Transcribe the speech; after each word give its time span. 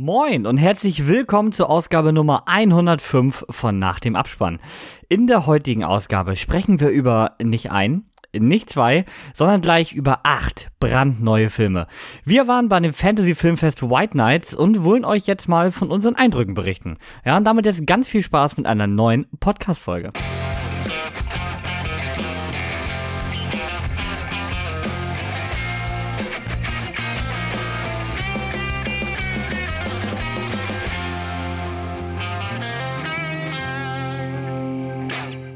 Moin 0.00 0.46
und 0.46 0.58
herzlich 0.58 1.08
willkommen 1.08 1.50
zur 1.50 1.68
Ausgabe 1.68 2.12
Nummer 2.12 2.44
105 2.46 3.46
von 3.50 3.80
Nach 3.80 3.98
dem 3.98 4.14
Abspann. 4.14 4.60
In 5.08 5.26
der 5.26 5.44
heutigen 5.44 5.82
Ausgabe 5.82 6.36
sprechen 6.36 6.78
wir 6.78 6.90
über 6.90 7.32
nicht 7.42 7.72
ein, 7.72 8.04
nicht 8.32 8.70
zwei, 8.70 9.06
sondern 9.34 9.60
gleich 9.60 9.94
über 9.94 10.20
acht 10.22 10.68
brandneue 10.78 11.50
Filme. 11.50 11.88
Wir 12.24 12.46
waren 12.46 12.68
bei 12.68 12.78
dem 12.78 12.94
Fantasy 12.94 13.34
Filmfest 13.34 13.82
White 13.82 14.16
Nights 14.16 14.54
und 14.54 14.84
wollen 14.84 15.04
euch 15.04 15.26
jetzt 15.26 15.48
mal 15.48 15.72
von 15.72 15.90
unseren 15.90 16.14
Eindrücken 16.14 16.54
berichten. 16.54 16.98
Ja, 17.24 17.36
und 17.36 17.42
damit 17.42 17.66
jetzt 17.66 17.84
ganz 17.84 18.06
viel 18.06 18.22
Spaß 18.22 18.56
mit 18.56 18.66
einer 18.66 18.86
neuen 18.86 19.26
Podcast-Folge. 19.40 20.12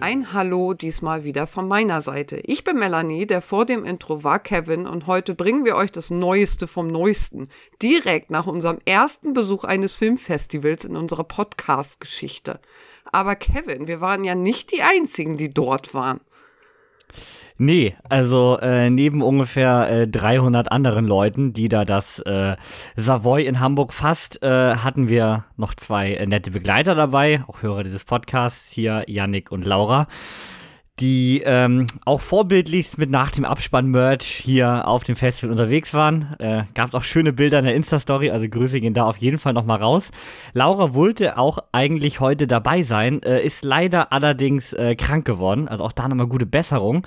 Ein 0.03 0.33
Hallo 0.33 0.75
diesmal 0.75 1.23
wieder 1.23 1.47
von 1.47 1.69
meiner 1.69 2.01
Seite. 2.01 2.43
Ich 2.45 2.65
bin 2.65 2.77
Melanie, 2.77 3.25
der 3.25 3.41
vor 3.41 3.65
dem 3.65 3.85
Intro 3.85 4.25
war 4.25 4.41
Kevin 4.41 4.89
und 4.89 5.07
heute 5.07 5.37
bringen 5.37 5.65
wir 5.65 5.77
euch 5.77 5.93
das 5.93 6.11
Neueste 6.11 6.67
vom 6.67 6.89
Neuesten. 6.89 7.47
Direkt 7.81 8.33
nach 8.33 8.49
unserem 8.49 8.79
ersten 8.85 9.33
Besuch 9.33 9.63
eines 9.63 9.95
Filmfestivals 9.95 10.87
in 10.87 10.97
unserer 10.97 11.23
Podcast-Geschichte. 11.23 12.59
Aber 13.13 13.37
Kevin, 13.37 13.87
wir 13.87 14.01
waren 14.01 14.25
ja 14.25 14.35
nicht 14.35 14.73
die 14.73 14.83
einzigen, 14.83 15.37
die 15.37 15.55
dort 15.55 15.95
waren. 15.95 16.19
Nee, 17.59 17.95
also 18.09 18.59
äh, 18.61 18.91
neben 18.91 19.23
ungefähr 19.23 19.91
äh, 19.91 20.09
300 20.09 20.73
anderen 20.73 21.07
Leuten, 21.07 21.53
die 21.53 21.69
da 21.69 21.85
das 21.85 22.19
äh, 22.21 22.57
Savoy 22.97 23.45
in 23.45 23.61
Hamburg 23.61 23.93
fasst, 23.93 24.43
äh, 24.43 24.77
hatten 24.77 25.09
wir 25.09 25.45
noch 25.57 25.75
zwei 25.75 26.15
äh, 26.15 26.27
nette 26.27 26.51
Begleiter 26.51 26.95
dabei, 26.95 27.45
auch 27.47 27.63
Hörer 27.63 27.85
dieses 27.85 28.05
Podcasts 28.05 28.73
hier, 28.73 29.05
Yannick 29.07 29.53
und 29.53 29.67
Laura, 29.67 30.09
die 30.99 31.43
ähm, 31.45 31.89
auch 32.07 32.21
vorbildlichst 32.21 32.97
mit 32.97 33.11
nach 33.11 33.31
dem 33.31 33.45
Abspann-Merch 33.45 34.25
hier 34.25 34.89
auf 34.89 35.05
dem 35.05 35.17
Festival 35.17 35.51
unterwegs 35.51 35.93
waren. 35.93 36.35
Äh, 36.39 36.65
Gab 36.75 36.89
es 36.89 36.95
auch 36.95 37.05
schöne 37.05 37.33
Bilder 37.35 37.59
in 37.59 37.67
der 37.67 37.75
Insta-Story, 37.75 38.31
also 38.31 38.49
Grüße 38.49 38.81
gehen 38.81 38.95
da 38.95 39.05
auf 39.05 39.19
jeden 39.19 39.39
Fall 39.39 39.53
nochmal 39.53 39.79
raus. 39.79 40.11
Laura 40.55 40.95
wollte 40.95 41.37
auch 41.37 41.59
eigentlich 41.73 42.21
heute 42.21 42.47
dabei 42.47 42.83
sein, 42.83 43.23
äh, 43.23 43.43
ist 43.45 43.65
leider 43.65 44.11
allerdings 44.13 44.75
krank 44.97 45.27
geworden, 45.27 45.69
also 45.69 45.85
auch 45.85 45.93
da 45.93 46.09
nochmal 46.09 46.27
gute 46.27 46.47
Besserung. 46.47 47.07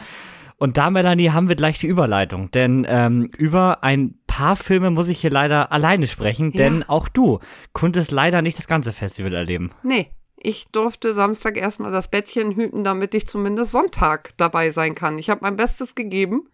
Und 0.58 0.78
da, 0.78 0.90
Melanie, 0.90 1.32
haben 1.32 1.50
wir 1.50 1.56
gleich 1.56 1.80
die 1.80 1.88
Überleitung. 1.88 2.50
Denn 2.52 2.86
ähm, 2.90 3.30
über 3.38 3.84
ein 3.84 4.18
paar 4.28 4.56
Filme 4.56 4.90
muss 4.90 5.08
ich 5.08 5.20
hier 5.20 5.30
leider 5.30 5.72
alleine 5.72 6.08
sprechen, 6.08 6.52
ja. 6.52 6.58
denn 6.58 6.84
auch 6.84 7.08
du 7.10 7.40
konntest 7.74 8.12
leider 8.12 8.42
nicht 8.42 8.58
das 8.58 8.68
ganze 8.68 8.94
Festival 8.94 9.34
erleben. 9.34 9.72
Nee, 9.84 10.12
ich 10.38 10.68
durfte 10.68 11.14
Samstag 11.14 11.58
erstmal 11.58 11.92
das 11.92 12.10
Bettchen 12.10 12.52
hüten, 12.52 12.84
damit 12.84 13.16
ich 13.16 13.28
zumindest 13.28 13.72
Sonntag 13.72 14.30
dabei 14.38 14.70
sein 14.70 14.96
kann. 14.96 15.18
Ich 15.18 15.30
habe 15.30 15.42
mein 15.44 15.56
Bestes 15.56 15.96
gegeben, 15.96 16.50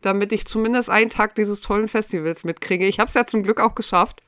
damit 0.00 0.32
ich 0.32 0.46
zumindest 0.46 0.90
einen 0.90 1.10
Tag 1.10 1.34
dieses 1.34 1.60
tollen 1.60 1.88
Festivals 1.88 2.44
mitkriege. 2.44 2.86
Ich 2.86 3.00
habe 3.00 3.08
es 3.08 3.14
ja 3.14 3.26
zum 3.26 3.42
Glück 3.42 3.60
auch 3.60 3.74
geschafft. 3.74 4.20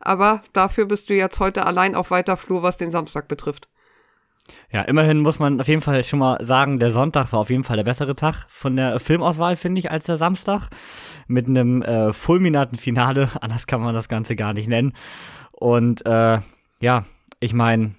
Aber 0.00 0.42
dafür 0.52 0.86
bist 0.86 1.10
du 1.10 1.14
jetzt 1.14 1.40
heute 1.40 1.66
allein 1.66 1.94
auf 1.94 2.10
weiter 2.10 2.36
Flur, 2.36 2.62
was 2.62 2.76
den 2.76 2.90
Samstag 2.90 3.26
betrifft. 3.26 3.68
Ja, 4.70 4.82
immerhin 4.82 5.20
muss 5.20 5.38
man 5.38 5.60
auf 5.60 5.68
jeden 5.68 5.82
Fall 5.82 6.02
schon 6.04 6.18
mal 6.18 6.44
sagen, 6.44 6.78
der 6.78 6.90
Sonntag 6.90 7.32
war 7.32 7.40
auf 7.40 7.50
jeden 7.50 7.64
Fall 7.64 7.76
der 7.76 7.84
bessere 7.84 8.14
Tag 8.14 8.46
von 8.48 8.76
der 8.76 9.00
Filmauswahl, 9.00 9.56
finde 9.56 9.78
ich, 9.78 9.90
als 9.90 10.06
der 10.06 10.16
Samstag. 10.16 10.68
Mit 11.26 11.46
einem 11.46 11.82
äh, 11.82 12.12
fulminaten 12.12 12.78
Finale, 12.78 13.30
anders 13.40 13.66
kann 13.66 13.80
man 13.80 13.94
das 13.94 14.08
Ganze 14.08 14.36
gar 14.36 14.52
nicht 14.52 14.68
nennen. 14.68 14.92
Und 15.52 16.04
äh, 16.06 16.38
ja, 16.80 17.04
ich 17.40 17.52
meine, 17.52 17.92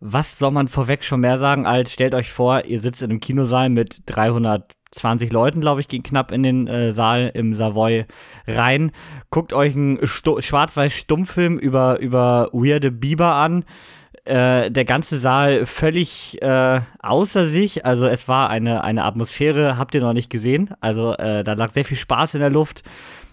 was 0.00 0.38
soll 0.38 0.50
man 0.50 0.68
vorweg 0.68 1.04
schon 1.04 1.20
mehr 1.20 1.38
sagen, 1.38 1.66
als 1.66 1.92
stellt 1.92 2.14
euch 2.14 2.32
vor, 2.32 2.64
ihr 2.64 2.80
sitzt 2.80 3.02
in 3.02 3.10
einem 3.10 3.20
Kinosaal 3.20 3.70
mit 3.70 4.02
320 4.06 5.32
Leuten, 5.32 5.60
glaube 5.60 5.80
ich, 5.80 5.88
gehen 5.88 6.02
knapp 6.02 6.32
in 6.32 6.42
den 6.42 6.66
äh, 6.66 6.92
Saal 6.92 7.30
im 7.34 7.54
Savoy 7.54 8.04
rein. 8.46 8.92
Guckt 9.30 9.52
euch 9.52 9.74
einen 9.74 9.98
Schwarz-Weiß-Stummfilm 10.06 11.58
über, 11.58 11.98
über 12.00 12.50
weirde 12.52 12.90
Biber 12.90 13.34
an 13.34 13.64
äh, 14.24 14.70
der 14.70 14.84
ganze 14.84 15.18
Saal 15.18 15.66
völlig 15.66 16.40
äh, 16.42 16.80
außer 17.00 17.46
sich. 17.46 17.84
Also 17.84 18.06
es 18.06 18.28
war 18.28 18.50
eine, 18.50 18.82
eine 18.82 19.04
Atmosphäre, 19.04 19.76
habt 19.76 19.94
ihr 19.94 20.00
noch 20.00 20.12
nicht 20.12 20.30
gesehen. 20.30 20.70
Also 20.80 21.12
äh, 21.14 21.44
da 21.44 21.52
lag 21.52 21.72
sehr 21.72 21.84
viel 21.84 21.96
Spaß 21.96 22.34
in 22.34 22.40
der 22.40 22.50
Luft. 22.50 22.82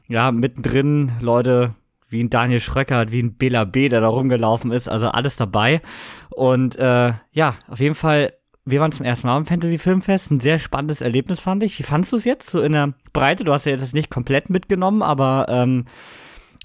Ja, 0.07 0.31
mittendrin 0.31 1.13
Leute 1.21 1.75
wie 2.09 2.21
ein 2.21 2.29
Daniel 2.29 2.59
Schröckert, 2.59 3.11
wie 3.11 3.23
ein 3.23 3.35
Bela 3.35 3.63
B., 3.63 3.87
der 3.87 4.01
da 4.01 4.07
rumgelaufen 4.07 4.71
ist. 4.71 4.89
Also 4.89 5.07
alles 5.07 5.37
dabei. 5.37 5.81
Und 6.29 6.75
äh, 6.75 7.13
ja, 7.31 7.55
auf 7.69 7.79
jeden 7.79 7.95
Fall 7.95 8.33
wir 8.63 8.79
waren 8.79 8.91
zum 8.91 9.05
ersten 9.05 9.27
Mal 9.27 9.37
im 9.37 9.45
Fantasy 9.45 9.77
Filmfest. 9.77 10.31
Ein 10.31 10.39
sehr 10.39 10.59
spannendes 10.59 11.01
Erlebnis, 11.01 11.39
fand 11.39 11.63
ich. 11.63 11.79
Wie 11.79 11.83
fandest 11.83 12.13
du 12.13 12.17
es 12.17 12.25
jetzt 12.25 12.49
so 12.49 12.61
in 12.61 12.73
der 12.73 12.93
Breite? 13.11 13.43
Du 13.43 13.53
hast 13.53 13.65
ja 13.65 13.71
jetzt 13.71 13.93
nicht 13.93 14.11
komplett 14.11 14.49
mitgenommen, 14.49 15.01
aber 15.01 15.47
ähm, 15.49 15.85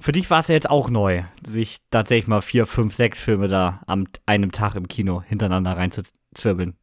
für 0.01 0.13
dich 0.13 0.31
war 0.31 0.41
es 0.41 0.49
ja 0.49 0.55
jetzt 0.55 0.71
auch 0.71 0.91
neu, 0.91 1.23
sich 1.45 1.79
tatsächlich 1.91 2.29
mal 2.29 2.43
vier, 2.43 2.67
fünf, 2.67 2.95
sechs 2.95 3.19
Filme 3.19 3.49
da 3.49 3.81
am 3.87 4.07
einem 4.27 4.53
Tag 4.53 4.75
im 4.75 4.89
Kino 4.89 5.23
hintereinander 5.23 5.77
reinzuzwirbeln. 5.77 6.77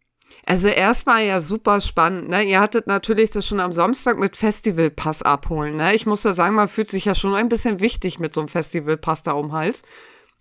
Also 0.46 0.68
erstmal 0.68 1.24
ja 1.24 1.40
super 1.40 1.80
spannend. 1.80 2.30
Ne? 2.30 2.44
Ihr 2.44 2.60
hattet 2.60 2.88
natürlich 2.88 3.30
das 3.30 3.48
schon 3.48 3.60
am 3.60 3.72
Samstag 3.72 4.18
mit 4.18 4.36
Festivalpass 4.36 5.22
abholen. 5.22 5.78
Ne? 5.78 5.96
Ich 5.96 6.06
muss 6.06 6.24
ja 6.24 6.34
sagen, 6.34 6.56
man 6.56 6.68
fühlt 6.68 6.90
sich 6.90 7.06
ja 7.06 7.16
schon 7.16 7.36
ein 7.36 7.50
bisschen 7.50 7.80
wichtig 7.80 8.20
mit 8.20 8.34
so 8.34 8.42
einem 8.42 8.48
Festivalpass 8.48 9.24
da 9.24 9.34
um 9.34 9.48
den 9.50 9.54
Hals. 9.54 9.84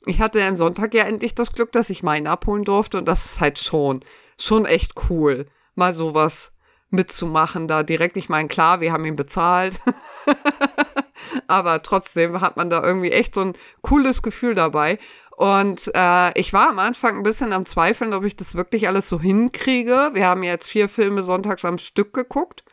Ich 0.06 0.20
hatte 0.20 0.44
am 0.44 0.56
Sonntag 0.56 0.94
ja 0.94 1.04
endlich 1.04 1.34
das 1.34 1.52
Glück, 1.52 1.70
dass 1.72 1.90
ich 1.90 2.02
meinen 2.02 2.26
abholen 2.26 2.64
durfte 2.64 2.98
und 2.98 3.06
das 3.06 3.24
ist 3.24 3.40
halt 3.40 3.58
schon, 3.58 4.00
schon 4.40 4.64
echt 4.64 4.94
cool, 5.08 5.46
mal 5.76 5.92
sowas 5.92 6.52
mitzumachen 6.90 7.68
da 7.68 7.84
direkt. 7.84 8.16
Ich 8.16 8.28
meine, 8.28 8.48
klar, 8.48 8.80
wir 8.80 8.92
haben 8.92 9.04
ihn 9.04 9.16
bezahlt. 9.16 9.78
aber 11.46 11.82
trotzdem 11.82 12.40
hat 12.40 12.56
man 12.56 12.70
da 12.70 12.82
irgendwie 12.82 13.12
echt 13.12 13.34
so 13.34 13.42
ein 13.42 13.52
cooles 13.82 14.22
Gefühl 14.22 14.54
dabei. 14.54 14.98
Und 15.36 15.90
äh, 15.94 16.38
ich 16.38 16.52
war 16.52 16.68
am 16.68 16.78
Anfang 16.78 17.16
ein 17.16 17.22
bisschen 17.22 17.52
am 17.52 17.66
Zweifeln, 17.66 18.14
ob 18.14 18.24
ich 18.24 18.36
das 18.36 18.54
wirklich 18.54 18.86
alles 18.86 19.08
so 19.08 19.20
hinkriege. 19.20 20.10
Wir 20.12 20.26
haben 20.26 20.42
jetzt 20.42 20.68
vier 20.68 20.88
Filme 20.88 21.22
sonntags 21.22 21.64
am 21.64 21.78
Stück 21.78 22.12
geguckt. 22.12 22.64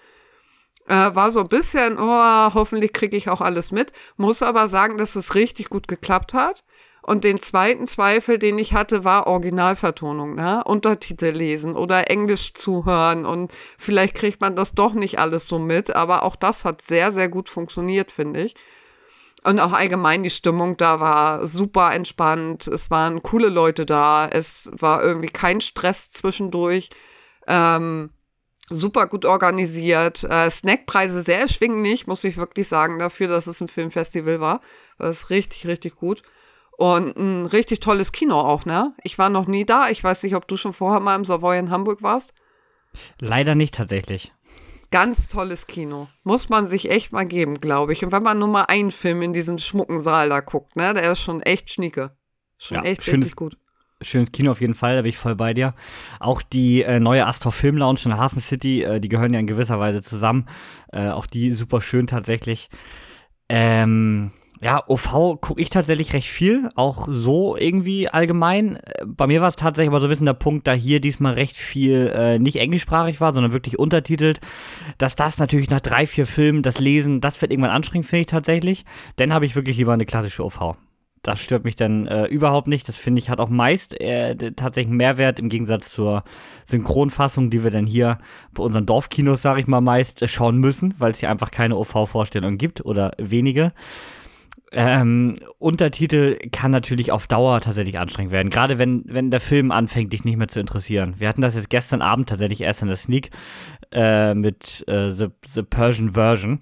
Äh, 0.88 1.16
war 1.16 1.31
so 1.31 1.40
ein 1.42 1.47
bisschen, 1.47 1.97
oh, 1.97 2.53
hoffentlich 2.53 2.94
kriege 2.94 3.16
ich 3.16 3.30
auch 3.30 3.42
alles 3.42 3.72
mit. 3.72 3.92
Muss 4.18 4.42
aber 4.42 4.68
sagen, 4.68 4.97
dass 4.97 5.16
es 5.16 5.36
richtig 5.36 5.70
gut 5.70 5.88
geklappt 5.88 6.34
hat. 6.34 6.64
Und 7.09 7.24
den 7.24 7.40
zweiten 7.40 7.88
Zweifel, 7.88 8.38
den 8.38 8.59
ich 8.59 8.74
hatte, 8.74 9.03
war 9.03 9.25
Originalvertonung, 9.25 10.36
ne? 10.36 10.64
Untertitel 10.64 11.30
lesen 11.31 11.75
oder 11.75 12.12
Englisch 12.12 12.53
zuhören 12.53 13.25
und 13.25 13.52
vielleicht 13.80 14.14
kriegt 14.14 14.42
man 14.42 14.56
das 14.56 14.75
doch 14.75 14.94
nicht 14.94 15.18
alles 15.18 15.47
so 15.47 15.58
mit, 15.58 15.96
aber 15.96 16.22
auch 16.22 16.36
das 16.36 16.66
hat 16.66 16.84
sehr, 16.84 17.12
sehr 17.12 17.28
gut 17.28 17.50
funktioniert, 17.50 18.12
finde 18.12 18.44
ich. 18.44 18.56
Und 19.44 19.59
auch 19.59 19.74
allgemein 19.74 20.22
die 20.22 20.30
Stimmung 20.30 20.78
da 20.78 21.00
war 21.00 21.47
super 21.47 21.96
entspannt. 21.96 22.68
Es 22.68 22.92
waren 22.92 23.24
coole 23.24 23.50
Leute 23.50 23.88
da. 23.88 24.28
Es 24.28 24.70
war 24.72 25.02
irgendwie 25.02 25.30
kein 25.30 25.62
Stress 25.62 26.12
zwischendurch. 26.12 26.91
Ähm, 27.47 28.12
super 28.70 29.08
gut 29.08 29.26
organisiert. 29.26 30.24
Äh, 30.26 30.47
Snackpreise 30.52 31.24
sehr 31.24 31.40
erschwinglich, 31.40 32.06
muss 32.06 32.24
ich 32.24 32.38
wirklich 32.38 32.68
sagen, 32.68 33.00
dafür, 33.00 33.28
dass 33.30 33.47
es 33.47 33.62
ein 33.62 33.68
Filmfestival 33.68 34.40
war. 34.40 34.62
War 35.00 35.09
es 35.09 35.31
richtig, 35.31 35.66
richtig 35.66 35.96
gut. 35.96 36.22
Und 36.79 37.17
ein 37.17 37.45
richtig 37.45 37.81
tolles 37.81 38.13
Kino 38.13 38.40
auch, 38.40 38.63
ne? 38.63 38.94
Ich 39.03 39.17
war 39.17 39.29
noch 39.29 39.47
nie 39.47 39.66
da. 39.66 39.90
Ich 39.90 40.01
weiß 40.01 40.23
nicht, 40.23 40.34
ob 40.38 40.47
du 40.47 40.56
schon 40.56 40.72
vorher 40.72 41.01
mal 41.01 41.17
im 41.17 41.25
Savoy 41.25 41.59
in 41.59 41.72
Hamburg 41.72 42.01
warst. 42.01 42.34
Leider 43.19 43.53
nicht 43.53 43.75
tatsächlich. 43.75 44.31
Ganz 44.90 45.28
tolles 45.28 45.67
Kino. 45.67 46.07
Muss 46.23 46.47
man 46.47 46.67
sich 46.67 46.90
echt 46.90 47.12
mal 47.12 47.25
geben, 47.25 47.59
glaube 47.59 47.91
ich. 47.91 48.06
Und 48.06 48.13
wenn 48.13 48.23
man 48.23 48.40
nur 48.40 48.47
mal 48.47 48.63
einen 48.63 48.91
Film 48.91 49.22
in 49.23 49.34
diesen 49.34 49.59
schmucken 49.59 50.01
Saal 50.01 50.29
da 50.29 50.40
guckt, 50.40 50.78
ne? 50.78 50.94
Der 50.94 51.12
ist 51.12 51.19
schon 51.19 51.41
echt 51.41 51.69
schnieke. 51.69 52.16
Schon 52.57 52.78
ja, 52.78 52.84
echt 52.84 53.03
schönes, 53.03 53.25
richtig 53.25 53.35
gut. 53.35 53.58
Schönes 54.02 54.32
Kino 54.32 54.52
auf 54.52 54.61
jeden 54.61 54.73
Fall, 54.73 54.96
da 54.96 55.02
bin 55.02 55.09
ich 55.09 55.17
voll 55.17 55.35
bei 55.35 55.53
dir. 55.53 55.75
Auch 56.22 56.41
die 56.41 56.84
äh, 56.84 57.02
neue 57.02 57.28
Astor 57.28 57.52
Film 57.52 57.75
Lounge 57.75 57.99
in 58.05 58.17
Hafen 58.17 58.41
City, 58.41 58.84
äh, 58.84 59.02
die 59.02 59.09
gehören 59.09 59.34
ja 59.34 59.41
in 59.41 59.47
gewisser 59.47 59.82
Weise 59.82 60.02
zusammen. 60.02 60.47
Äh, 60.93 61.09
auch 61.09 61.25
die 61.25 61.52
super 61.52 61.82
schön 61.82 62.08
tatsächlich. 62.08 62.70
Ähm, 63.49 64.32
ja, 64.61 64.84
OV 64.88 65.40
gucke 65.40 65.61
ich 65.61 65.70
tatsächlich 65.70 66.11
recht 66.11 66.28
viel, 66.28 66.70
auch 66.76 67.08
so 67.09 67.56
irgendwie 67.56 68.09
allgemein. 68.09 68.79
Bei 69.06 69.26
mir 69.26 69.41
war 69.41 69.47
es 69.47 69.56
tatsächlich 69.56 69.90
aber 69.90 70.02
so 70.02 70.08
ein 70.08 70.09
bisschen 70.09 70.26
der 70.26 70.34
Punkt, 70.34 70.67
da 70.67 70.73
hier 70.73 71.00
diesmal 71.00 71.34
recht 71.34 71.56
viel 71.56 72.11
äh, 72.14 72.40
nicht 72.40 72.58
englischsprachig 72.58 73.22
war, 73.22 73.32
sondern 73.32 73.53
wirklich 73.53 73.79
untertitelt, 73.79 74.41
dass 74.97 75.16
das 75.16 75.38
natürlich 75.38 75.70
nach 75.70 75.79
drei, 75.79 76.06
vier 76.06 76.28
Filmen, 76.28 76.61
das 76.61 76.79
Lesen, 76.79 77.22
das 77.22 77.41
wird 77.41 77.52
irgendwann 77.52 77.72
anstrengend, 77.72 78.08
finde 78.08 78.22
ich 78.22 78.28
tatsächlich. 78.28 78.84
Dann 79.16 79.34
habe 79.34 79.46
ich 79.46 79.56
wirklich 79.56 79.78
lieber 79.78 79.94
eine 79.94 80.06
klassische 80.06 80.44
OV. 80.44 80.76
Das 81.23 81.41
stört 81.41 81.64
mich 81.64 81.76
dann 81.76 82.08
äh, 82.08 82.26
überhaupt 82.26 82.67
nicht. 82.67 82.88
Das 82.88 82.96
finde 82.96 83.20
ich 83.20 83.29
hat 83.29 83.40
auch 83.40 83.50
meist 83.50 84.00
äh, 84.00 84.35
tatsächlich 84.35 84.88
einen 84.88 84.97
Mehrwert 84.97 85.40
im 85.40 85.50
Gegensatz 85.50 85.91
zur 85.91 86.23
Synchronfassung, 86.66 87.50
die 87.50 87.64
wir 87.64 87.72
dann 87.72 87.85
hier 87.85 88.20
bei 88.53 88.64
unseren 88.64 88.85
Dorfkinos, 88.85 89.41
sage 89.41 89.61
ich 89.61 89.67
mal, 89.67 89.82
meist 89.82 90.22
äh, 90.22 90.28
schauen 90.28 90.58
müssen, 90.58 90.96
weil 90.97 91.11
es 91.11 91.20
hier 91.20 91.29
einfach 91.29 91.52
keine 91.52 91.78
OV-Vorstellung 91.78 92.58
gibt 92.58 92.85
oder 92.85 93.14
wenige. 93.17 93.73
Ähm, 94.72 95.38
Untertitel 95.58 96.38
kann 96.52 96.72
natürlich 96.72 97.12
auf 97.12 97.28
Dauer 97.28 97.60
tatsächlich 97.62 97.98
anstrengend 97.98 98.32
werden. 98.32 98.50
Gerade 98.50 98.78
wenn, 98.78 99.04
wenn 99.08 99.32
der 99.32 99.40
Film 99.40 99.72
anfängt, 99.72 100.14
dich 100.14 100.26
nicht 100.26 100.38
mehr 100.38 100.48
zu 100.48 100.60
interessieren. 100.60 101.16
Wir 101.18 101.28
hatten 101.28 101.42
das 101.42 101.56
jetzt 101.56 101.70
gestern 101.70 102.02
Abend 102.02 102.30
tatsächlich 102.30 102.62
erst 102.62 102.82
in 102.84 102.88
der 102.88 102.98
Sneak 102.98 103.32
äh, 103.92 104.34
mit 104.34 104.88
äh, 104.88 105.12
The, 105.12 105.28
The 105.48 105.64
Persian 105.64 106.12
Version. 106.12 106.60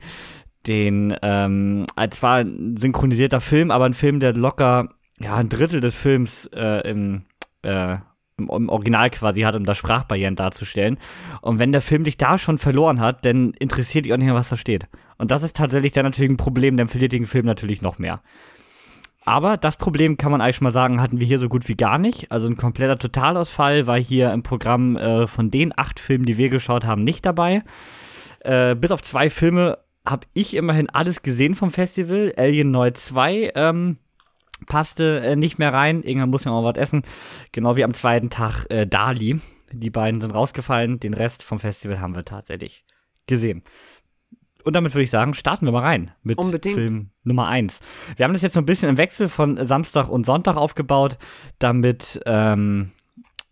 Den, 0.65 1.15
ähm, 1.21 1.85
zwar 2.11 2.39
ein 2.39 2.75
synchronisierter 2.77 3.39
Film, 3.39 3.71
aber 3.71 3.85
ein 3.85 3.93
Film, 3.93 4.19
der 4.19 4.33
locker 4.33 4.89
ja, 5.19 5.35
ein 5.35 5.49
Drittel 5.49 5.81
des 5.81 5.95
Films 5.95 6.45
äh, 6.53 6.89
im, 6.89 7.23
äh, 7.61 7.97
im, 8.37 8.49
im, 8.49 8.69
Original 8.69 9.09
quasi 9.09 9.41
hat, 9.41 9.55
um 9.55 9.65
da 9.65 9.75
Sprachbarrieren 9.75 10.35
darzustellen. 10.35 10.97
Und 11.41 11.59
wenn 11.59 11.71
der 11.71 11.81
Film 11.81 12.03
dich 12.03 12.17
da 12.17 12.37
schon 12.37 12.57
verloren 12.57 12.99
hat, 12.99 13.25
dann 13.25 13.51
interessiert 13.53 14.05
dich 14.05 14.13
auch 14.13 14.17
nicht 14.17 14.27
mehr, 14.27 14.35
was 14.35 14.49
da 14.49 14.57
steht. 14.57 14.87
Und 15.17 15.31
das 15.31 15.43
ist 15.43 15.55
tatsächlich 15.55 15.93
dann 15.93 16.05
natürlich 16.05 16.31
ein 16.31 16.37
Problem, 16.37 16.77
dann 16.77 16.87
verliert 16.87 17.11
den 17.11 17.25
Film 17.25 17.45
natürlich 17.45 17.81
noch 17.81 17.97
mehr. 17.99 18.21
Aber 19.25 19.57
das 19.57 19.75
Problem 19.75 20.15
kann 20.15 20.31
man 20.31 20.39
eigentlich 20.39 20.55
schon 20.55 20.65
mal 20.65 20.73
sagen, 20.73 21.01
hatten 21.01 21.19
wir 21.19 21.27
hier 21.27 21.39
so 21.39 21.49
gut 21.49 21.67
wie 21.67 21.75
gar 21.75 21.97
nicht. 21.97 22.31
Also 22.31 22.47
ein 22.47 22.55
kompletter 22.55 22.97
Totalausfall 22.97 23.85
war 23.85 23.99
hier 23.99 24.31
im 24.31 24.41
Programm 24.41 24.95
äh, 24.95 25.27
von 25.27 25.51
den 25.51 25.77
acht 25.77 25.99
Filmen, 25.99 26.25
die 26.25 26.37
wir 26.37 26.47
geschaut 26.47 26.85
haben, 26.85 27.03
nicht 27.03 27.25
dabei. 27.25 27.63
Äh, 28.39 28.75
bis 28.75 28.91
auf 28.91 29.01
zwei 29.01 29.29
Filme 29.29 29.79
habe 30.07 30.27
ich 30.33 30.55
immerhin 30.55 30.89
alles 30.89 31.23
gesehen 31.23 31.55
vom 31.55 31.71
Festival. 31.71 32.33
Alien 32.37 32.71
Neu 32.71 32.91
2 32.91 33.51
ähm, 33.55 33.97
passte 34.65 35.21
äh, 35.21 35.35
nicht 35.35 35.59
mehr 35.59 35.73
rein. 35.73 36.03
Irgendwann 36.03 36.29
muss 36.29 36.43
ja 36.43 36.51
auch 36.51 36.63
was 36.63 36.77
essen. 36.77 37.03
Genau 37.51 37.75
wie 37.75 37.83
am 37.83 37.93
zweiten 37.93 38.29
Tag 38.29 38.65
äh, 38.69 38.87
Dali. 38.87 39.39
Die 39.71 39.89
beiden 39.89 40.21
sind 40.21 40.31
rausgefallen. 40.31 40.99
Den 40.99 41.13
Rest 41.13 41.43
vom 41.43 41.59
Festival 41.59 41.99
haben 41.99 42.15
wir 42.15 42.25
tatsächlich 42.25 42.85
gesehen. 43.27 43.63
Und 44.63 44.75
damit 44.75 44.93
würde 44.93 45.03
ich 45.03 45.11
sagen, 45.11 45.33
starten 45.33 45.65
wir 45.65 45.71
mal 45.71 45.83
rein 45.83 46.11
mit 46.23 46.37
Unbedingt. 46.37 46.75
Film 46.75 47.09
Nummer 47.23 47.47
1. 47.47 47.79
Wir 48.17 48.25
haben 48.25 48.33
das 48.33 48.41
jetzt 48.41 48.53
so 48.53 48.59
ein 48.59 48.65
bisschen 48.65 48.89
im 48.89 48.97
Wechsel 48.97 49.29
von 49.29 49.65
Samstag 49.65 50.09
und 50.09 50.25
Sonntag 50.25 50.57
aufgebaut, 50.57 51.17
damit, 51.57 52.19
ähm, 52.25 52.91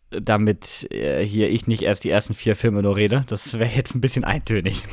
damit 0.10 0.92
äh, 0.92 1.24
hier 1.24 1.50
ich 1.50 1.68
nicht 1.68 1.84
erst 1.84 2.04
die 2.04 2.10
ersten 2.10 2.34
vier 2.34 2.58
Filme 2.58 2.82
nur 2.82 2.98
rede. 2.98 3.24
Das 3.28 3.54
wäre 3.58 3.70
jetzt 3.70 3.96
ein 3.96 4.02
bisschen 4.02 4.26
eintönig. 4.26 4.84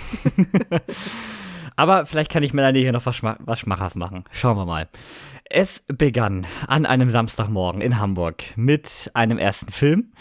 Aber 1.76 2.06
vielleicht 2.06 2.30
kann 2.30 2.44
ich 2.44 2.52
Melanie 2.52 2.82
hier 2.82 2.92
noch 2.92 3.06
was, 3.06 3.16
schma 3.16 3.36
was 3.40 3.58
schmackhaft 3.58 3.96
machen. 3.96 4.22
Schauen 4.30 4.56
wir 4.56 4.66
mal. 4.66 4.88
Es 5.54 5.84
begann 5.86 6.46
an 6.66 6.86
einem 6.86 7.10
Samstagmorgen 7.10 7.82
in 7.82 7.98
Hamburg 7.98 8.42
mit 8.56 9.10
einem 9.12 9.36
ersten 9.36 9.70
Film. 9.70 10.12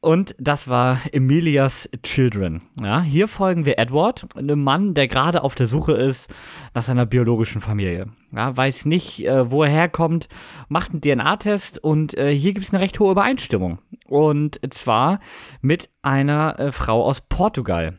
Und 0.00 0.36
das 0.38 0.68
war 0.68 1.00
Emilias 1.10 1.88
Children. 2.02 2.60
Ja, 2.78 3.00
hier 3.00 3.28
folgen 3.28 3.64
wir 3.64 3.78
Edward, 3.78 4.26
einem 4.36 4.62
Mann, 4.62 4.92
der 4.92 5.08
gerade 5.08 5.42
auf 5.42 5.54
der 5.54 5.68
Suche 5.68 5.92
ist 5.92 6.28
nach 6.74 6.82
seiner 6.82 7.06
biologischen 7.06 7.62
Familie. 7.62 8.08
Ja, 8.30 8.54
weiß 8.54 8.84
nicht, 8.84 9.26
äh, 9.26 9.50
wo 9.50 9.62
er 9.62 9.70
herkommt, 9.70 10.28
macht 10.68 10.90
einen 10.90 11.00
DNA-Test 11.00 11.82
und 11.82 12.12
äh, 12.18 12.30
hier 12.30 12.52
gibt 12.52 12.66
es 12.66 12.74
eine 12.74 12.82
recht 12.82 13.00
hohe 13.00 13.12
Übereinstimmung. 13.12 13.78
Und 14.06 14.60
zwar 14.74 15.20
mit 15.62 15.88
einer 16.02 16.60
äh, 16.60 16.72
Frau 16.72 17.06
aus 17.06 17.22
Portugal. 17.22 17.96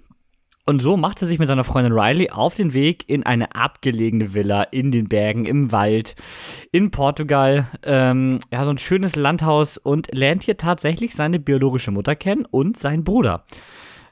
Und 0.70 0.84
so 0.84 0.98
macht 0.98 1.20
er 1.24 1.28
sich 1.28 1.40
mit 1.40 1.48
seiner 1.48 1.64
Freundin 1.64 1.94
Riley 1.94 2.30
auf 2.30 2.54
den 2.54 2.76
Weg 2.76 3.04
in 3.10 3.26
eine 3.26 3.56
abgelegene 3.56 4.36
Villa 4.36 4.62
in 4.62 4.92
den 4.92 5.10
Bergen, 5.10 5.46
im 5.46 5.72
Wald, 5.72 6.16
in 6.72 6.92
Portugal. 6.92 7.66
Ähm, 7.82 8.40
ja, 8.54 8.64
so 8.66 8.70
ein 8.70 8.78
schönes 8.78 9.16
Landhaus 9.16 9.80
und 9.80 10.14
lernt 10.14 10.44
hier 10.44 10.58
tatsächlich 10.58 11.16
seine 11.16 11.40
biologische 11.40 11.90
Mutter 11.90 12.16
kennen 12.16 12.46
und 12.46 12.78
seinen 12.78 13.04
Bruder. 13.04 13.46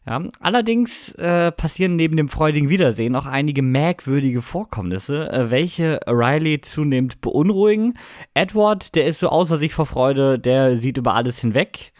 Ja, 0.07 0.23
allerdings 0.39 1.11
äh, 1.19 1.51
passieren 1.51 1.95
neben 1.95 2.17
dem 2.17 2.27
freudigen 2.27 2.69
Wiedersehen 2.69 3.15
auch 3.15 3.27
einige 3.27 3.61
merkwürdige 3.61 4.41
Vorkommnisse, 4.41 5.31
äh, 5.31 5.51
welche 5.51 5.99
Riley 6.07 6.61
zunehmend 6.61 7.21
beunruhigen. 7.21 7.99
Edward, 8.33 8.95
der 8.95 9.05
ist 9.05 9.19
so 9.19 9.29
außer 9.29 9.59
sich 9.59 9.75
vor 9.75 9.85
Freude, 9.85 10.39
der 10.39 10.75
sieht 10.75 10.97
über 10.97 11.13
alles 11.13 11.39
hinweg. 11.39 11.93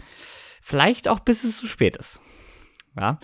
Vielleicht 0.63 1.07
auch 1.07 1.19
bis 1.19 1.43
es 1.43 1.57
zu 1.57 1.67
spät 1.67 1.95
ist. 1.95 2.19
Ja. 2.99 3.19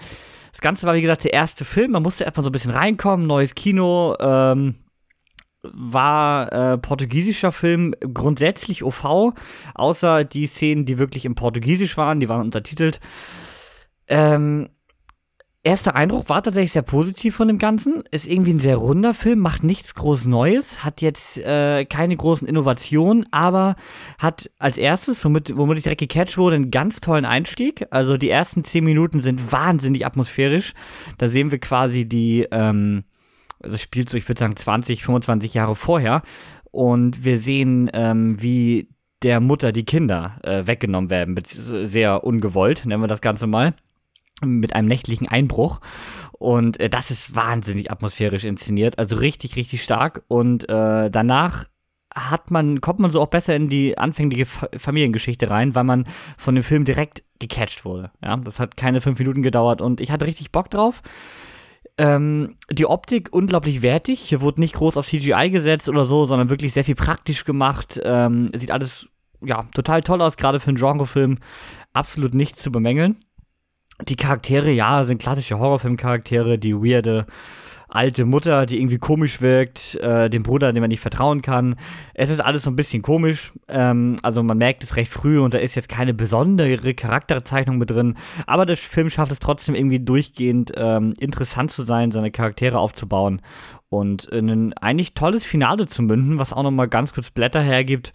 Ganze 0.64 0.88
war, 0.88 0.96
wie 0.96 1.02
gesagt, 1.02 1.26
der 1.26 1.34
erste 1.34 1.64
Film. 1.66 1.92
Man 1.92 2.02
musste 2.02 2.24
erstmal 2.24 2.44
so 2.44 2.50
ein 2.50 2.54
bisschen 2.54 2.72
reinkommen, 2.72 3.28
neues 3.28 3.54
Kino. 3.54 4.16
Ähm, 4.20 4.76
war 5.62 6.52
äh, 6.52 6.78
portugiesischer 6.78 7.52
Film, 7.52 7.94
grundsätzlich 8.14 8.84
OV, 8.84 9.34
außer 9.76 10.26
die 10.26 10.48
Szenen, 10.48 10.86
die 10.86 10.98
wirklich 10.98 11.26
im 11.26 11.36
Portugiesisch 11.36 11.96
waren, 11.96 12.20
die 12.20 12.28
waren 12.28 12.42
untertitelt. 12.42 13.00
Ähm, 14.08 14.70
erster 15.64 15.96
Eindruck 15.96 16.28
war 16.30 16.44
tatsächlich 16.44 16.74
sehr 16.74 16.82
positiv 16.82 17.36
von 17.36 17.48
dem 17.48 17.58
Ganzen. 17.58 18.04
Ist 18.12 18.28
irgendwie 18.28 18.54
ein 18.54 18.60
sehr 18.60 18.76
runder 18.76 19.14
Film, 19.14 19.40
macht 19.40 19.64
nichts 19.64 19.96
groß 19.96 20.26
Neues, 20.26 20.84
hat 20.84 21.02
jetzt 21.02 21.38
äh, 21.38 21.86
keine 21.86 22.16
großen 22.16 22.48
Innovationen, 22.48 23.26
aber 23.32 23.76
hat 24.20 24.52
als 24.60 24.78
erstes, 24.78 25.24
womit, 25.24 25.56
womit 25.56 25.78
ich 25.78 25.84
direkt 25.84 26.02
gecatcht 26.02 26.38
wurde, 26.38 26.58
einen 26.58 26.72
ganz 26.72 27.00
tollen 27.00 27.26
Einstieg. 27.26 27.88
Also 27.92 28.18
die 28.18 28.30
ersten 28.30 28.66
zehn 28.66 28.84
Minuten 28.84 29.22
sind 29.22 29.52
wahnsinnig 29.52 30.06
atmosphärisch. 30.06 30.74
Da 31.18 31.30
sehen 31.30 31.52
wir 31.52 31.60
quasi 31.60 32.06
die, 32.06 32.46
ähm, 32.52 33.06
also 33.62 33.78
spielt 33.78 34.10
so, 34.10 34.18
ich 34.18 34.28
würde 34.28 34.40
sagen, 34.40 34.58
20, 34.58 35.04
25 35.04 35.54
Jahre 35.54 35.76
vorher. 35.76 36.24
Und 36.72 37.24
wir 37.24 37.38
sehen, 37.38 37.90
ähm, 37.94 38.42
wie 38.42 38.90
der 39.22 39.40
Mutter 39.40 39.72
die 39.72 39.86
Kinder 39.86 40.40
äh, 40.44 40.68
weggenommen 40.68 41.10
werden, 41.10 41.42
sehr 41.46 42.26
ungewollt, 42.26 42.86
nennen 42.86 43.02
wir 43.02 43.08
das 43.08 43.22
Ganze 43.22 43.48
mal 43.48 43.74
mit 44.42 44.76
einem 44.76 44.88
nächtlichen 44.88 45.28
Einbruch. 45.28 45.80
Und 46.32 46.80
äh, 46.80 46.90
das 46.90 47.12
ist 47.12 47.36
wahnsinnig 47.36 47.92
atmosphärisch 47.92 48.44
inszeniert, 48.44 49.00
also 49.00 49.16
richtig, 49.16 49.56
richtig 49.56 49.84
stark. 49.84 50.24
Und 50.28 50.70
äh, 50.70 51.10
danach 51.10 51.66
hat 52.14 52.52
man, 52.52 52.82
kommt 52.82 53.00
man 53.00 53.12
so 53.12 53.22
auch 53.22 53.28
besser 53.28 53.56
in 53.56 53.70
die 53.70 53.98
anfängliche 53.98 54.46
Fa 54.46 54.68
Familiengeschichte 54.78 55.50
rein, 55.50 55.74
weil 55.74 55.84
man 55.84 56.06
von 56.38 56.56
dem 56.56 56.64
Film 56.64 56.86
direkt 56.86 57.24
gecatcht 57.40 57.86
wurde. 57.86 58.12
Ja, 58.24 58.38
das 58.38 58.60
hat 58.60 58.78
keine 58.78 59.02
fünf 59.02 59.20
Minuten 59.20 59.42
gedauert 59.42 59.82
und 59.82 60.00
ich 60.00 60.12
hatte 60.12 60.28
richtig 60.28 60.52
Bock 60.52 60.70
drauf. 60.70 61.02
Ähm, 61.98 62.56
die 62.72 62.86
Optik 62.86 63.30
unglaublich 63.32 63.82
wertig. 63.82 64.20
Hier 64.20 64.42
wurde 64.42 64.62
nicht 64.62 64.74
groß 64.76 64.98
auf 64.98 65.08
CGI 65.08 65.50
gesetzt 65.50 65.90
oder 65.90 66.06
so, 66.06 66.26
sondern 66.26 66.50
wirklich 66.50 66.74
sehr 66.74 66.84
viel 66.84 66.96
praktisch 66.96 67.46
gemacht. 67.46 68.00
Ähm, 68.04 68.50
sieht 68.56 68.72
alles 68.72 69.10
ja 69.44 69.64
total 69.74 70.02
toll 70.02 70.22
aus, 70.22 70.38
gerade 70.38 70.60
für 70.60 70.70
einen 70.70 70.78
Genrefilm. 70.78 71.38
Absolut 71.94 72.34
nichts 72.34 72.62
zu 72.62 72.72
bemängeln 72.72 73.18
die 74.02 74.16
Charaktere, 74.16 74.72
ja, 74.72 75.04
sind 75.04 75.22
klassische 75.22 75.60
Horrorfilm-Charaktere, 75.60 76.58
die 76.58 76.76
weirde 76.76 77.26
alte 77.94 78.26
Mutter, 78.26 78.66
die 78.66 78.80
irgendwie 78.80 78.98
komisch 78.98 79.40
wirkt, 79.40 79.96
äh, 79.96 80.28
dem 80.30 80.42
Bruder, 80.42 80.74
dem 80.74 80.82
man 80.82 80.90
nicht 80.90 81.00
vertrauen 81.00 81.44
kann. 81.44 81.76
Es 82.16 82.32
ist 82.32 82.40
alles 82.40 82.64
so 82.64 82.72
ein 82.72 82.76
bisschen 82.76 83.04
komisch. 83.04 83.54
Ähm, 83.68 84.18
also 84.24 84.42
man 84.42 84.58
merkt 84.58 84.84
es 84.84 84.96
recht 84.96 85.12
früh 85.12 85.40
und 85.40 85.54
da 85.54 85.60
ist 85.60 85.76
jetzt 85.76 85.90
keine 85.90 86.14
besondere 86.14 86.94
Charakterzeichnung 86.96 87.78
mit 87.78 87.92
drin. 87.92 88.16
Aber 88.48 88.66
der 88.66 88.78
Film 88.78 89.12
schafft 89.12 89.32
es 89.32 89.40
trotzdem 89.40 89.76
irgendwie 89.76 90.00
durchgehend 90.00 90.72
ähm, 90.76 91.14
interessant 91.20 91.70
zu 91.70 91.84
sein, 91.84 92.12
seine 92.12 92.32
Charaktere 92.32 92.80
aufzubauen 92.80 93.42
und 93.90 94.26
in 94.26 94.50
ein 94.50 94.74
eigentlich 94.74 95.14
tolles 95.14 95.46
Finale 95.46 95.86
zu 95.86 96.02
münden, 96.02 96.40
was 96.40 96.52
auch 96.52 96.64
nochmal 96.64 96.88
ganz 96.88 97.14
kurz 97.14 97.30
Blätter 97.30 97.62
hergibt 97.62 98.12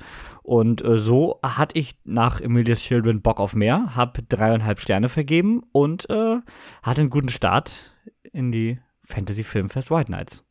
und 0.48 0.82
äh, 0.82 0.98
so 0.98 1.40
hatte 1.44 1.78
ich 1.78 1.98
nach 2.04 2.40
Emilia's 2.40 2.80
Children 2.80 3.20
Bock 3.20 3.38
auf 3.38 3.52
mehr, 3.52 3.94
habe 3.94 4.22
dreieinhalb 4.22 4.80
Sterne 4.80 5.10
vergeben 5.10 5.60
und 5.72 6.08
äh, 6.08 6.38
hatte 6.82 7.02
einen 7.02 7.10
guten 7.10 7.28
Start 7.28 7.70
in 8.32 8.50
die 8.50 8.80
Fantasy 9.04 9.44
Filmfest 9.44 9.90
White 9.90 10.10
Nights. 10.10 10.42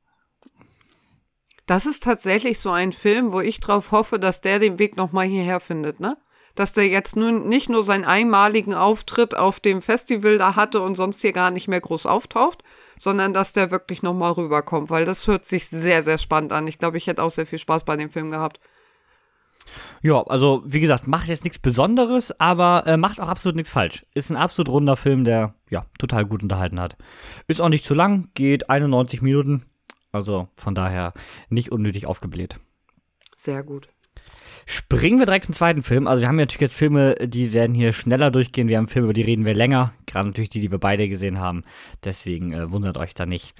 Das 1.65 1.87
ist 1.87 2.03
tatsächlich 2.03 2.59
so 2.59 2.69
ein 2.69 2.91
Film, 2.91 3.33
wo 3.33 3.41
ich 3.41 3.59
drauf 3.59 3.91
hoffe, 3.91 4.19
dass 4.19 4.39
der 4.39 4.59
den 4.59 4.77
Weg 4.77 4.97
nochmal 4.97 5.25
hierher 5.25 5.59
findet, 5.59 5.99
ne? 5.99 6.15
Dass 6.53 6.73
der 6.73 6.87
jetzt 6.87 7.15
nun 7.15 7.47
nicht 7.47 7.67
nur 7.67 7.81
seinen 7.81 8.05
einmaligen 8.05 8.75
Auftritt 8.75 9.35
auf 9.35 9.59
dem 9.59 9.81
Festival 9.81 10.37
da 10.37 10.55
hatte 10.55 10.79
und 10.81 10.95
sonst 10.95 11.21
hier 11.21 11.33
gar 11.33 11.49
nicht 11.49 11.67
mehr 11.67 11.81
groß 11.81 12.05
auftaucht, 12.05 12.63
sondern 12.99 13.33
dass 13.33 13.53
der 13.53 13.71
wirklich 13.71 14.03
nochmal 14.03 14.33
rüberkommt, 14.33 14.91
weil 14.91 15.05
das 15.05 15.27
hört 15.27 15.47
sich 15.47 15.67
sehr, 15.67 16.03
sehr 16.03 16.19
spannend 16.19 16.53
an. 16.53 16.67
Ich 16.67 16.77
glaube, 16.77 16.97
ich 16.97 17.07
hätte 17.07 17.23
auch 17.23 17.31
sehr 17.31 17.47
viel 17.47 17.59
Spaß 17.59 17.83
bei 17.83 17.97
dem 17.97 18.11
Film 18.11 18.29
gehabt. 18.29 18.59
Ja, 20.01 20.21
also 20.23 20.63
wie 20.65 20.79
gesagt, 20.79 21.07
macht 21.07 21.27
jetzt 21.27 21.43
nichts 21.43 21.59
Besonderes, 21.59 22.39
aber 22.39 22.85
äh, 22.87 22.97
macht 22.97 23.19
auch 23.19 23.27
absolut 23.27 23.55
nichts 23.55 23.71
falsch. 23.71 24.05
Ist 24.13 24.29
ein 24.29 24.37
absolut 24.37 24.69
runder 24.69 24.95
Film, 24.95 25.23
der 25.23 25.53
ja 25.69 25.85
total 25.99 26.25
gut 26.25 26.43
unterhalten 26.43 26.79
hat. 26.79 26.95
Ist 27.47 27.61
auch 27.61 27.69
nicht 27.69 27.85
zu 27.85 27.93
lang, 27.93 28.29
geht 28.33 28.69
91 28.69 29.21
Minuten. 29.21 29.63
Also 30.11 30.47
von 30.55 30.75
daher 30.75 31.13
nicht 31.49 31.71
unnötig 31.71 32.05
aufgebläht. 32.05 32.57
Sehr 33.35 33.63
gut. 33.63 33.89
Springen 34.65 35.19
wir 35.19 35.25
direkt 35.25 35.45
zum 35.45 35.55
zweiten 35.55 35.83
Film. 35.83 36.07
Also 36.07 36.21
wir 36.21 36.27
haben 36.27 36.39
ja 36.39 36.43
natürlich 36.43 36.61
jetzt 36.61 36.75
Filme, 36.75 37.15
die 37.15 37.53
werden 37.53 37.73
hier 37.73 37.93
schneller 37.93 38.31
durchgehen. 38.31 38.67
Wir 38.67 38.77
haben 38.77 38.89
Filme, 38.89 39.05
über 39.05 39.13
die 39.13 39.21
reden 39.21 39.45
wir 39.45 39.53
länger. 39.53 39.93
Gerade 40.05 40.27
natürlich 40.27 40.49
die, 40.49 40.59
die 40.59 40.71
wir 40.71 40.77
beide 40.77 41.07
gesehen 41.07 41.39
haben. 41.39 41.63
Deswegen 42.03 42.51
äh, 42.51 42.69
wundert 42.69 42.97
euch 42.97 43.13
da 43.13 43.25
nicht. 43.25 43.55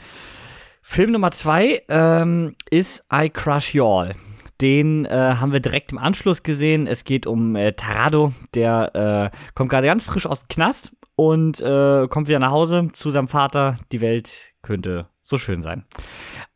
Film 0.81 1.11
Nummer 1.11 1.31
zwei 1.31 1.83
ähm, 1.87 2.55
ist 2.69 3.05
I 3.13 3.29
Crush 3.29 3.73
You 3.73 3.85
All. 3.85 4.15
Den 4.61 5.05
äh, 5.05 5.35
haben 5.39 5.53
wir 5.53 5.59
direkt 5.59 5.91
im 5.91 5.97
Anschluss 5.97 6.43
gesehen. 6.43 6.87
Es 6.87 7.03
geht 7.03 7.27
um 7.27 7.55
äh, 7.55 7.73
Tarado, 7.73 8.33
der 8.55 9.31
äh, 9.33 9.37
kommt 9.53 9.69
gerade 9.69 9.87
ganz 9.87 10.03
frisch 10.03 10.25
aus 10.25 10.39
dem 10.39 10.47
Knast 10.47 10.93
und 11.15 11.59
äh, 11.61 12.07
kommt 12.07 12.27
wieder 12.27 12.39
nach 12.39 12.51
Hause 12.51 12.87
zu 12.93 13.11
seinem 13.11 13.27
Vater. 13.27 13.77
Die 13.91 14.01
Welt 14.01 14.53
könnte 14.61 15.07
so 15.23 15.37
schön 15.37 15.61
sein. 15.61 15.85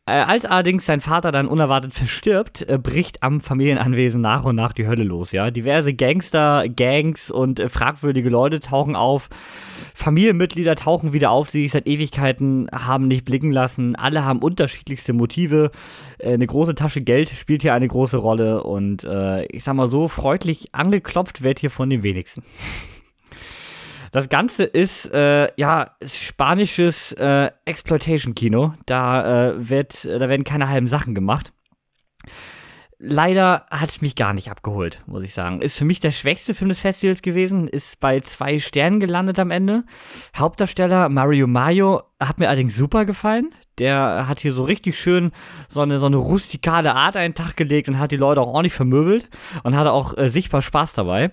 Äh, 0.08 0.14
als 0.14 0.46
allerdings 0.46 0.86
sein 0.86 1.02
Vater 1.02 1.32
dann 1.32 1.48
unerwartet 1.48 1.94
verstirbt, 1.94 2.68
äh, 2.68 2.80
bricht 2.80 3.22
am 3.22 3.40
Familienanwesen 3.40 4.20
nach 4.20 4.46
und 4.46 4.56
nach 4.56 4.74
die 4.74 4.88
Hölle 4.88 5.04
los, 5.04 5.32
ja. 5.32 5.52
Diverse 5.52 5.94
Gangster, 5.94 6.68
Gangs 6.70 7.30
und 7.30 7.62
fragwürdige 7.70 8.30
Leute 8.30 8.60
tauchen 8.60 8.96
auf. 8.96 9.30
Familienmitglieder 9.94 10.76
tauchen 10.76 11.14
wieder 11.14 11.32
auf, 11.32 11.50
die 11.50 11.64
sich 11.64 11.72
seit 11.72 11.88
Ewigkeiten 11.88 12.70
haben 12.72 13.08
nicht 13.08 13.26
blicken 13.26 13.52
lassen. 13.52 13.96
Alle 13.96 14.26
haben 14.26 14.40
unterschiedlichste 14.40 15.14
Motive. 15.14 15.72
Äh, 16.18 16.34
eine 16.34 16.48
große 16.48 16.76
Tasche 16.76 17.02
Geld 17.02 17.30
spielt 17.30 17.62
hier 17.62 17.74
eine 17.74 17.88
große 17.88 18.18
Rolle 18.18 18.64
und 18.64 19.04
äh, 19.04 19.46
ich 19.46 19.64
sag 19.64 19.76
mal 19.76 19.90
so, 19.90 20.08
freundlich 20.08 20.74
angeklopft 20.74 21.44
wird 21.44 21.60
hier 21.60 21.72
von 21.72 21.90
den 21.90 22.04
wenigsten. 22.04 22.44
Das 24.14 24.28
Ganze 24.28 24.64
ist 24.64 25.06
äh, 25.14 25.48
ja 25.56 25.96
spanisches 26.06 27.14
äh, 27.14 27.50
Exploitation-Kino. 27.64 28.74
Da 28.86 29.52
äh, 29.52 29.70
wird, 29.70 30.04
da 30.04 30.28
werden 30.28 30.44
keine 30.44 30.68
halben 30.68 30.90
Sachen 30.90 31.16
gemacht. 31.16 31.54
Leider 33.04 33.66
hat 33.72 33.90
es 33.90 34.02
mich 34.02 34.16
gar 34.16 34.32
nicht 34.32 34.52
abgeholt, 34.52 35.02
muss 35.08 35.24
ich 35.24 35.34
sagen. 35.34 35.64
Ist 35.64 35.76
für 35.76 35.86
mich 35.86 36.00
der 36.00 36.12
schwächste 36.12 36.54
Film 36.54 36.70
des 36.70 36.82
Festivals 36.82 37.24
gewesen, 37.24 37.68
ist 37.68 38.00
bei 38.00 38.20
zwei 38.20 38.60
Sternen 38.60 39.00
gelandet 39.00 39.40
am 39.40 39.50
Ende. 39.50 39.86
Hauptdarsteller 40.38 41.10
Mario 41.10 41.48
Mayo 41.48 42.04
hat 42.20 42.38
mir 42.38 42.48
allerdings 42.48 42.76
super 42.76 43.06
gefallen. 43.06 43.56
Der 43.80 44.28
hat 44.28 44.40
hier 44.40 44.54
so 44.54 44.64
richtig 44.66 45.00
schön 45.00 45.32
so 45.68 45.82
eine, 45.82 45.98
so 45.98 46.06
eine 46.06 46.18
rustikale 46.18 46.94
Art 46.94 47.18
einen 47.18 47.34
Tag 47.34 47.58
gelegt 47.58 47.90
und 47.90 47.98
hat 47.98 48.12
die 48.12 48.18
Leute 48.18 48.40
auch 48.40 48.54
ordentlich 48.54 48.74
vermöbelt 48.74 49.28
und 49.64 49.76
hatte 49.76 49.94
auch 49.94 50.16
äh, 50.16 50.30
sichtbar 50.30 50.62
Spaß 50.62 50.94
dabei. 50.94 51.32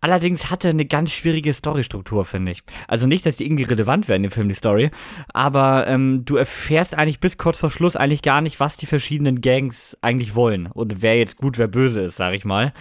Allerdings 0.00 0.48
hat 0.50 0.64
er 0.64 0.70
eine 0.70 0.86
ganz 0.86 1.10
schwierige 1.10 1.52
Storystruktur, 1.52 2.24
finde 2.24 2.52
ich. 2.52 2.62
Also 2.86 3.06
nicht, 3.06 3.26
dass 3.26 3.36
die 3.36 3.46
irgendwie 3.46 3.64
relevant 3.64 4.06
wäre 4.06 4.16
in 4.16 4.22
dem 4.22 4.30
Film, 4.30 4.48
die 4.48 4.54
Story, 4.54 4.90
aber 5.34 5.86
ähm, 5.88 6.24
du 6.24 6.36
erfährst 6.36 6.94
eigentlich 6.94 7.18
bis 7.18 7.36
kurz 7.36 7.58
vor 7.58 7.70
Schluss 7.70 7.96
eigentlich 7.96 8.22
gar 8.22 8.40
nicht, 8.40 8.60
was 8.60 8.76
die 8.76 8.86
verschiedenen 8.86 9.40
Gangs 9.40 9.98
eigentlich 10.00 10.36
wollen 10.36 10.66
und 10.66 11.02
wer 11.02 11.16
jetzt 11.16 11.36
gut, 11.36 11.58
wer 11.58 11.66
böse 11.66 12.02
ist, 12.02 12.16
sag 12.16 12.34
ich 12.34 12.44
mal. 12.44 12.72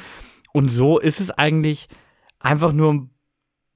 Und 0.53 0.69
so 0.69 0.99
ist 0.99 1.19
es 1.19 1.31
eigentlich 1.31 1.87
einfach 2.39 2.71
nur, 2.71 3.09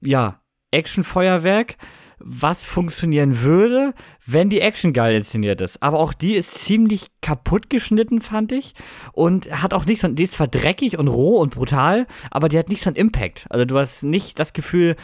ja, 0.00 0.40
Actionfeuerwerk 0.70 1.76
was 2.24 2.64
funktionieren 2.64 3.42
würde, 3.42 3.94
wenn 4.26 4.48
die 4.48 4.60
Action 4.60 4.92
geil 4.92 5.16
inszeniert 5.16 5.60
ist. 5.60 5.82
Aber 5.82 5.98
auch 5.98 6.12
die 6.12 6.34
ist 6.34 6.54
ziemlich 6.54 7.08
kaputt 7.20 7.70
geschnitten, 7.70 8.20
fand 8.20 8.52
ich. 8.52 8.74
Und 9.12 9.62
hat 9.62 9.74
auch 9.74 9.86
nichts 9.86 10.02
so, 10.02 10.08
die 10.08 10.24
ist 10.24 10.34
zwar 10.34 10.48
dreckig 10.48 10.98
und 10.98 11.08
roh 11.08 11.38
und 11.38 11.54
brutal, 11.54 12.06
aber 12.30 12.48
die 12.48 12.58
hat 12.58 12.68
nichts 12.68 12.86
an 12.86 12.94
Impact. 12.94 13.46
Also 13.50 13.64
du 13.64 13.78
hast 13.78 14.02
nicht 14.02 14.38
das 14.38 14.52
Gefühl, 14.52 14.96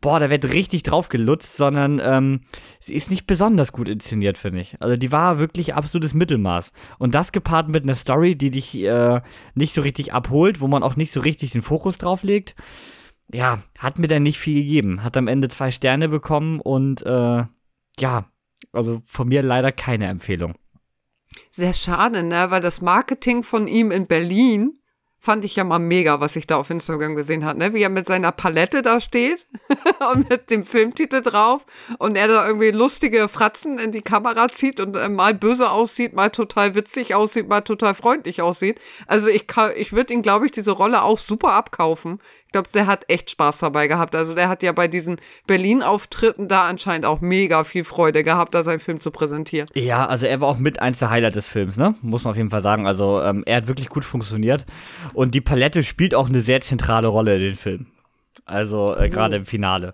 boah, 0.00 0.20
da 0.20 0.30
wird 0.30 0.52
richtig 0.52 0.82
drauf 0.82 1.08
gelutzt, 1.08 1.56
sondern 1.56 2.00
ähm, 2.04 2.40
sie 2.80 2.94
ist 2.94 3.10
nicht 3.10 3.26
besonders 3.26 3.72
gut 3.72 3.88
inszeniert, 3.88 4.38
finde 4.38 4.60
ich. 4.60 4.76
Also 4.80 4.96
die 4.96 5.10
war 5.10 5.38
wirklich 5.38 5.74
absolutes 5.74 6.14
Mittelmaß. 6.14 6.72
Und 6.98 7.14
das 7.14 7.32
gepaart 7.32 7.68
mit 7.68 7.84
einer 7.84 7.94
Story, 7.94 8.36
die 8.36 8.50
dich 8.50 8.74
äh, 8.76 9.20
nicht 9.54 9.74
so 9.74 9.80
richtig 9.80 10.12
abholt, 10.12 10.60
wo 10.60 10.68
man 10.68 10.82
auch 10.82 10.96
nicht 10.96 11.12
so 11.12 11.20
richtig 11.20 11.52
den 11.52 11.62
Fokus 11.62 11.98
drauf 11.98 12.22
legt 12.22 12.54
ja, 13.32 13.62
hat 13.78 13.98
mir 13.98 14.08
dann 14.08 14.22
nicht 14.22 14.38
viel 14.38 14.62
gegeben. 14.62 15.02
Hat 15.02 15.16
am 15.16 15.28
Ende 15.28 15.48
zwei 15.48 15.70
Sterne 15.70 16.08
bekommen 16.08 16.60
und 16.60 17.02
äh, 17.02 17.44
ja, 17.98 18.24
also 18.72 19.02
von 19.04 19.28
mir 19.28 19.42
leider 19.42 19.72
keine 19.72 20.06
Empfehlung. 20.06 20.54
Sehr 21.50 21.72
schade, 21.72 22.22
ne? 22.22 22.46
Weil 22.50 22.60
das 22.60 22.80
Marketing 22.80 23.42
von 23.42 23.66
ihm 23.66 23.90
in 23.90 24.06
Berlin 24.06 24.78
fand 25.18 25.44
ich 25.44 25.56
ja 25.56 25.64
mal 25.64 25.80
mega, 25.80 26.20
was 26.20 26.36
ich 26.36 26.46
da 26.46 26.56
auf 26.56 26.70
Instagram 26.70 27.16
gesehen 27.16 27.44
habe, 27.44 27.58
ne? 27.58 27.74
Wie 27.74 27.82
er 27.82 27.88
mit 27.88 28.06
seiner 28.06 28.30
Palette 28.30 28.82
da 28.82 29.00
steht 29.00 29.46
und 30.12 30.30
mit 30.30 30.50
dem 30.50 30.64
Filmtitel 30.64 31.20
drauf 31.20 31.66
und 31.98 32.16
er 32.16 32.28
da 32.28 32.46
irgendwie 32.46 32.70
lustige 32.70 33.26
Fratzen 33.28 33.78
in 33.78 33.90
die 33.90 34.02
Kamera 34.02 34.48
zieht 34.48 34.78
und 34.78 34.94
äh, 34.94 35.08
mal 35.08 35.34
böse 35.34 35.70
aussieht, 35.70 36.14
mal 36.14 36.30
total 36.30 36.74
witzig 36.74 37.14
aussieht, 37.14 37.48
mal 37.48 37.62
total 37.62 37.94
freundlich 37.94 38.40
aussieht. 38.40 38.78
Also 39.06 39.28
ich 39.28 39.46
ich 39.76 39.92
würde 39.92 40.14
ihn, 40.14 40.22
glaube 40.22 40.46
ich, 40.46 40.52
diese 40.52 40.70
Rolle 40.70 41.02
auch 41.02 41.18
super 41.18 41.54
abkaufen. 41.54 42.20
Ich 42.46 42.52
glaube, 42.52 42.68
der 42.72 42.86
hat 42.86 43.04
echt 43.08 43.30
Spaß 43.30 43.58
dabei 43.58 43.86
gehabt. 43.86 44.14
Also 44.14 44.34
der 44.34 44.48
hat 44.48 44.62
ja 44.62 44.72
bei 44.72 44.88
diesen 44.88 45.16
Berlin-Auftritten 45.46 46.48
da 46.48 46.68
anscheinend 46.68 47.04
auch 47.04 47.20
mega 47.20 47.64
viel 47.64 47.84
Freude 47.84 48.22
gehabt, 48.22 48.54
da 48.54 48.64
seinen 48.64 48.80
Film 48.80 48.98
zu 48.98 49.10
präsentieren. 49.10 49.68
Ja, 49.74 50.06
also 50.06 50.26
er 50.26 50.40
war 50.40 50.48
auch 50.48 50.58
mit 50.58 50.80
eins 50.80 51.00
der 51.00 51.10
Highlights 51.10 51.34
des 51.34 51.48
Films, 51.48 51.76
ne? 51.76 51.94
Muss 52.02 52.24
man 52.24 52.30
auf 52.30 52.36
jeden 52.36 52.50
Fall 52.50 52.62
sagen. 52.62 52.86
Also 52.86 53.20
ähm, 53.20 53.42
er 53.46 53.56
hat 53.56 53.68
wirklich 53.68 53.88
gut 53.88 54.04
funktioniert. 54.04 54.64
Und 55.12 55.34
die 55.34 55.40
Palette 55.40 55.82
spielt 55.82 56.14
auch 56.14 56.28
eine 56.28 56.40
sehr 56.40 56.60
zentrale 56.60 57.08
Rolle 57.08 57.36
in 57.36 57.42
den 57.42 57.54
Film. 57.56 57.86
Also 58.46 58.96
äh, 58.96 59.10
gerade 59.10 59.36
im 59.36 59.44
Finale. 59.44 59.92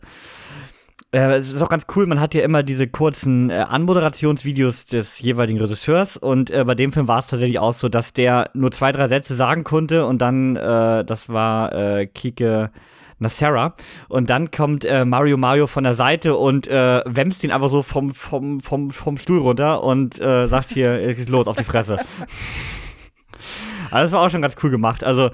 Äh, 1.14 1.34
es 1.34 1.50
ist 1.50 1.60
auch 1.60 1.68
ganz 1.68 1.84
cool, 1.94 2.06
man 2.06 2.20
hat 2.20 2.34
ja 2.34 2.42
immer 2.42 2.62
diese 2.62 2.88
kurzen 2.88 3.50
äh, 3.50 3.66
Anmoderationsvideos 3.68 4.86
des 4.86 5.18
jeweiligen 5.18 5.60
Regisseurs 5.60 6.16
und 6.16 6.50
äh, 6.50 6.64
bei 6.64 6.74
dem 6.74 6.90
Film 6.90 7.06
war 7.06 7.18
es 7.18 7.26
tatsächlich 7.26 7.58
auch 7.58 7.74
so, 7.74 7.90
dass 7.90 8.14
der 8.14 8.50
nur 8.54 8.70
zwei, 8.70 8.92
drei 8.92 9.08
Sätze 9.08 9.34
sagen 9.34 9.62
konnte 9.62 10.06
und 10.06 10.22
dann, 10.22 10.56
äh, 10.56 11.04
das 11.04 11.28
war 11.28 11.72
äh, 11.74 12.06
Kike 12.06 12.70
Nasera 13.18 13.76
und 14.08 14.30
dann 14.30 14.50
kommt 14.50 14.84
Mario 15.04 15.36
Mario 15.36 15.68
von 15.68 15.84
der 15.84 15.94
Seite 15.94 16.34
und 16.34 16.66
äh, 16.66 17.02
wämst 17.06 17.44
ihn 17.44 17.52
einfach 17.52 17.70
so 17.70 17.84
vom, 17.84 18.10
vom, 18.10 18.60
vom, 18.60 18.90
vom 18.90 19.16
Stuhl 19.16 19.38
runter 19.38 19.84
und 19.84 20.16
sagt 20.16 20.70
hier, 20.72 20.90
es 21.08 21.20
ist 21.20 21.28
los, 21.28 21.46
auf 21.46 21.54
die 21.54 21.62
Fresse. 21.62 21.98
also 23.92 24.02
das 24.02 24.10
war 24.10 24.22
auch 24.22 24.28
schon 24.28 24.42
ganz 24.42 24.56
cool 24.64 24.70
gemacht. 24.70 25.04
Also 25.04 25.30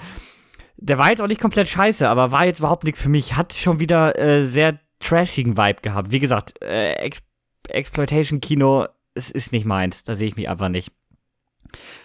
der 0.76 0.98
war 0.98 1.08
jetzt 1.08 1.22
auch 1.22 1.28
nicht 1.28 1.40
komplett 1.40 1.66
scheiße, 1.66 2.06
aber 2.06 2.30
war 2.30 2.44
jetzt 2.44 2.58
überhaupt 2.58 2.84
nichts 2.84 3.00
für 3.00 3.08
mich. 3.08 3.36
Hat 3.36 3.54
schon 3.54 3.80
wieder 3.80 4.18
äh, 4.18 4.44
sehr 4.44 4.78
trashigen 5.00 5.56
Vibe 5.56 5.80
gehabt. 5.82 6.10
Wie 6.10 6.18
gesagt, 6.18 6.60
äh, 6.62 6.92
Ex 6.94 7.22
Exploitation-Kino, 7.68 8.86
es 9.14 9.30
ist 9.30 9.52
nicht 9.52 9.66
meins. 9.66 10.02
Da 10.02 10.14
sehe 10.14 10.28
ich 10.28 10.36
mich 10.36 10.48
einfach 10.48 10.70
nicht. 10.70 10.90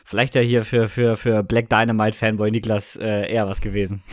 Vielleicht 0.03 0.35
ja 0.35 0.41
hier 0.41 0.65
für, 0.65 0.89
für, 0.89 1.15
für 1.15 1.41
Black 1.43 1.69
Dynamite-Fanboy 1.69 2.51
Niklas 2.51 2.97
äh, 2.97 3.31
eher 3.31 3.47
was 3.47 3.61
gewesen. 3.61 4.03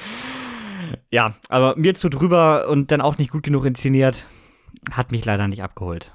ja, 1.10 1.34
aber 1.48 1.76
mir 1.76 1.94
zu 1.94 2.08
drüber 2.08 2.68
und 2.68 2.90
dann 2.90 3.02
auch 3.02 3.18
nicht 3.18 3.30
gut 3.30 3.42
genug 3.42 3.66
inszeniert, 3.66 4.24
hat 4.90 5.12
mich 5.12 5.24
leider 5.24 5.48
nicht 5.48 5.62
abgeholt. 5.62 6.12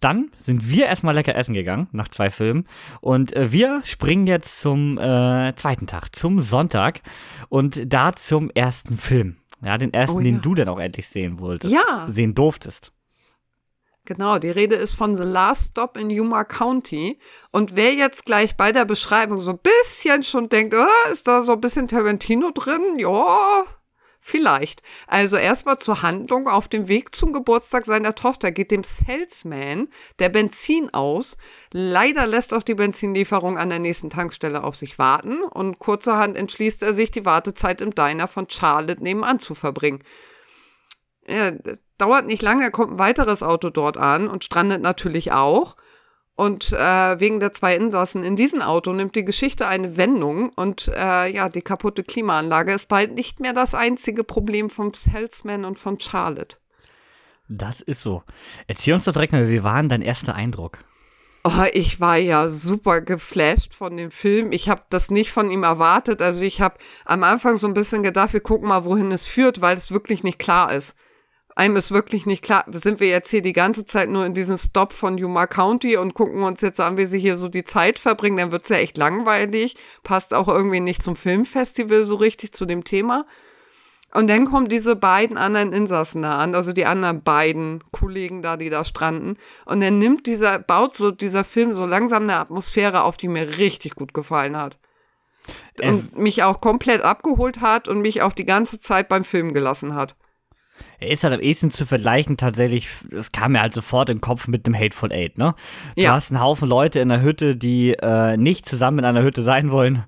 Dann 0.00 0.30
sind 0.38 0.70
wir 0.70 0.86
erstmal 0.86 1.14
lecker 1.14 1.34
essen 1.34 1.52
gegangen, 1.52 1.88
nach 1.92 2.08
zwei 2.08 2.30
Filmen. 2.30 2.66
Und 3.02 3.36
äh, 3.36 3.52
wir 3.52 3.82
springen 3.84 4.26
jetzt 4.26 4.60
zum 4.60 4.96
äh, 4.96 5.54
zweiten 5.56 5.86
Tag, 5.86 6.16
zum 6.16 6.40
Sonntag. 6.40 7.02
Und 7.50 7.92
da 7.92 8.14
zum 8.14 8.50
ersten 8.50 8.96
Film. 8.96 9.36
Ja, 9.62 9.78
den 9.78 9.92
ersten, 9.92 10.16
oh, 10.16 10.20
ja. 10.20 10.24
den 10.24 10.40
du 10.40 10.54
dann 10.54 10.68
auch 10.68 10.78
endlich 10.78 11.08
sehen 11.08 11.38
wolltest. 11.38 11.72
Ja. 11.72 12.06
Sehen 12.08 12.34
durftest. 12.34 12.92
Genau, 14.06 14.38
die 14.38 14.50
Rede 14.50 14.74
ist 14.74 14.94
von 14.94 15.16
The 15.16 15.22
Last 15.22 15.70
Stop 15.70 15.96
in 15.96 16.10
Yuma 16.10 16.44
County. 16.44 17.18
Und 17.52 17.76
wer 17.76 17.94
jetzt 17.94 18.24
gleich 18.24 18.56
bei 18.56 18.72
der 18.72 18.84
Beschreibung 18.84 19.38
so 19.38 19.50
ein 19.50 19.58
bisschen 19.58 20.22
schon 20.22 20.48
denkt, 20.48 20.74
oh, 20.74 21.10
ist 21.12 21.28
da 21.28 21.42
so 21.42 21.52
ein 21.52 21.60
bisschen 21.60 21.86
Tarantino 21.86 22.50
drin? 22.50 22.98
Ja, 22.98 23.64
Vielleicht. 24.22 24.82
Also 25.06 25.36
erstmal 25.38 25.78
zur 25.78 26.02
Handlung. 26.02 26.46
Auf 26.46 26.68
dem 26.68 26.88
Weg 26.88 27.16
zum 27.16 27.32
Geburtstag 27.32 27.86
seiner 27.86 28.14
Tochter 28.14 28.52
geht 28.52 28.70
dem 28.70 28.84
Salesman 28.84 29.88
der 30.18 30.28
Benzin 30.28 30.92
aus. 30.92 31.38
Leider 31.72 32.26
lässt 32.26 32.52
auch 32.52 32.62
die 32.62 32.74
Benzinlieferung 32.74 33.56
an 33.56 33.70
der 33.70 33.78
nächsten 33.78 34.10
Tankstelle 34.10 34.62
auf 34.62 34.76
sich 34.76 34.98
warten 34.98 35.42
und 35.42 35.78
kurzerhand 35.78 36.36
entschließt 36.36 36.82
er 36.82 36.92
sich, 36.92 37.10
die 37.10 37.24
Wartezeit 37.24 37.80
im 37.80 37.94
Diner 37.94 38.28
von 38.28 38.48
Charlotte 38.48 39.02
nebenan 39.02 39.38
zu 39.38 39.54
verbringen. 39.54 40.04
Ja, 41.26 41.52
dauert 41.96 42.26
nicht 42.26 42.42
lange, 42.42 42.70
kommt 42.70 42.92
ein 42.92 42.98
weiteres 42.98 43.42
Auto 43.42 43.70
dort 43.70 43.96
an 43.96 44.28
und 44.28 44.44
strandet 44.44 44.82
natürlich 44.82 45.32
auch. 45.32 45.76
Und 46.36 46.72
äh, 46.72 47.20
wegen 47.20 47.38
der 47.38 47.52
zwei 47.52 47.76
Insassen 47.76 48.24
in 48.24 48.34
diesem 48.34 48.62
Auto 48.62 48.92
nimmt 48.92 49.14
die 49.14 49.24
Geschichte 49.24 49.66
eine 49.66 49.98
Wendung 49.98 50.50
und 50.50 50.88
äh, 50.88 51.30
ja, 51.30 51.50
die 51.50 51.60
kaputte 51.60 52.02
Klimaanlage 52.02 52.72
ist 52.72 52.88
bald 52.88 53.14
nicht 53.14 53.40
mehr 53.40 53.52
das 53.52 53.74
einzige 53.74 54.24
Problem 54.24 54.70
vom 54.70 54.94
Salesman 54.94 55.66
und 55.66 55.78
von 55.78 56.00
Charlotte. 56.00 56.56
Das 57.48 57.80
ist 57.80 58.00
so. 58.00 58.22
Erzähl 58.68 58.94
uns 58.94 59.04
doch 59.04 59.12
direkt 59.12 59.32
mal, 59.32 59.50
wie 59.50 59.62
war 59.62 59.76
denn 59.76 59.88
dein 59.90 60.02
erster 60.02 60.34
Eindruck? 60.34 60.78
Oh, 61.42 61.64
ich 61.72 62.00
war 62.00 62.16
ja 62.16 62.48
super 62.48 63.00
geflasht 63.00 63.74
von 63.74 63.96
dem 63.96 64.10
Film. 64.10 64.52
Ich 64.52 64.68
habe 64.68 64.82
das 64.90 65.10
nicht 65.10 65.32
von 65.32 65.50
ihm 65.50 65.62
erwartet. 65.62 66.22
Also 66.22 66.42
ich 66.42 66.60
habe 66.60 66.76
am 67.04 67.22
Anfang 67.24 67.56
so 67.56 67.66
ein 67.66 67.74
bisschen 67.74 68.02
gedacht, 68.02 68.32
wir 68.32 68.40
gucken 68.40 68.68
mal, 68.68 68.84
wohin 68.84 69.10
es 69.10 69.26
führt, 69.26 69.60
weil 69.60 69.76
es 69.76 69.90
wirklich 69.90 70.22
nicht 70.22 70.38
klar 70.38 70.72
ist 70.72 70.94
einem 71.60 71.76
ist 71.76 71.92
wirklich 71.92 72.24
nicht 72.24 72.42
klar, 72.42 72.64
sind 72.72 73.00
wir 73.00 73.08
jetzt 73.08 73.28
hier 73.30 73.42
die 73.42 73.52
ganze 73.52 73.84
Zeit 73.84 74.08
nur 74.08 74.24
in 74.24 74.32
diesem 74.32 74.56
Stop 74.56 74.94
von 74.94 75.18
Yuma 75.18 75.46
County 75.46 75.98
und 75.98 76.14
gucken 76.14 76.42
uns 76.42 76.62
jetzt 76.62 76.80
an, 76.80 76.96
wie 76.96 77.04
sie 77.04 77.18
hier 77.18 77.36
so 77.36 77.48
die 77.48 77.64
Zeit 77.64 77.98
verbringen, 77.98 78.38
dann 78.38 78.50
wird 78.50 78.62
es 78.62 78.70
ja 78.70 78.76
echt 78.76 78.96
langweilig, 78.96 79.76
passt 80.02 80.32
auch 80.32 80.48
irgendwie 80.48 80.80
nicht 80.80 81.02
zum 81.02 81.16
Filmfestival 81.16 82.04
so 82.04 82.14
richtig 82.14 82.52
zu 82.52 82.64
dem 82.64 82.82
Thema. 82.84 83.26
Und 84.12 84.28
dann 84.28 84.46
kommen 84.46 84.68
diese 84.68 84.96
beiden 84.96 85.36
anderen 85.36 85.74
Insassen 85.74 86.22
da 86.22 86.38
an, 86.38 86.54
also 86.54 86.72
die 86.72 86.86
anderen 86.86 87.22
beiden 87.22 87.84
Kollegen 87.92 88.40
da, 88.40 88.56
die 88.56 88.70
da 88.70 88.82
stranden. 88.82 89.36
Und 89.66 89.82
dann 89.82 89.98
nimmt 89.98 90.26
dieser, 90.26 90.58
baut 90.58 90.94
so 90.94 91.10
dieser 91.10 91.44
Film 91.44 91.74
so 91.74 91.84
langsam 91.84 92.22
eine 92.22 92.36
Atmosphäre 92.36 93.02
auf, 93.02 93.18
die 93.18 93.28
mir 93.28 93.58
richtig 93.58 93.94
gut 93.94 94.14
gefallen 94.14 94.56
hat. 94.56 94.78
Und 95.80 95.86
ähm. 95.86 96.08
mich 96.16 96.42
auch 96.42 96.60
komplett 96.60 97.02
abgeholt 97.02 97.60
hat 97.60 97.86
und 97.86 98.00
mich 98.00 98.22
auch 98.22 98.32
die 98.32 98.46
ganze 98.46 98.80
Zeit 98.80 99.08
beim 99.08 99.24
Film 99.24 99.52
gelassen 99.52 99.94
hat. 99.94 100.16
Er 101.00 101.08
ist 101.08 101.24
halt 101.24 101.32
am 101.32 101.40
ehesten 101.40 101.70
zu 101.70 101.86
vergleichen 101.86 102.36
tatsächlich, 102.36 102.88
es 103.10 103.32
kam 103.32 103.52
mir 103.52 103.62
halt 103.62 103.72
sofort 103.72 104.10
in 104.10 104.16
den 104.16 104.20
Kopf 104.20 104.48
mit 104.48 104.66
dem 104.66 104.74
Hateful 104.74 105.10
Eight, 105.12 105.38
ne? 105.38 105.54
Du 105.96 106.02
Ja. 106.02 106.12
hast 106.12 106.30
einen 106.30 106.40
Haufen 106.42 106.68
Leute 106.68 107.00
in 107.00 107.10
einer 107.10 107.22
Hütte, 107.22 107.56
die 107.56 107.94
äh, 107.94 108.36
nicht 108.36 108.66
zusammen 108.66 108.98
in 109.00 109.04
einer 109.06 109.22
Hütte 109.22 109.42
sein 109.42 109.70
wollen. 109.70 110.04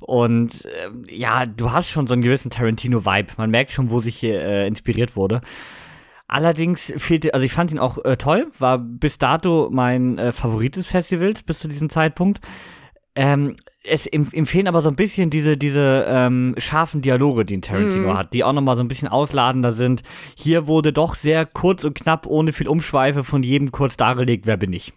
Und 0.00 0.64
äh, 0.66 1.14
ja, 1.14 1.46
du 1.46 1.72
hast 1.72 1.88
schon 1.88 2.06
so 2.06 2.12
einen 2.12 2.22
gewissen 2.22 2.50
Tarantino-Vibe. 2.50 3.32
Man 3.38 3.50
merkt 3.50 3.72
schon, 3.72 3.90
wo 3.90 3.98
sich 3.98 4.16
hier 4.16 4.40
äh, 4.40 4.66
inspiriert 4.68 5.16
wurde. 5.16 5.40
Allerdings 6.28 6.92
fehlte, 6.96 7.34
also 7.34 7.44
ich 7.44 7.52
fand 7.52 7.70
ihn 7.70 7.78
auch 7.78 8.04
äh, 8.04 8.16
toll, 8.16 8.50
war 8.58 8.78
bis 8.78 9.18
dato 9.18 9.68
mein 9.72 10.18
äh, 10.18 10.32
Favorit 10.32 10.74
des 10.76 10.88
Festivals 10.88 11.42
bis 11.42 11.60
zu 11.60 11.68
diesem 11.68 11.88
Zeitpunkt. 11.88 12.40
Ähm, 13.16 13.56
es 13.82 14.06
ihm, 14.06 14.26
fehlen 14.46 14.68
aber 14.68 14.82
so 14.82 14.88
ein 14.88 14.96
bisschen 14.96 15.30
diese, 15.30 15.56
diese 15.56 16.04
ähm, 16.08 16.54
scharfen 16.58 17.02
Dialoge, 17.02 17.44
die 17.44 17.56
ein 17.56 17.62
Tarantino 17.62 18.12
Mhm. 18.12 18.18
hat, 18.18 18.32
die 18.34 18.44
auch 18.44 18.52
nochmal 18.52 18.76
so 18.76 18.82
ein 18.82 18.88
bisschen 18.88 19.08
ausladender 19.08 19.72
sind. 19.72 20.02
Hier 20.36 20.66
wurde 20.66 20.92
doch 20.92 21.14
sehr 21.14 21.46
kurz 21.46 21.84
und 21.84 21.94
knapp, 21.94 22.26
ohne 22.26 22.52
viel 22.52 22.68
Umschweife 22.68 23.24
von 23.24 23.42
jedem 23.42 23.72
kurz 23.72 23.96
dargelegt, 23.96 24.46
wer 24.46 24.56
bin 24.56 24.72
ich. 24.72 24.92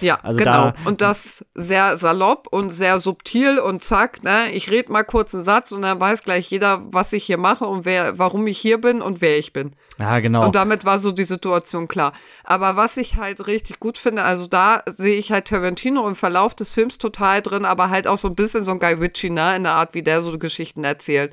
Ja, 0.00 0.18
Also 0.22 0.38
genau. 0.38 0.50
da- 0.52 0.74
und 0.84 1.00
das 1.00 1.44
sehr 1.54 1.96
salopp 1.96 2.46
und 2.50 2.70
sehr 2.70 3.00
subtil 3.00 3.58
und 3.58 3.82
zack, 3.82 4.22
ne? 4.22 4.50
Ich 4.52 4.70
rede 4.70 4.92
mal 4.92 5.02
kurz 5.04 5.34
einen 5.34 5.44
Satz 5.44 5.72
und 5.72 5.82
dann 5.82 6.00
weiß 6.00 6.22
gleich 6.22 6.48
jeder, 6.50 6.82
was 6.92 7.12
ich 7.12 7.24
hier 7.24 7.38
mache 7.38 7.64
und 7.66 7.84
wer, 7.84 8.18
warum 8.18 8.46
ich 8.46 8.58
hier 8.58 8.78
bin 8.80 9.02
und 9.02 9.20
wer 9.20 9.38
ich 9.38 9.52
bin. 9.52 9.72
Ja, 9.98 10.20
genau. 10.20 10.44
Und 10.44 10.54
damit 10.54 10.84
war 10.84 10.98
so 10.98 11.12
die 11.12 11.24
Situation 11.24 11.88
klar. 11.88 12.12
Aber 12.44 12.76
was 12.76 12.96
ich 12.96 13.16
halt 13.16 13.46
richtig 13.46 13.80
gut 13.80 13.98
finde, 13.98 14.22
also 14.22 14.46
da 14.46 14.82
sehe 14.86 15.16
ich 15.16 15.32
halt 15.32 15.46
Tarantino 15.48 16.06
im 16.08 16.14
Verlauf 16.16 16.54
des 16.54 16.72
Films 16.72 16.98
total 16.98 17.42
drin, 17.42 17.64
aber 17.64 17.90
halt 17.90 18.06
auch 18.06 18.18
so 18.18 18.28
ein 18.28 18.34
bisschen 18.36 18.64
so 18.64 18.72
ein 18.72 18.78
Guy 18.78 18.94
Ritchie, 18.94 19.30
ne, 19.30 19.56
in 19.56 19.64
der 19.64 19.72
Art, 19.72 19.94
wie 19.94 20.02
der 20.02 20.22
so 20.22 20.38
Geschichten 20.38 20.84
erzählt. 20.84 21.32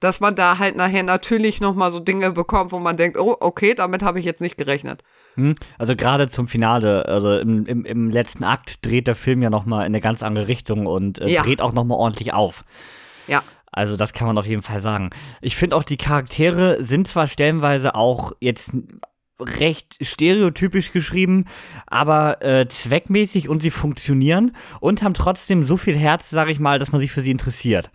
Dass 0.00 0.20
man 0.20 0.34
da 0.34 0.58
halt 0.58 0.76
nachher 0.76 1.02
natürlich 1.02 1.60
nochmal 1.60 1.90
so 1.90 2.00
Dinge 2.00 2.30
bekommt, 2.32 2.72
wo 2.72 2.78
man 2.78 2.96
denkt, 2.96 3.18
oh, 3.18 3.36
okay, 3.40 3.74
damit 3.74 4.02
habe 4.02 4.18
ich 4.18 4.24
jetzt 4.24 4.40
nicht 4.40 4.58
gerechnet. 4.58 5.02
Hm? 5.36 5.54
Also 5.78 5.96
gerade 5.96 6.28
zum 6.28 6.46
Finale, 6.48 7.04
also 7.06 7.36
im, 7.38 7.64
im, 7.66 7.84
im 7.84 8.10
letzten 8.10 8.44
Akt 8.44 8.84
dreht 8.84 9.06
der 9.06 9.14
Film 9.14 9.40
ja 9.40 9.50
nochmal 9.50 9.80
in 9.82 9.86
eine 9.86 10.00
ganz 10.00 10.22
andere 10.22 10.48
Richtung 10.48 10.86
und 10.86 11.20
äh, 11.20 11.28
Ja. 11.28 11.42
dreht 11.42 11.60
auch 11.62 11.72
nochmal 11.72 11.98
ordentlich 11.98 12.34
auf. 12.34 12.64
Ja. 13.26 13.42
Also 13.72 13.96
das 13.96 14.12
kann 14.12 14.26
man 14.26 14.36
auf 14.38 14.46
jeden 14.46 14.62
Fall 14.62 14.80
sagen. 14.80 15.10
Ich 15.40 15.56
finde 15.56 15.74
auch, 15.76 15.84
die 15.84 15.96
Charaktere 15.96 16.82
sind 16.84 17.08
zwar 17.08 17.26
stellenweise 17.26 17.94
auch 17.94 18.32
jetzt 18.40 18.72
recht 19.40 19.96
stereotypisch 20.00 20.92
geschrieben, 20.92 21.46
aber 21.86 22.40
äh, 22.42 22.68
zweckmäßig 22.68 23.48
und 23.48 23.62
sie 23.62 23.70
funktionieren 23.70 24.52
und 24.80 25.02
haben 25.02 25.14
trotzdem 25.14 25.64
so 25.64 25.76
viel 25.76 25.96
Herz, 25.96 26.30
sag 26.30 26.48
ich 26.48 26.60
mal, 26.60 26.78
dass 26.78 26.92
man 26.92 27.00
sich 27.00 27.10
für 27.10 27.20
sie 27.22 27.32
interessiert. 27.32 27.90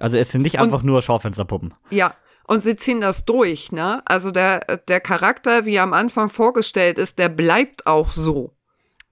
Also 0.00 0.16
es 0.16 0.30
sind 0.30 0.42
nicht 0.42 0.56
Und- 0.56 0.60
einfach 0.64 0.82
nur 0.82 1.02
Schaufensterpuppen. 1.02 1.74
Ja, 1.90 2.14
und 2.46 2.60
sie 2.60 2.76
ziehen 2.76 3.00
das 3.00 3.24
durch, 3.24 3.72
ne? 3.72 4.02
Also 4.04 4.30
der, 4.30 4.60
der 4.88 5.00
Charakter, 5.00 5.64
wie 5.66 5.74
er 5.76 5.82
am 5.82 5.92
Anfang 5.92 6.28
vorgestellt 6.28 6.98
ist, 6.98 7.18
der 7.18 7.28
bleibt 7.28 7.86
auch 7.86 8.10
so. 8.10 8.52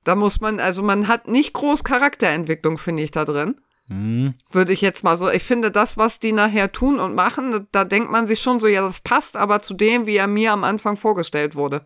Da 0.05 0.14
muss 0.14 0.41
man, 0.41 0.61
also 0.61 0.83
man 0.83 1.09
hat 1.09 1.29
nicht 1.29 1.53
groß 1.55 1.83
Charakterentwicklung, 1.85 2.79
finde 2.79 3.03
ich, 3.03 3.11
da 3.11 3.25
drin. 3.25 3.57
Hm. 3.88 4.35
Würde 4.50 4.73
ich 4.73 4.81
jetzt 4.81 5.03
mal 5.05 5.17
so. 5.17 5.29
Ich 5.31 5.43
finde, 5.43 5.71
das, 5.71 5.97
was 5.99 6.21
die 6.21 6.33
nachher 6.33 6.73
tun 6.73 6.99
und 7.00 7.14
machen, 7.14 7.67
da 7.73 7.85
denkt 7.85 8.11
man 8.11 8.26
sich 8.26 8.41
schon 8.41 8.59
so, 8.59 8.67
ja, 8.67 8.81
das 8.83 9.00
passt 9.00 9.37
aber 9.37 9.61
zu 9.61 9.75
dem, 9.75 10.07
wie 10.07 10.17
er 10.17 10.26
mir 10.26 10.53
am 10.53 10.64
Anfang 10.64 10.97
vorgestellt 10.97 11.55
wurde. 11.55 11.83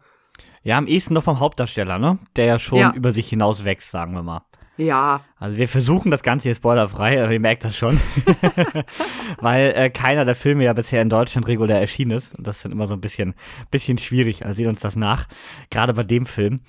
Ja, 0.63 0.77
am 0.79 0.87
ehesten 0.87 1.15
noch 1.15 1.25
vom 1.25 1.41
Hauptdarsteller, 1.41 1.99
ne? 1.99 2.19
Der 2.37 2.45
ja 2.45 2.59
schon 2.59 2.79
Ja. 2.79 2.93
über 2.95 3.13
sich 3.13 3.29
hinaus 3.29 3.65
wächst, 3.65 3.91
sagen 3.91 4.13
wir 4.13 4.23
mal. 4.23 4.43
Ja, 4.79 5.23
Also 5.39 5.59
wir 5.59 5.67
versuchen 5.67 6.11
das 6.13 6.23
Ganze 6.23 6.45
hier 6.45 6.55
spoilerfrei, 6.55 7.23
aber 7.23 7.33
ihr 7.33 7.41
merkt 7.41 7.65
das 7.65 7.77
schon. 7.77 8.01
Weil 9.41 9.73
äh, 9.75 9.91
keiner 9.91 10.25
der 10.25 10.37
Filme 10.37 10.65
ja 10.65 10.73
bisher 10.73 11.03
in 11.03 11.11
Deutschland 11.11 11.49
regulär 11.49 11.81
erschienen 11.81 12.13
ist. 12.13 12.35
Und 12.37 12.47
das 12.47 12.57
ist 12.57 12.65
dann 12.65 12.73
immer 12.73 12.87
so 12.87 12.95
ein 12.95 13.01
bisschen, 13.01 13.35
bisschen 13.71 13.99
schwierig. 13.99 14.45
Also 14.45 14.57
seht 14.57 14.69
uns 14.69 14.81
das 14.81 14.95
nach. 14.95 15.27
Gerade 15.71 15.95
bei 15.95 16.05
dem 16.05 16.27
Film. 16.27 16.61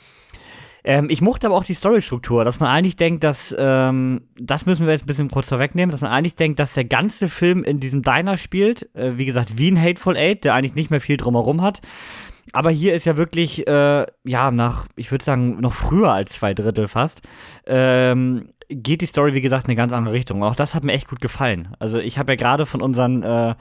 Ähm, 0.83 1.09
ich 1.09 1.21
mochte 1.21 1.47
aber 1.47 1.55
auch 1.55 1.65
die 1.65 1.73
Storystruktur, 1.73 2.45
dass 2.45 2.59
man 2.59 2.69
eigentlich 2.69 2.95
denkt, 2.95 3.23
dass, 3.23 3.53
ähm, 3.57 4.21
das 4.39 4.65
müssen 4.65 4.85
wir 4.85 4.93
jetzt 4.93 5.03
ein 5.03 5.07
bisschen 5.07 5.29
kurz 5.29 5.49
vorwegnehmen, 5.49 5.91
dass 5.91 6.01
man 6.01 6.11
eigentlich 6.11 6.35
denkt, 6.35 6.59
dass 6.59 6.73
der 6.73 6.85
ganze 6.85 7.27
Film 7.27 7.63
in 7.63 7.79
diesem 7.79 8.01
Diner 8.01 8.37
spielt. 8.37 8.93
Äh, 8.95 9.17
wie 9.17 9.25
gesagt, 9.25 9.57
wie 9.57 9.69
ein 9.69 9.81
Hateful 9.81 10.17
Eight, 10.17 10.45
der 10.45 10.55
eigentlich 10.55 10.75
nicht 10.75 10.89
mehr 10.89 11.01
viel 11.01 11.17
drumherum 11.17 11.62
hat. 11.62 11.81
Aber 12.53 12.71
hier 12.71 12.93
ist 12.93 13.05
ja 13.05 13.15
wirklich, 13.17 13.67
äh, 13.67 14.05
ja, 14.23 14.51
nach, 14.51 14.88
ich 14.95 15.12
würde 15.12 15.23
sagen, 15.23 15.59
noch 15.59 15.73
früher 15.73 16.12
als 16.12 16.33
zwei 16.33 16.53
Drittel 16.53 16.88
fast, 16.88 17.21
ähm, 17.65 18.49
geht 18.69 19.01
die 19.01 19.05
Story, 19.07 19.33
wie 19.33 19.41
gesagt, 19.41 19.65
in 19.65 19.69
eine 19.71 19.75
ganz 19.77 19.93
andere 19.93 20.13
Richtung. 20.13 20.43
Auch 20.43 20.55
das 20.55 20.75
hat 20.75 20.83
mir 20.83 20.93
echt 20.93 21.07
gut 21.07 21.21
gefallen. 21.21 21.69
Also 21.79 21.99
ich 21.99 22.17
habe 22.17 22.31
ja 22.33 22.35
gerade 22.35 22.65
von 22.65 22.81
unseren 22.81 23.23
äh, 23.23 23.55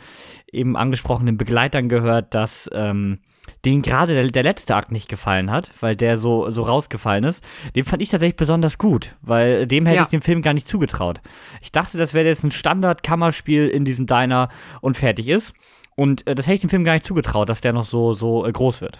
eben 0.52 0.76
angesprochenen 0.76 1.38
Begleitern 1.38 1.88
gehört, 1.88 2.34
dass 2.34 2.68
ähm, 2.74 3.18
denen 3.64 3.80
gerade 3.80 4.12
der, 4.12 4.26
der 4.26 4.42
letzte 4.42 4.76
Akt 4.76 4.92
nicht 4.92 5.08
gefallen 5.08 5.50
hat, 5.50 5.70
weil 5.80 5.96
der 5.96 6.18
so, 6.18 6.50
so 6.50 6.62
rausgefallen 6.62 7.24
ist. 7.24 7.42
Den 7.74 7.86
fand 7.86 8.02
ich 8.02 8.10
tatsächlich 8.10 8.36
besonders 8.36 8.76
gut, 8.76 9.16
weil 9.22 9.66
dem 9.66 9.86
hätte 9.86 9.96
Ja. 9.96 10.02
ich 10.02 10.08
dem 10.10 10.20
Film 10.22 10.42
gar 10.42 10.52
nicht 10.52 10.68
zugetraut. 10.68 11.22
Ich 11.62 11.72
dachte, 11.72 11.96
das 11.96 12.12
wäre 12.12 12.26
jetzt 12.26 12.44
ein 12.44 12.50
Standard-Kammerspiel 12.50 13.68
in 13.68 13.86
diesem 13.86 14.06
Diner 14.06 14.50
und 14.82 14.98
fertig 14.98 15.28
ist. 15.28 15.54
Und 15.98 16.28
äh, 16.28 16.36
das 16.36 16.46
hätte 16.46 16.54
ich 16.54 16.60
dem 16.60 16.70
Film 16.70 16.84
gar 16.84 16.92
nicht 16.92 17.04
zugetraut, 17.04 17.48
dass 17.48 17.60
der 17.60 17.72
noch 17.72 17.84
so, 17.84 18.14
so 18.14 18.46
äh, 18.46 18.52
groß 18.52 18.80
wird. 18.80 18.98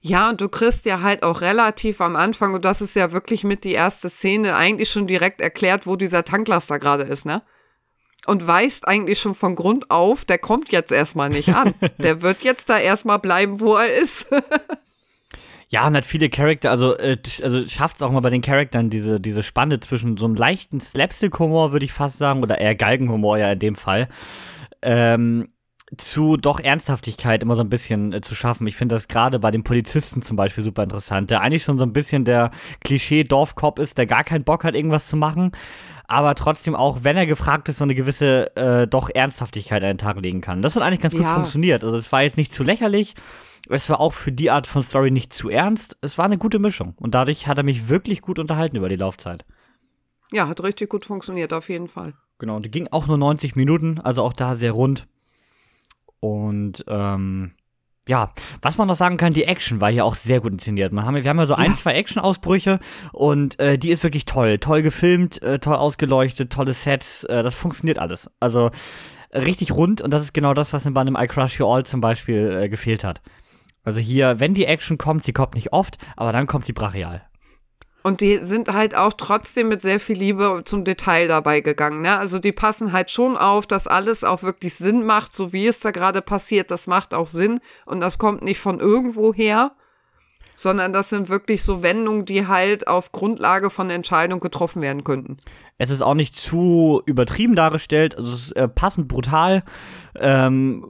Ja, 0.00 0.30
und 0.30 0.40
du 0.40 0.48
kriegst 0.48 0.86
ja 0.86 1.02
halt 1.02 1.22
auch 1.22 1.42
relativ 1.42 2.00
am 2.00 2.16
Anfang, 2.16 2.54
und 2.54 2.64
das 2.64 2.80
ist 2.80 2.96
ja 2.96 3.12
wirklich 3.12 3.44
mit 3.44 3.62
die 3.62 3.74
erste 3.74 4.08
Szene, 4.08 4.56
eigentlich 4.56 4.88
schon 4.88 5.06
direkt 5.06 5.42
erklärt, 5.42 5.86
wo 5.86 5.96
dieser 5.96 6.24
Tanklaster 6.24 6.78
gerade 6.78 7.02
ist, 7.02 7.26
ne? 7.26 7.42
Und 8.24 8.46
weißt 8.46 8.88
eigentlich 8.88 9.20
schon 9.20 9.34
von 9.34 9.54
Grund 9.54 9.90
auf, 9.90 10.24
der 10.24 10.38
kommt 10.38 10.72
jetzt 10.72 10.92
erstmal 10.92 11.28
nicht 11.28 11.54
an. 11.54 11.74
Der 11.98 12.22
wird 12.22 12.42
jetzt 12.42 12.70
da 12.70 12.78
erstmal 12.78 13.18
bleiben, 13.18 13.60
wo 13.60 13.76
er 13.76 13.94
ist. 13.94 14.28
Ja, 15.68 15.84
und 15.84 15.96
hat 15.96 16.06
viele 16.06 16.30
Charakter, 16.30 16.70
also, 16.70 16.96
äh, 16.96 17.18
also 17.42 17.66
schafft 17.66 17.96
es 17.96 18.02
auch 18.02 18.12
mal 18.12 18.20
bei 18.20 18.30
den 18.30 18.40
Charakteren 18.40 18.88
diese, 18.88 19.18
diese 19.18 19.42
Spanne 19.42 19.80
zwischen 19.80 20.16
so 20.16 20.24
einem 20.24 20.36
leichten 20.36 20.80
Slapstick-Humor, 20.80 21.72
würde 21.72 21.84
ich 21.84 21.92
fast 21.92 22.18
sagen, 22.18 22.44
oder 22.44 22.60
eher 22.60 22.76
Galgenhumor 22.76 23.36
ja 23.36 23.50
in 23.50 23.58
dem 23.58 23.74
Fall, 23.74 24.08
ähm, 24.80 25.48
zu 25.96 26.36
doch 26.36 26.58
Ernsthaftigkeit 26.58 27.42
immer 27.42 27.54
so 27.54 27.62
ein 27.62 27.68
bisschen 27.70 28.12
äh, 28.12 28.20
zu 28.20 28.34
schaffen. 28.34 28.66
Ich 28.66 28.76
finde 28.76 28.94
das 28.96 29.06
gerade 29.08 29.38
bei 29.38 29.50
den 29.50 29.62
Polizisten 29.62 30.20
zum 30.22 30.36
Beispiel 30.36 30.64
super 30.64 30.82
interessant, 30.82 31.30
der 31.30 31.40
eigentlich 31.42 31.62
schon 31.62 31.78
so 31.78 31.84
ein 31.84 31.92
bisschen 31.92 32.24
der 32.24 32.50
Klischee-Dorfkopf 32.82 33.78
ist, 33.78 33.96
der 33.98 34.06
gar 34.06 34.24
keinen 34.24 34.44
Bock 34.44 34.64
hat, 34.64 34.74
irgendwas 34.74 35.06
zu 35.06 35.16
machen, 35.16 35.52
aber 36.08 36.34
trotzdem 36.34 36.74
auch, 36.74 36.98
wenn 37.02 37.16
er 37.16 37.26
gefragt 37.26 37.68
ist, 37.68 37.78
so 37.78 37.84
eine 37.84 37.94
gewisse 37.94 38.54
äh, 38.56 38.86
doch 38.88 39.10
Ernsthaftigkeit 39.14 39.82
an 39.82 39.88
den 39.90 39.98
Tag 39.98 40.20
legen 40.20 40.40
kann. 40.40 40.62
Das 40.62 40.74
hat 40.76 40.82
eigentlich 40.82 41.00
ganz 41.00 41.14
gut 41.14 41.22
Ja. 41.22 41.34
funktioniert. 41.34 41.84
Also 41.84 41.96
es 41.96 42.10
war 42.10 42.22
jetzt 42.22 42.36
nicht 42.36 42.52
zu 42.52 42.62
lächerlich, 42.64 43.14
es 43.68 43.88
war 43.90 44.00
auch 44.00 44.12
für 44.12 44.30
die 44.32 44.50
Art 44.50 44.66
von 44.68 44.82
Story 44.84 45.10
nicht 45.10 45.32
zu 45.32 45.48
ernst. 45.50 45.96
Es 46.00 46.18
war 46.18 46.24
eine 46.24 46.38
gute 46.38 46.60
Mischung. 46.60 46.94
Und 46.98 47.14
dadurch 47.16 47.48
hat 47.48 47.58
er 47.58 47.64
mich 47.64 47.88
wirklich 47.88 48.22
gut 48.22 48.38
unterhalten 48.38 48.76
über 48.76 48.88
die 48.88 48.94
Laufzeit. 48.96 49.44
ja, 50.32 50.46
hat 50.48 50.62
richtig 50.62 50.88
gut 50.90 51.04
funktioniert, 51.04 51.52
auf 51.52 51.68
jeden 51.68 51.88
Fall. 51.88 52.14
Genau, 52.38 52.56
und 52.56 52.64
die 52.64 52.70
ging 52.70 52.86
auch 52.90 53.06
nur 53.08 53.18
90 53.18 53.56
Minuten, 53.56 54.00
also 54.00 54.22
auch 54.22 54.32
da 54.32 54.54
sehr 54.56 54.72
rund. 54.72 55.06
Und 56.26 56.84
ähm, 56.88 57.52
ja, 58.08 58.30
was 58.62 58.78
man 58.78 58.86
noch 58.88 58.94
sagen 58.96 59.16
kann, 59.16 59.32
die 59.32 59.44
Action 59.44 59.80
war 59.80 59.90
hier 59.90 60.04
auch 60.04 60.14
sehr 60.14 60.40
gut 60.40 60.52
inszeniert. 60.52 60.92
Man 60.92 61.04
haben, 61.04 61.16
wir 61.22 61.28
haben 61.28 61.38
ja 61.38 61.46
so 61.46 61.54
ein, 61.54 61.72
Ja. 61.72 61.76
zwei 61.76 61.92
Action-Ausbrüche 61.92 62.78
und 63.12 63.58
äh, 63.58 63.78
die 63.78 63.90
ist 63.90 64.02
wirklich 64.02 64.24
toll. 64.24 64.58
Toll 64.58 64.82
gefilmt, 64.82 65.42
äh, 65.42 65.58
toll 65.58 65.74
ausgeleuchtet, 65.76 66.52
tolle 66.52 66.72
Sets, 66.72 67.24
äh, 67.24 67.42
das 67.42 67.54
funktioniert 67.54 67.98
alles. 67.98 68.30
Also 68.40 68.70
richtig 69.34 69.72
rund 69.72 70.00
und 70.02 70.12
das 70.12 70.22
ist 70.22 70.34
genau 70.34 70.54
das, 70.54 70.72
was 70.72 70.84
mir 70.84 70.92
bei 70.92 71.00
einem 71.00 71.16
I 71.16 71.26
Crush 71.26 71.58
You 71.58 71.66
All 71.66 71.84
zum 71.84 72.00
Beispiel 72.00 72.60
äh, 72.62 72.68
gefehlt 72.68 73.02
hat. 73.02 73.20
Also 73.82 74.00
hier, 74.00 74.40
wenn 74.40 74.54
die 74.54 74.66
Action 74.66 74.98
kommt, 74.98 75.24
sie 75.24 75.32
kommt 75.32 75.54
nicht 75.54 75.72
oft, 75.72 75.98
aber 76.16 76.32
dann 76.32 76.46
kommt 76.46 76.64
sie 76.64 76.72
brachial. 76.72 77.22
Und 78.06 78.20
die 78.20 78.36
sind 78.36 78.72
halt 78.72 78.96
auch 78.96 79.14
trotzdem 79.14 79.66
mit 79.66 79.82
sehr 79.82 79.98
viel 79.98 80.16
Liebe 80.16 80.62
zum 80.64 80.84
Detail 80.84 81.26
dabei 81.26 81.60
gegangen. 81.60 82.02
Ne? 82.02 82.16
Also 82.16 82.38
die 82.38 82.52
passen 82.52 82.92
halt 82.92 83.10
schon 83.10 83.36
auf, 83.36 83.66
dass 83.66 83.88
alles 83.88 84.22
auch 84.22 84.44
wirklich 84.44 84.76
Sinn 84.76 85.04
macht, 85.04 85.34
so 85.34 85.52
wie 85.52 85.66
es 85.66 85.80
da 85.80 85.90
gerade 85.90 86.22
passiert. 86.22 86.70
Das 86.70 86.86
macht 86.86 87.14
auch 87.14 87.26
Sinn 87.26 87.58
und 87.84 88.00
das 88.00 88.18
kommt 88.18 88.42
nicht 88.42 88.60
von 88.60 88.78
irgendwo 88.78 89.34
her, 89.34 89.72
sondern 90.54 90.92
das 90.92 91.08
sind 91.08 91.28
wirklich 91.28 91.64
so 91.64 91.82
Wendungen, 91.82 92.24
die 92.24 92.46
halt 92.46 92.86
auf 92.86 93.10
Grundlage 93.10 93.70
von 93.70 93.90
Entscheidungen 93.90 94.38
getroffen 94.38 94.82
werden 94.82 95.02
könnten. 95.02 95.38
Es 95.76 95.90
ist 95.90 96.00
auch 96.00 96.14
nicht 96.14 96.36
zu 96.36 97.02
übertrieben 97.06 97.56
dargestellt, 97.56 98.16
also 98.16 98.34
es 98.34 98.40
ist 98.42 98.52
äh, 98.52 98.68
passend 98.68 99.08
brutal. 99.08 99.64
Ähm, 100.14 100.86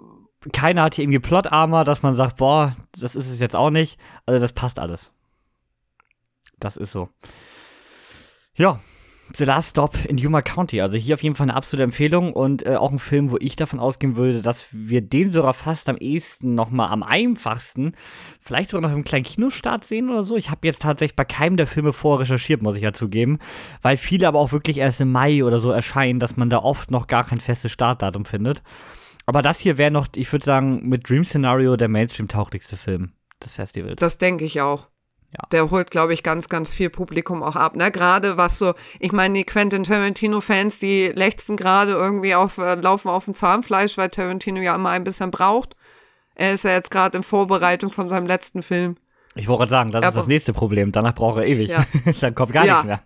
keiner 0.53 0.83
hat 0.83 0.97
hier 0.97 1.05
irgendwie 1.05 1.21
Plot-Armor, 1.21 1.85
dass 1.85 2.03
man 2.03 2.15
sagt, 2.15 2.37
boah, 2.37 2.77
das 2.93 3.17
ist 3.17 3.31
es 3.31 3.41
jetzt 3.41 3.57
auch 3.57 3.71
nicht. 3.71 3.99
Also 4.27 4.39
das 4.39 4.53
passt 4.53 4.79
alles. 4.79 5.13
Das 6.59 6.77
ist 6.77 6.91
so. 6.91 7.09
Ja, 8.55 8.81
The 9.35 9.45
Last 9.45 9.71
Stop 9.71 10.05
in 10.07 10.19
Yuma 10.19 10.41
County. 10.41 10.81
Also 10.81 10.97
hier 10.97 11.15
auf 11.15 11.23
jeden 11.23 11.35
Fall 11.35 11.47
eine 11.47 11.57
absolute 11.57 11.83
Empfehlung 11.83 12.33
und 12.33 12.65
äh, 12.65 12.77
auch 12.77 12.93
ein 12.93 12.99
Film, 12.99 13.31
wo 13.31 13.37
ich 13.41 13.57
davon 13.57 13.81
ausgehen 13.81 14.17
würde, 14.17 14.41
dass 14.41 14.67
wir 14.71 15.01
den 15.01 15.33
sogar 15.33 15.53
fast 15.53 15.89
am 15.89 15.97
ehesten 15.97 16.55
nochmal 16.55 16.91
am 16.91 17.03
einfachsten, 17.03 17.93
vielleicht 18.41 18.71
sogar 18.71 18.89
noch 18.89 18.97
im 18.97 19.05
kleinen 19.05 19.25
Kinostart 19.25 19.85
sehen 19.85 20.11
oder 20.11 20.23
so. 20.23 20.37
Ich 20.37 20.51
habe 20.51 20.67
jetzt 20.67 20.83
tatsächlich 20.83 21.17
bei 21.17 21.25
keinem 21.25 21.57
der 21.57 21.67
Filme 21.67 21.93
vorher 21.93 22.23
recherchiert, 22.23 22.63
muss 22.63 22.77
ich 22.77 22.83
ja 22.83 22.93
zugeben, 22.93 23.39
weil 23.83 23.97
viele 23.97 24.29
aber 24.29 24.39
auch 24.39 24.53
wirklich 24.53 24.79
erst 24.79 25.01
im 25.01 25.13
Mai 25.13 25.45
oder 25.45 25.61
so 25.61 25.71
erscheinen, 25.71 26.21
dass 26.21 26.37
man 26.37 26.49
da 26.49 26.59
oft 26.59 26.91
noch 26.91 27.07
gar 27.07 27.25
kein 27.25 27.41
festes 27.41 27.73
Startdatum 27.73 28.25
findet. 28.25 28.63
Aber 29.27 29.43
das 29.43 29.59
hier 29.59 29.77
wäre 29.77 29.91
noch, 29.91 30.07
ich 30.15 30.31
würde 30.33 30.45
sagen, 30.45 30.89
mit 30.89 31.09
Dream 31.09 31.25
Scenario 31.25 31.77
der 31.77 31.89
Mainstream-tauglichste 31.89 32.77
Film 32.77 33.13
des 33.43 33.55
Festivals. 33.55 33.97
Das 33.99 34.19
denke 34.19 34.45
ich 34.45 34.61
auch. 34.61 34.89
Ja. 35.37 35.49
Der 35.53 35.71
holt, 35.71 35.91
glaube 35.91 36.15
ich, 36.15 36.23
ganz, 36.23 36.49
ganz 36.49 36.75
viel 36.75 36.89
Publikum 36.89 37.43
auch 37.43 37.57
ab. 37.57 37.77
Ne? 37.77 37.91
Gerade 37.91 38.37
was 38.37 38.59
so, 38.59 38.75
ich 39.01 39.13
meine, 39.13 39.35
die 39.35 39.45
Quentin 39.45 39.85
Tarantino-Fans, 39.85 40.79
die 40.79 41.09
lechzen 41.15 41.57
gerade 41.57 41.93
irgendwie 41.93 42.35
auf, 42.35 42.59
äh, 42.59 42.75
laufen 42.77 43.09
auf 43.09 43.27
dem 43.27 43.35
Zahnfleisch, 43.35 43.99
weil 43.99 44.09
Tarantino 44.09 44.61
ja 44.61 44.75
immer 44.75 44.91
ein 44.91 45.05
bisschen 45.05 45.31
braucht. 45.31 45.77
Er 46.35 46.55
ist 46.55 46.65
ja 46.65 46.73
jetzt 46.73 46.91
gerade 46.91 47.19
in 47.19 47.23
Vorbereitung 47.23 47.91
von 47.91 48.09
seinem 48.09 48.27
letzten 48.27 48.63
Film. 48.63 48.97
Ich 49.35 49.49
wollte 49.49 49.69
sagen, 49.69 49.91
das 49.91 50.03
Aber, 50.03 50.09
ist 50.09 50.17
das 50.17 50.27
nächste 50.27 50.53
Problem. 50.55 50.93
Danach 50.93 51.15
braucht 51.15 51.39
er 51.39 51.47
ewig. 51.47 51.69
Ja. 51.69 51.85
Dann 52.21 52.35
kommt 52.35 52.53
gar 52.53 52.65
ja. 52.65 52.83
nichts 52.83 52.87
mehr. 52.87 53.03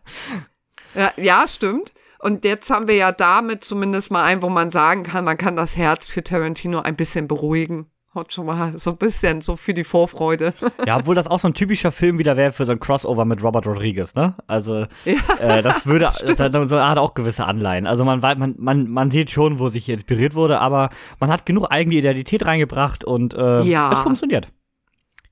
Ja, 0.94 1.12
ja, 1.16 1.48
stimmt. 1.48 1.92
Und 2.20 2.44
jetzt 2.44 2.70
haben 2.70 2.86
wir 2.86 2.96
ja 2.96 3.12
damit 3.12 3.64
zumindest 3.64 4.10
mal 4.10 4.24
einen, 4.24 4.42
wo 4.42 4.48
man 4.48 4.70
sagen 4.70 5.04
kann, 5.04 5.24
man 5.24 5.38
kann 5.38 5.56
das 5.56 5.76
Herz 5.76 6.08
für 6.08 6.22
Tarantino 6.22 6.80
ein 6.80 6.94
bisschen 6.94 7.26
beruhigen. 7.26 7.89
Haut 8.12 8.32
schon 8.32 8.46
mal 8.46 8.76
so 8.76 8.90
ein 8.90 8.96
bisschen 8.96 9.40
so 9.40 9.54
für 9.54 9.72
die 9.72 9.84
Vorfreude. 9.84 10.52
Ja, 10.86 10.96
obwohl 10.96 11.14
das 11.14 11.28
auch 11.28 11.38
so 11.38 11.46
ein 11.46 11.54
typischer 11.54 11.92
Film 11.92 12.18
wieder 12.18 12.36
wäre 12.36 12.50
für 12.50 12.64
so 12.64 12.72
ein 12.72 12.80
Crossover 12.80 13.24
mit 13.24 13.42
Robert 13.44 13.66
Rodriguez, 13.66 14.14
ne? 14.14 14.34
Also, 14.48 14.86
ja, 15.04 15.14
äh, 15.38 15.62
das 15.62 15.86
würde, 15.86 16.10
das 16.26 16.40
hat, 16.40 16.98
auch 16.98 17.14
gewisse 17.14 17.44
Anleihen. 17.44 17.86
Also, 17.86 18.04
man, 18.04 18.18
man, 18.20 18.56
man, 18.58 18.90
man 18.90 19.10
sieht 19.12 19.30
schon, 19.30 19.60
wo 19.60 19.68
sich 19.68 19.88
inspiriert 19.88 20.34
wurde, 20.34 20.58
aber 20.58 20.90
man 21.20 21.30
hat 21.30 21.46
genug 21.46 21.70
eigene 21.70 21.96
Identität 21.96 22.44
reingebracht 22.44 23.04
und 23.04 23.34
äh, 23.34 23.62
ja. 23.62 23.92
es 23.92 24.00
funktioniert. 24.00 24.48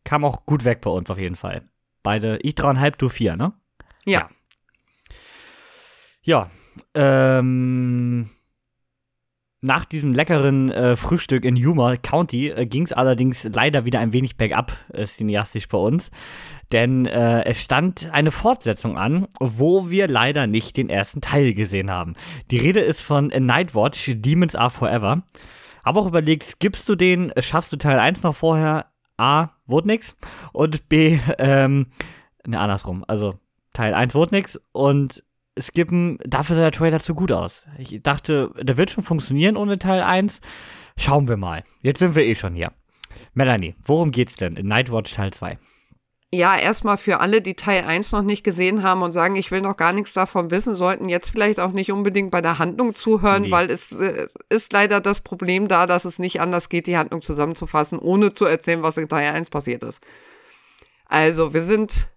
Kam 0.05 0.25
auch 0.25 0.47
gut 0.47 0.65
weg 0.65 0.81
bei 0.83 0.91
uns 0.91 1.11
auf 1.11 1.19
jeden 1.19 1.37
Fall. 1.37 1.63
Beide, 2.05 2.39
ich 2.43 2.55
dreieinhalb, 2.55 2.97
du 2.99 3.09
vier, 3.09 3.37
ne? 3.37 3.55
Ja. 4.05 4.29
Ja. 6.23 6.49
ja 6.95 7.39
ähm 7.39 8.31
nach 9.61 9.85
diesem 9.85 10.13
leckeren 10.13 10.71
äh, 10.71 10.97
Frühstück 10.97 11.45
in 11.45 11.57
Yuma 11.57 11.97
County 11.97 12.51
äh, 12.51 12.65
ging 12.65 12.85
es 12.85 12.93
allerdings 12.93 13.45
leider 13.45 13.85
wieder 13.85 13.99
ein 13.99 14.13
wenig 14.13 14.37
bergab, 14.37 14.73
äh, 14.93 15.05
cineastisch 15.05 15.67
bei 15.69 15.79
uns. 15.79 16.11
Denn 16.71 17.07
äh, 17.07 17.45
es 17.45 17.61
stand 17.61 18.09
eine 18.13 18.31
Fortsetzung 18.31 18.97
an, 18.97 19.27
wo 19.41 19.91
wir 19.91 20.07
leider 20.07 20.47
nicht 20.47 20.77
den 20.77 20.89
ersten 20.89 21.21
Teil 21.21 21.55
gesehen 21.55 21.91
haben. 21.91 22.15
Die 22.51 22.59
Rede 22.59 22.81
ist 22.81 23.01
von 23.01 23.33
A 23.33 23.41
Nightwatch, 23.41 24.13
Demons 24.15 24.55
Are 24.55 24.71
Forever. 24.71 25.23
Aber 25.83 26.03
auch 26.03 26.07
überlegt, 26.07 26.61
gibst 26.61 26.89
du 26.89 26.95
den, 26.95 27.33
schaffst 27.41 27.73
du 27.73 27.77
Teil 27.77 27.99
1 27.99 28.23
noch 28.23 28.37
vorher? 28.37 28.87
A, 29.17 29.49
wurde 29.67 29.89
nix. 29.89 30.17
Und 30.53 30.89
B, 30.89 31.19
ähm, 31.39 31.87
ne, 32.47 32.61
andersrum. 32.61 33.05
Also 33.09 33.39
Teil 33.73 33.95
1 33.95 34.15
wurde 34.15 34.37
nix 34.37 34.61
und 34.73 35.25
skippen, 35.61 36.19
dafür 36.25 36.57
sah 36.57 36.63
der 36.63 36.73
Trailer 36.73 37.01
zu 37.01 37.15
gut 37.15 37.33
aus. 37.33 37.65
Ich 37.79 38.03
dachte, 38.03 38.53
der 38.61 38.77
wird 38.77 38.91
schon 38.91 39.05
funktionieren 39.05 39.57
ohne 39.57 39.79
Teil 39.79 40.03
1. 40.03 40.41
Schauen 40.97 41.29
wir 41.29 41.37
mal. 41.37 41.65
Jetzt 41.83 41.99
sind 41.99 42.15
wir 42.15 42.25
eh 42.25 42.35
schon 42.35 42.55
hier. 42.55 42.73
Melanie, 43.35 43.75
worum 43.85 44.11
geht's 44.11 44.37
denn 44.37 44.57
in 44.57 44.67
Nightwatch 44.67 45.15
Teil 45.15 45.33
2? 45.33 45.59
Ja, 46.31 46.59
erstmal 46.59 46.99
für 46.99 47.21
alle, 47.21 47.41
die 47.41 47.55
Teil 47.55 47.85
1 47.85 48.13
noch 48.13 48.21
nicht 48.21 48.45
gesehen 48.45 48.83
haben 48.83 49.01
und 49.01 49.13
sagen, 49.13 49.37
ich 49.37 49.51
will 49.51 49.63
noch 49.63 49.79
gar 49.79 49.95
nichts 49.95 50.13
davon 50.13 50.51
wissen, 50.51 50.75
sollten 50.75 51.09
jetzt 51.09 51.31
vielleicht 51.31 51.59
auch 51.59 51.73
nicht 51.73 51.91
unbedingt 51.91 52.31
bei 52.31 52.43
der 52.43 52.59
Handlung 52.59 52.95
zuhören, 52.95 53.45
nee. 53.45 53.51
weil 53.51 53.71
es 53.71 53.93
äh, 53.93 54.27
ist 54.51 54.75
leider 54.75 55.01
das 55.01 55.23
Problem 55.23 55.69
da, 55.69 55.87
dass 55.87 56.05
es 56.05 56.19
nicht 56.19 56.43
anders 56.43 56.69
geht, 56.69 56.87
die 56.87 56.99
Handlung 56.99 57.23
zusammenzufassen, 57.23 57.99
ohne 57.99 58.35
zu 58.35 58.45
erzählen, 58.45 58.83
was 58.83 58.99
in 58.99 59.09
Teil 59.09 59.33
1 59.33 59.49
passiert 59.49 59.83
ist. 59.83 60.03
Also, 61.07 61.55
wir 61.55 61.63
sind 61.63 62.11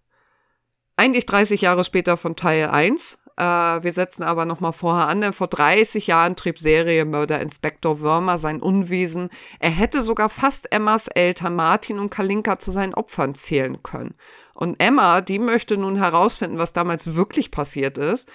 eigentlich 0.98 1.26
30 1.26 1.62
Jahre 1.62 1.86
später 1.86 2.18
von 2.18 2.36
Teil 2.36 2.68
1 2.68 3.18
äh, 3.42 3.84
wir 3.84 3.92
setzen 3.92 4.22
aber 4.22 4.46
nochmal 4.46 4.72
vorher 4.72 5.08
an, 5.08 5.20
denn 5.20 5.34
vor 5.34 5.48
30 5.48 6.06
Jahren 6.06 6.36
trieb 6.36 6.60
Serienmörder 6.60 7.42
Inspektor 7.42 8.00
Würmer 8.00 8.38
sein 8.38 8.62
Unwesen. 8.62 9.30
Er 9.60 9.72
hätte 9.72 10.04
sogar 10.04 10.30
fast 10.30 10.72
Emmas 10.72 11.08
Eltern 11.08 11.56
Martin 11.56 11.98
und 11.98 12.12
Kalinka 12.12 12.60
zu 12.60 12.70
seinen 12.70 12.94
Opfern 12.94 13.34
zählen 13.34 13.82
können. 13.82 14.14
Und 14.54 14.80
Emma, 14.80 15.22
die 15.22 15.40
möchte 15.40 15.76
nun 15.76 15.96
herausfinden, 15.96 16.60
was 16.60 16.72
damals 16.72 17.16
wirklich 17.16 17.50
passiert 17.50 17.98
ist. 17.98 18.30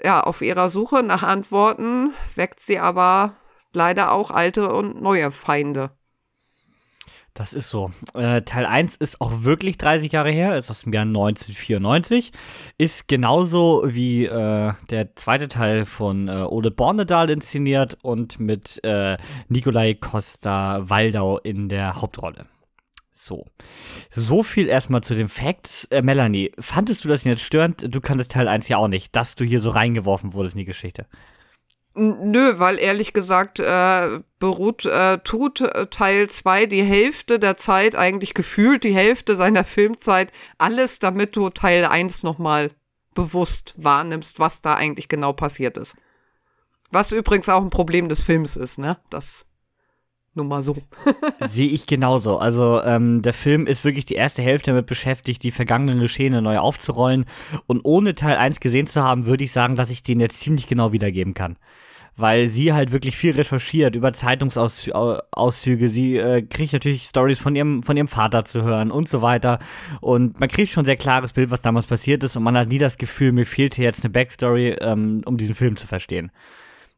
Ja, 0.00 0.20
auf 0.20 0.42
ihrer 0.42 0.68
Suche 0.68 1.02
nach 1.02 1.24
Antworten 1.24 2.14
weckt 2.36 2.60
sie 2.60 2.78
aber 2.78 3.34
leider 3.72 4.12
auch 4.12 4.30
alte 4.30 4.72
und 4.72 5.02
neue 5.02 5.32
Feinde. 5.32 5.90
Das 7.36 7.52
ist 7.52 7.68
so. 7.68 7.90
Äh, 8.14 8.42
Teil 8.42 8.64
1 8.64 8.96
ist 8.96 9.20
auch 9.20 9.42
wirklich 9.42 9.76
30 9.76 10.10
Jahre 10.10 10.30
her, 10.30 10.56
ist 10.56 10.70
aus 10.70 10.80
dem 10.80 10.94
Jahr 10.94 11.04
1994. 11.04 12.32
Ist 12.78 13.08
genauso 13.08 13.82
wie 13.84 14.24
äh, 14.24 14.72
der 14.88 15.14
zweite 15.16 15.46
Teil 15.46 15.84
von 15.84 16.28
äh, 16.28 16.46
Ole 16.48 16.70
Bornedal 16.70 17.28
inszeniert 17.28 17.98
und 18.00 18.40
mit 18.40 18.82
äh, 18.84 19.18
Nikolai 19.50 19.92
Costa 19.92 20.88
Waldau 20.88 21.36
in 21.36 21.68
der 21.68 22.00
Hauptrolle. 22.00 22.46
So. 23.12 23.44
So 24.10 24.42
viel 24.42 24.68
erstmal 24.68 25.02
zu 25.02 25.14
den 25.14 25.28
Facts. 25.28 25.84
Äh, 25.90 26.00
Melanie, 26.00 26.52
fandest 26.58 27.04
du 27.04 27.08
das 27.08 27.24
jetzt 27.24 27.42
störend? 27.42 27.94
Du 27.94 28.00
kanntest 28.00 28.32
Teil 28.32 28.48
1 28.48 28.66
ja 28.68 28.78
auch 28.78 28.88
nicht, 28.88 29.14
dass 29.14 29.34
du 29.34 29.44
hier 29.44 29.60
so 29.60 29.68
reingeworfen 29.68 30.32
wurdest 30.32 30.54
in 30.54 30.60
die 30.60 30.64
Geschichte. 30.64 31.06
Nö, 31.98 32.58
weil 32.58 32.78
ehrlich 32.78 33.14
gesagt 33.14 33.58
äh, 33.58 34.20
beruht, 34.38 34.84
äh, 34.84 35.18
tut 35.20 35.62
äh, 35.62 35.86
Teil 35.86 36.28
2 36.28 36.66
die 36.66 36.82
Hälfte 36.82 37.38
der 37.38 37.56
Zeit, 37.56 37.96
eigentlich 37.96 38.34
gefühlt 38.34 38.84
die 38.84 38.94
Hälfte 38.94 39.34
seiner 39.34 39.64
Filmzeit, 39.64 40.30
alles, 40.58 40.98
damit 40.98 41.36
du 41.36 41.48
Teil 41.48 41.86
1 41.86 42.22
nochmal 42.22 42.70
bewusst 43.14 43.74
wahrnimmst, 43.78 44.38
was 44.38 44.60
da 44.60 44.74
eigentlich 44.74 45.08
genau 45.08 45.32
passiert 45.32 45.78
ist. 45.78 45.96
Was 46.90 47.12
übrigens 47.12 47.48
auch 47.48 47.62
ein 47.62 47.70
Problem 47.70 48.10
des 48.10 48.22
Films 48.22 48.56
ist, 48.56 48.78
ne? 48.78 48.98
Das 49.08 49.46
nur 50.34 50.44
mal 50.44 50.60
so. 50.60 50.76
Sehe 51.48 51.70
ich 51.70 51.86
genauso. 51.86 52.36
Also 52.36 52.82
ähm, 52.82 53.22
der 53.22 53.32
Film 53.32 53.66
ist 53.66 53.84
wirklich 53.84 54.04
die 54.04 54.16
erste 54.16 54.42
Hälfte 54.42 54.72
damit 54.72 54.84
beschäftigt, 54.84 55.42
die 55.42 55.50
vergangenen 55.50 55.98
Geschehene 55.98 56.42
neu 56.42 56.58
aufzurollen. 56.58 57.24
Und 57.66 57.80
ohne 57.84 58.14
Teil 58.14 58.36
1 58.36 58.60
gesehen 58.60 58.86
zu 58.86 59.02
haben, 59.02 59.24
würde 59.24 59.44
ich 59.44 59.52
sagen, 59.52 59.76
dass 59.76 59.88
ich 59.88 60.02
den 60.02 60.20
jetzt 60.20 60.40
ziemlich 60.40 60.66
genau 60.66 60.92
wiedergeben 60.92 61.32
kann 61.32 61.56
weil 62.16 62.48
sie 62.48 62.72
halt 62.72 62.92
wirklich 62.92 63.16
viel 63.16 63.32
recherchiert 63.32 63.94
über 63.94 64.12
Zeitungsauszüge. 64.12 65.88
Sie 65.90 66.16
äh, 66.16 66.42
kriegt 66.42 66.72
natürlich 66.72 67.04
Stories 67.04 67.38
von 67.38 67.54
ihrem, 67.54 67.82
von 67.82 67.96
ihrem 67.96 68.08
Vater 68.08 68.44
zu 68.46 68.62
hören 68.62 68.90
und 68.90 69.08
so 69.08 69.20
weiter. 69.20 69.58
Und 70.00 70.40
man 70.40 70.48
kriegt 70.48 70.72
schon 70.72 70.84
ein 70.84 70.86
sehr 70.86 70.96
klares 70.96 71.34
Bild, 71.34 71.50
was 71.50 71.60
damals 71.60 71.86
passiert 71.86 72.24
ist. 72.24 72.36
Und 72.36 72.42
man 72.42 72.56
hat 72.56 72.68
nie 72.68 72.78
das 72.78 72.96
Gefühl, 72.96 73.32
mir 73.32 73.44
fehlte 73.44 73.82
jetzt 73.82 74.02
eine 74.02 74.10
Backstory, 74.10 74.76
ähm, 74.80 75.22
um 75.26 75.36
diesen 75.36 75.54
Film 75.54 75.76
zu 75.76 75.86
verstehen. 75.86 76.32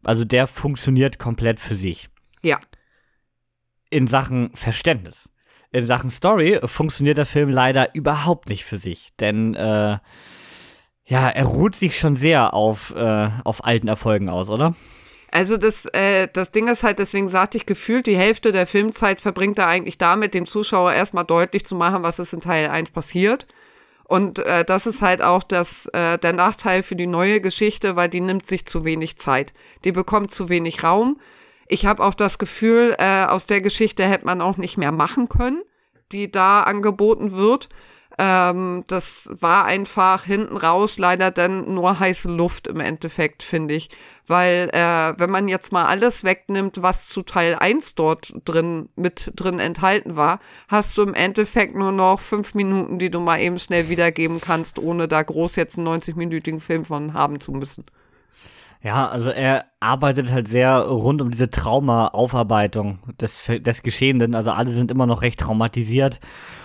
Also 0.04 0.24
der 0.24 0.46
funktioniert 0.46 1.18
komplett 1.18 1.58
für 1.58 1.74
sich. 1.74 2.08
Ja. 2.42 2.60
In 3.90 4.06
Sachen 4.06 4.50
Verständnis. 4.54 5.28
In 5.72 5.84
Sachen 5.84 6.10
Story 6.10 6.60
funktioniert 6.64 7.18
der 7.18 7.26
Film 7.26 7.50
leider 7.50 7.94
überhaupt 7.94 8.48
nicht 8.48 8.64
für 8.64 8.78
sich. 8.78 9.08
Denn 9.18 9.54
äh, 9.54 9.98
ja, 11.04 11.28
er 11.28 11.44
ruht 11.44 11.74
sich 11.74 11.98
schon 11.98 12.14
sehr 12.14 12.54
auf, 12.54 12.94
äh, 12.94 13.30
auf 13.42 13.64
alten 13.64 13.88
Erfolgen 13.88 14.28
aus, 14.28 14.48
oder? 14.48 14.76
Also 15.30 15.56
das, 15.56 15.86
äh, 15.86 16.28
das 16.32 16.50
Ding 16.50 16.68
ist 16.68 16.82
halt, 16.82 16.98
deswegen 16.98 17.28
sagte 17.28 17.58
ich 17.58 17.66
gefühlt, 17.66 18.06
die 18.06 18.16
Hälfte 18.16 18.50
der 18.50 18.66
Filmzeit 18.66 19.20
verbringt 19.20 19.58
er 19.58 19.66
eigentlich 19.66 19.98
damit, 19.98 20.34
dem 20.34 20.46
Zuschauer 20.46 20.92
erstmal 20.92 21.24
deutlich 21.24 21.66
zu 21.66 21.74
machen, 21.74 22.02
was 22.02 22.18
ist 22.18 22.32
in 22.32 22.40
Teil 22.40 22.68
1 22.68 22.90
passiert. 22.90 23.46
Und 24.04 24.38
äh, 24.38 24.64
das 24.64 24.86
ist 24.86 25.02
halt 25.02 25.20
auch 25.20 25.42
das, 25.42 25.86
äh, 25.92 26.18
der 26.18 26.32
Nachteil 26.32 26.82
für 26.82 26.96
die 26.96 27.06
neue 27.06 27.42
Geschichte, 27.42 27.94
weil 27.94 28.08
die 28.08 28.22
nimmt 28.22 28.46
sich 28.46 28.64
zu 28.64 28.86
wenig 28.86 29.18
Zeit. 29.18 29.52
Die 29.84 29.92
bekommt 29.92 30.32
zu 30.32 30.48
wenig 30.48 30.82
Raum. 30.82 31.20
Ich 31.66 31.84
habe 31.84 32.02
auch 32.02 32.14
das 32.14 32.38
Gefühl, 32.38 32.96
äh, 32.98 33.24
aus 33.26 33.44
der 33.44 33.60
Geschichte 33.60 34.04
hätte 34.04 34.24
man 34.24 34.40
auch 34.40 34.56
nicht 34.56 34.78
mehr 34.78 34.92
machen 34.92 35.28
können, 35.28 35.62
die 36.10 36.30
da 36.30 36.62
angeboten 36.62 37.32
wird. 37.32 37.68
Ähm, 38.18 38.82
das 38.88 39.30
war 39.32 39.64
einfach 39.64 40.24
hinten 40.24 40.56
raus 40.56 40.98
leider 40.98 41.30
dann 41.30 41.72
nur 41.72 42.00
heiße 42.00 42.28
Luft 42.28 42.66
im 42.66 42.80
Endeffekt, 42.80 43.44
finde 43.44 43.74
ich. 43.74 43.90
Weil 44.26 44.70
äh, 44.72 45.18
wenn 45.18 45.30
man 45.30 45.46
jetzt 45.46 45.72
mal 45.72 45.86
alles 45.86 46.24
wegnimmt, 46.24 46.82
was 46.82 47.08
zu 47.08 47.22
Teil 47.22 47.54
1 47.54 47.94
dort 47.94 48.34
drin 48.44 48.88
mit 48.96 49.30
drin 49.36 49.60
enthalten 49.60 50.16
war, 50.16 50.40
hast 50.66 50.98
du 50.98 51.02
im 51.02 51.14
Endeffekt 51.14 51.76
nur 51.76 51.92
noch 51.92 52.18
fünf 52.18 52.54
Minuten, 52.54 52.98
die 52.98 53.10
du 53.10 53.20
mal 53.20 53.40
eben 53.40 53.60
schnell 53.60 53.88
wiedergeben 53.88 54.40
kannst, 54.40 54.80
ohne 54.80 55.06
da 55.06 55.22
groß 55.22 55.54
jetzt 55.56 55.78
einen 55.78 55.86
90-minütigen 55.88 56.60
Film 56.60 56.84
von 56.84 57.14
haben 57.14 57.40
zu 57.40 57.52
müssen. 57.52 57.84
Ja, 58.80 59.08
also 59.08 59.30
er 59.30 59.66
arbeitet 59.80 60.30
halt 60.30 60.46
sehr 60.46 60.78
rund 60.78 61.20
um 61.20 61.32
diese 61.32 61.50
Trauma-Aufarbeitung 61.50 63.00
des, 63.20 63.50
des 63.60 63.82
Geschehenen. 63.82 64.36
Also 64.36 64.52
alle 64.52 64.70
sind 64.70 64.92
immer 64.92 65.06
noch 65.06 65.22
recht 65.22 65.40
traumatisiert 65.40 66.20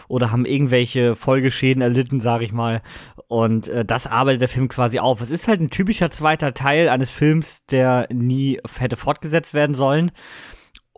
oder 0.07 0.31
haben 0.31 0.45
irgendwelche 0.45 1.15
Folgeschäden 1.15 1.81
erlitten, 1.81 2.21
sage 2.21 2.45
ich 2.45 2.51
mal. 2.51 2.81
Und 3.27 3.67
äh, 3.67 3.83
das 3.83 4.05
arbeitet 4.05 4.41
der 4.41 4.47
Film 4.47 4.67
quasi 4.67 4.99
auf. 4.99 5.21
Es 5.21 5.31
ist 5.31 5.47
halt 5.47 5.59
ein 5.59 5.71
typischer 5.71 6.11
zweiter 6.11 6.53
Teil 6.53 6.87
eines 6.89 7.09
Films, 7.09 7.65
der 7.65 8.07
nie 8.13 8.59
hätte 8.77 8.95
fortgesetzt 8.95 9.55
werden 9.55 9.75
sollen. 9.75 10.11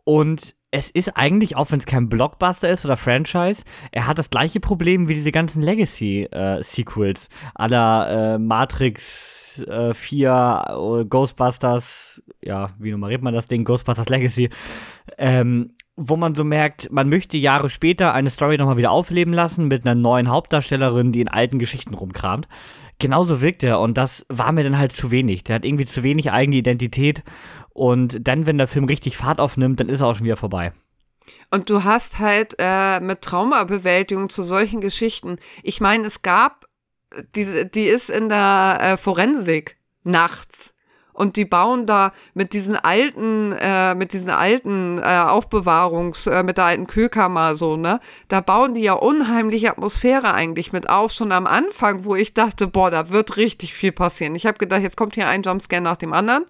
Und 0.03 0.53
es 0.71 0.89
ist 0.89 1.15
eigentlich, 1.15 1.55
auch 1.55 1.71
wenn 1.71 1.79
es 1.79 1.85
kein 1.85 2.09
Blockbuster 2.09 2.69
ist 2.69 2.83
oder 2.83 2.97
Franchise, 2.97 3.63
er 3.93 4.07
hat 4.07 4.17
das 4.17 4.29
gleiche 4.29 4.59
Problem 4.59 5.07
wie 5.07 5.13
diese 5.13 5.31
ganzen 5.31 5.61
Legacy-Sequels 5.61 7.27
äh, 7.27 7.29
aller 7.55 8.33
äh, 8.35 8.37
Matrix 8.37 9.44
äh, 9.59 9.93
4, 9.93 11.01
äh, 11.01 11.05
Ghostbusters, 11.05 12.21
ja, 12.41 12.71
wie 12.79 12.91
nummeriert 12.91 13.21
man 13.21 13.33
das 13.33 13.47
Ding? 13.47 13.63
Ghostbusters 13.63 14.09
Legacy. 14.09 14.49
Ähm, 15.17 15.75
wo 15.97 16.17
man 16.17 16.35
so 16.35 16.43
merkt, 16.43 16.91
man 16.91 17.07
möchte 17.07 17.37
Jahre 17.37 17.69
später 17.69 18.13
eine 18.13 18.29
Story 18.29 18.57
nochmal 18.57 18.77
wieder 18.77 18.91
aufleben 18.91 19.33
lassen 19.33 19.67
mit 19.67 19.85
einer 19.85 19.95
neuen 19.95 20.29
Hauptdarstellerin, 20.29 21.11
die 21.11 21.21
in 21.21 21.29
alten 21.29 21.57
Geschichten 21.57 21.93
rumkramt. 21.93 22.47
Genauso 22.99 23.41
wirkt 23.41 23.63
er 23.63 23.79
und 23.79 23.97
das 23.97 24.25
war 24.29 24.51
mir 24.51 24.63
dann 24.63 24.77
halt 24.77 24.91
zu 24.91 25.11
wenig. 25.11 25.43
Der 25.43 25.55
hat 25.55 25.65
irgendwie 25.65 25.85
zu 25.85 26.03
wenig 26.03 26.31
eigene 26.31 26.57
Identität 26.57 27.23
und 27.69 28.27
dann, 28.27 28.45
wenn 28.45 28.57
der 28.57 28.67
Film 28.67 28.85
richtig 28.85 29.17
Fahrt 29.17 29.39
aufnimmt, 29.39 29.79
dann 29.79 29.89
ist 29.89 30.01
er 30.01 30.07
auch 30.07 30.15
schon 30.15 30.25
wieder 30.25 30.37
vorbei. 30.37 30.71
Und 31.51 31.69
du 31.69 31.83
hast 31.83 32.19
halt 32.19 32.55
äh, 32.59 32.99
mit 32.99 33.21
Traumabewältigung 33.21 34.29
zu 34.29 34.43
solchen 34.43 34.79
Geschichten. 34.81 35.37
Ich 35.63 35.81
meine, 35.81 36.05
es 36.05 36.21
gab 36.21 36.64
diese, 37.35 37.65
die 37.65 37.85
ist 37.85 38.09
in 38.09 38.29
der 38.29 38.79
äh, 38.81 38.97
Forensik 38.97 39.77
nachts 40.03 40.75
und 41.15 41.37
die 41.37 41.45
bauen 41.45 41.85
da 41.85 42.11
mit 42.33 42.53
diesen 42.53 42.75
alten, 42.75 43.53
äh, 43.53 43.95
mit 43.95 44.13
diesen 44.13 44.29
alten 44.29 44.99
äh, 44.99 45.23
Aufbewahrungs, 45.27 46.27
äh, 46.27 46.43
mit 46.43 46.57
der 46.57 46.65
alten 46.65 46.87
Kühlkammer 46.87 47.55
so, 47.55 47.77
ne? 47.77 47.99
Da 48.27 48.41
bauen 48.41 48.73
die 48.73 48.81
ja 48.81 48.93
unheimliche 48.93 49.71
Atmosphäre 49.71 50.33
eigentlich 50.33 50.73
mit 50.73 50.89
auf, 50.89 51.11
schon 51.11 51.31
am 51.31 51.47
Anfang, 51.47 52.03
wo 52.03 52.15
ich 52.15 52.33
dachte, 52.33 52.67
boah, 52.67 52.91
da 52.91 53.09
wird 53.09 53.37
richtig 53.37 53.73
viel 53.73 53.93
passieren. 53.93 54.35
Ich 54.35 54.45
habe 54.45 54.57
gedacht, 54.57 54.81
jetzt 54.81 54.97
kommt 54.97 55.15
hier 55.15 55.27
ein 55.27 55.41
Jumpscare 55.41 55.81
nach 55.81 55.97
dem 55.97 56.13
anderen. 56.13 56.45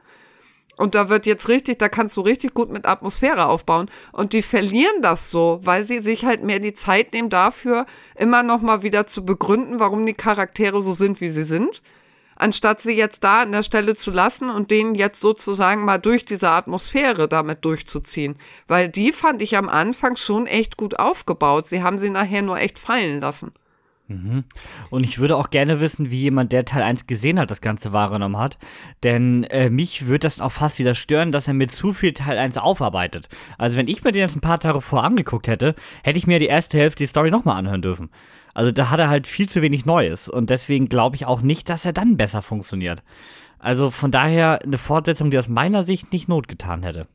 Und 0.77 0.95
da 0.95 1.09
wird 1.09 1.25
jetzt 1.25 1.47
richtig, 1.47 1.79
da 1.79 1.89
kannst 1.89 2.17
du 2.17 2.21
richtig 2.21 2.53
gut 2.53 2.69
mit 2.69 2.85
Atmosphäre 2.85 3.45
aufbauen. 3.47 3.89
Und 4.11 4.33
die 4.33 4.41
verlieren 4.41 5.01
das 5.01 5.31
so, 5.31 5.59
weil 5.63 5.83
sie 5.83 5.99
sich 5.99 6.25
halt 6.25 6.43
mehr 6.43 6.59
die 6.59 6.73
Zeit 6.73 7.13
nehmen 7.13 7.29
dafür, 7.29 7.85
immer 8.15 8.43
noch 8.43 8.61
mal 8.61 8.83
wieder 8.83 9.07
zu 9.07 9.25
begründen, 9.25 9.79
warum 9.79 10.05
die 10.05 10.13
Charaktere 10.13 10.81
so 10.81 10.93
sind, 10.93 11.21
wie 11.21 11.29
sie 11.29 11.45
sind. 11.45 11.81
Anstatt 12.37 12.81
sie 12.81 12.91
jetzt 12.91 13.23
da 13.23 13.43
an 13.43 13.53
der 13.53 13.63
Stelle 13.63 13.95
zu 13.95 14.11
lassen 14.11 14.49
und 14.49 14.69
denen 14.69 14.93
jetzt 14.93 15.21
sozusagen 15.21 15.85
mal 15.85 15.99
durch 15.99 16.25
diese 16.25 16.49
Atmosphäre 16.49 17.29
damit 17.29 17.63
durchzuziehen. 17.63 18.35
Weil 18.67 18.89
die 18.89 19.13
fand 19.13 19.41
ich 19.41 19.55
am 19.55 19.69
Anfang 19.69 20.17
schon 20.17 20.45
echt 20.45 20.75
gut 20.75 20.99
aufgebaut. 20.99 21.65
Sie 21.65 21.81
haben 21.81 21.97
sie 21.97 22.09
nachher 22.09 22.41
nur 22.41 22.57
echt 22.57 22.77
fallen 22.77 23.21
lassen. 23.21 23.53
Mhm. 24.07 24.43
Und 24.91 25.03
ich 25.03 25.17
würde 25.17 25.35
auch 25.35 25.49
gerne 25.49 25.79
wissen, 25.79 26.11
wie 26.11 26.21
jemand, 26.21 26.51
der 26.51 26.65
Teil 26.65 26.83
1 26.83 27.07
gesehen 27.07 27.39
hat, 27.39 27.49
das 27.49 27.61
Ganze 27.61 27.91
wahrgenommen 27.91 28.37
hat. 28.37 28.57
Denn 29.03 29.43
äh, 29.45 29.69
mich 29.69 30.05
würde 30.05 30.19
das 30.19 30.41
auch 30.41 30.51
fast 30.51 30.77
wieder 30.77 30.93
stören, 30.93 31.31
dass 31.31 31.47
er 31.47 31.55
mit 31.55 31.71
zu 31.71 31.93
viel 31.93 32.13
Teil 32.13 32.37
1 32.37 32.57
aufarbeitet. 32.57 33.29
Also 33.57 33.77
wenn 33.77 33.87
ich 33.87 34.03
mir 34.03 34.11
den 34.11 34.21
jetzt 34.21 34.35
ein 34.35 34.41
paar 34.41 34.59
Tage 34.59 34.81
vor 34.81 35.03
angeguckt 35.03 35.47
hätte, 35.47 35.75
hätte 36.03 36.19
ich 36.19 36.27
mir 36.27 36.39
die 36.39 36.45
erste 36.45 36.77
Hälfte 36.77 37.03
die 37.03 37.07
Story 37.07 37.31
nochmal 37.31 37.57
anhören 37.57 37.81
dürfen. 37.81 38.09
Also 38.53 38.71
da 38.71 38.89
hat 38.89 38.99
er 38.99 39.09
halt 39.09 39.27
viel 39.27 39.49
zu 39.49 39.61
wenig 39.61 39.85
Neues. 39.85 40.29
Und 40.29 40.49
deswegen 40.49 40.87
glaube 40.87 41.15
ich 41.15 41.25
auch 41.25 41.41
nicht, 41.41 41.69
dass 41.69 41.85
er 41.85 41.93
dann 41.93 42.15
besser 42.15 42.41
funktioniert. 42.41 43.03
Also 43.57 43.89
von 43.89 44.11
daher 44.11 44.61
eine 44.63 44.77
Fortsetzung, 44.77 45.31
die 45.31 45.39
aus 45.39 45.49
meiner 45.49 45.83
Sicht 45.83 46.13
nicht 46.13 46.29
Not 46.29 46.47
getan 46.47 46.83
hätte. 46.83 47.07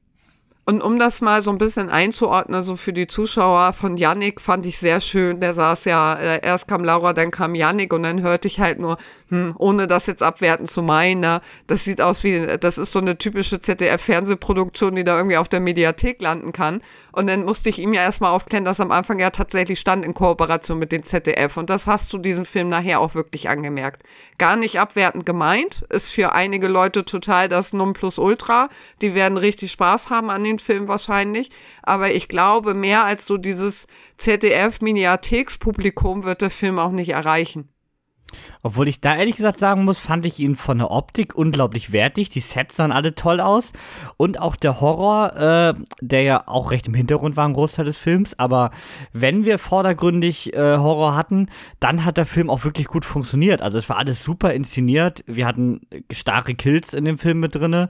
Und 0.70 0.82
um 0.82 1.00
das 1.00 1.20
mal 1.20 1.42
so 1.42 1.50
ein 1.50 1.58
bisschen 1.58 1.90
einzuordnen, 1.90 2.62
so 2.62 2.76
für 2.76 2.92
die 2.92 3.08
Zuschauer 3.08 3.72
von 3.72 3.96
Yannick 3.96 4.40
fand 4.40 4.64
ich 4.66 4.78
sehr 4.78 5.00
schön. 5.00 5.40
Der 5.40 5.52
saß 5.52 5.84
ja, 5.86 6.14
äh, 6.14 6.46
erst 6.46 6.68
kam 6.68 6.84
Laura, 6.84 7.12
dann 7.12 7.32
kam 7.32 7.56
Yannick 7.56 7.92
und 7.92 8.04
dann 8.04 8.22
hörte 8.22 8.46
ich 8.46 8.60
halt 8.60 8.78
nur, 8.78 8.96
hm, 9.30 9.56
ohne 9.58 9.88
das 9.88 10.06
jetzt 10.06 10.22
abwerten 10.22 10.68
zu 10.68 10.80
meinen, 10.80 11.22
ne, 11.22 11.40
das 11.66 11.84
sieht 11.84 12.00
aus 12.00 12.22
wie, 12.22 12.46
das 12.60 12.78
ist 12.78 12.92
so 12.92 13.00
eine 13.00 13.18
typische 13.18 13.58
ZDF-Fernsehproduktion, 13.58 14.94
die 14.94 15.02
da 15.02 15.16
irgendwie 15.16 15.38
auf 15.38 15.48
der 15.48 15.58
Mediathek 15.58 16.22
landen 16.22 16.52
kann. 16.52 16.82
Und 17.10 17.26
dann 17.26 17.44
musste 17.44 17.68
ich 17.68 17.80
ihm 17.80 17.92
ja 17.92 18.02
erstmal 18.02 18.30
aufklären, 18.30 18.64
dass 18.64 18.78
am 18.78 18.92
Anfang 18.92 19.18
ja 19.18 19.30
tatsächlich 19.30 19.80
stand 19.80 20.04
in 20.04 20.14
Kooperation 20.14 20.78
mit 20.78 20.92
dem 20.92 21.02
ZDF. 21.04 21.56
Und 21.56 21.68
das 21.68 21.88
hast 21.88 22.12
du 22.12 22.18
diesen 22.18 22.44
Film 22.44 22.68
nachher 22.68 23.00
auch 23.00 23.16
wirklich 23.16 23.48
angemerkt. 23.48 24.04
Gar 24.38 24.54
nicht 24.54 24.78
abwertend 24.78 25.26
gemeint, 25.26 25.82
ist 25.88 26.12
für 26.12 26.30
einige 26.30 26.68
Leute 26.68 27.04
total 27.04 27.48
das 27.48 27.72
Nonplusultra. 27.72 28.68
Die 29.02 29.16
werden 29.16 29.36
richtig 29.36 29.72
Spaß 29.72 30.10
haben 30.10 30.30
an 30.30 30.44
den 30.44 30.59
Film 30.60 30.88
wahrscheinlich. 30.88 31.50
Aber 31.82 32.12
ich 32.12 32.28
glaube, 32.28 32.74
mehr 32.74 33.04
als 33.04 33.26
so 33.26 33.36
dieses 33.36 33.86
ZDF-Miniathekspublikum 34.18 36.24
wird 36.24 36.42
der 36.42 36.50
Film 36.50 36.78
auch 36.78 36.92
nicht 36.92 37.10
erreichen. 37.10 37.68
Obwohl 38.62 38.88
ich 38.88 39.00
da 39.00 39.16
ehrlich 39.16 39.36
gesagt 39.36 39.58
sagen 39.58 39.84
muss, 39.84 39.98
fand 39.98 40.26
ich 40.26 40.38
ihn 40.38 40.56
von 40.56 40.78
der 40.78 40.90
Optik 40.90 41.34
unglaublich 41.34 41.92
wertig. 41.92 42.28
Die 42.28 42.40
Sets 42.40 42.76
sahen 42.76 42.92
alle 42.92 43.14
toll 43.14 43.40
aus. 43.40 43.72
Und 44.16 44.40
auch 44.40 44.56
der 44.56 44.80
Horror, 44.80 45.36
äh, 45.36 45.74
der 46.00 46.22
ja 46.22 46.42
auch 46.46 46.70
recht 46.70 46.86
im 46.86 46.94
Hintergrund 46.94 47.36
war, 47.36 47.46
ein 47.46 47.54
Großteil 47.54 47.84
des 47.84 47.98
Films. 47.98 48.38
Aber 48.38 48.70
wenn 49.12 49.44
wir 49.44 49.58
vordergründig 49.58 50.54
äh, 50.54 50.78
Horror 50.78 51.16
hatten, 51.16 51.48
dann 51.80 52.04
hat 52.04 52.16
der 52.16 52.26
Film 52.26 52.50
auch 52.50 52.64
wirklich 52.64 52.86
gut 52.86 53.04
funktioniert. 53.04 53.62
Also 53.62 53.78
es 53.78 53.88
war 53.88 53.98
alles 53.98 54.22
super 54.22 54.52
inszeniert. 54.52 55.24
Wir 55.26 55.46
hatten 55.46 55.80
starke 56.12 56.54
Kills 56.54 56.94
in 56.94 57.04
dem 57.04 57.18
Film 57.18 57.40
mit 57.40 57.54
drinne 57.54 57.88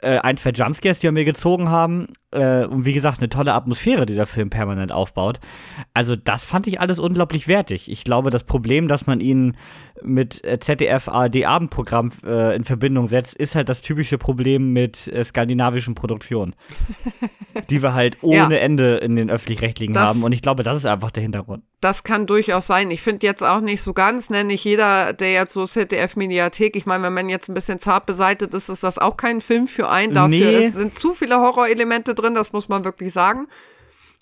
äh, 0.00 0.18
ein, 0.18 0.36
zwei 0.36 0.50
Jumpscares, 0.50 1.00
die 1.00 1.08
an 1.08 1.14
mir 1.14 1.24
gezogen 1.24 1.70
haben. 1.70 2.08
Äh, 2.30 2.64
und 2.64 2.84
wie 2.84 2.92
gesagt, 2.92 3.18
eine 3.18 3.28
tolle 3.28 3.54
Atmosphäre, 3.54 4.06
die 4.06 4.14
der 4.14 4.26
Film 4.26 4.50
permanent 4.50 4.92
aufbaut. 4.92 5.40
Also, 5.94 6.14
das 6.14 6.44
fand 6.44 6.66
ich 6.66 6.80
alles 6.80 6.98
unglaublich 6.98 7.48
wertig. 7.48 7.90
Ich 7.90 8.04
glaube, 8.04 8.30
das 8.30 8.44
Problem, 8.44 8.88
dass 8.88 9.06
man 9.06 9.20
ihn 9.20 9.56
mit 10.02 10.44
äh, 10.44 10.58
ZDF 10.58 11.08
ARD 11.08 11.44
Abendprogramm 11.44 12.12
äh, 12.24 12.56
in 12.56 12.64
Verbindung 12.64 13.08
setzt, 13.08 13.34
ist 13.34 13.54
halt 13.54 13.68
das 13.68 13.82
typische 13.82 14.18
Problem 14.18 14.72
mit 14.72 15.08
äh, 15.08 15.24
skandinavischen 15.24 15.94
Produktionen. 15.94 16.54
die 17.70 17.82
wir 17.82 17.94
halt 17.94 18.18
ohne 18.22 18.54
ja. 18.54 18.60
Ende 18.60 18.96
in 18.96 19.16
den 19.16 19.30
öffentlich-rechtlichen 19.30 19.98
haben. 19.98 20.22
Und 20.22 20.32
ich 20.32 20.42
glaube, 20.42 20.62
das 20.62 20.76
ist 20.76 20.86
einfach 20.86 21.10
der 21.10 21.22
Hintergrund. 21.22 21.62
Das 21.80 22.04
kann 22.04 22.26
durchaus 22.26 22.66
sein. 22.66 22.90
Ich 22.90 23.02
finde 23.02 23.26
jetzt 23.26 23.42
auch 23.42 23.60
nicht 23.60 23.82
so 23.82 23.92
ganz, 23.92 24.30
ne, 24.30 24.44
nicht 24.44 24.64
jeder, 24.64 25.12
der 25.12 25.32
jetzt 25.32 25.54
so 25.54 25.64
ZDF-Mediathek, 25.64 26.76
ich 26.76 26.86
meine, 26.86 27.04
wenn 27.04 27.14
man 27.14 27.28
jetzt 27.28 27.48
ein 27.48 27.54
bisschen 27.54 27.78
zart 27.78 28.06
beseitigt 28.06 28.54
ist, 28.54 28.68
ist 28.68 28.82
das 28.82 28.98
auch 28.98 29.16
kein 29.16 29.40
Film 29.40 29.66
für 29.66 29.88
einen. 29.88 30.14
Dafür 30.14 30.28
nee. 30.28 30.68
sind 30.68 30.94
zu 30.94 31.14
viele 31.14 31.40
Horrorelemente 31.40 32.14
drin, 32.14 32.34
das 32.34 32.52
muss 32.52 32.68
man 32.68 32.84
wirklich 32.84 33.12
sagen. 33.12 33.48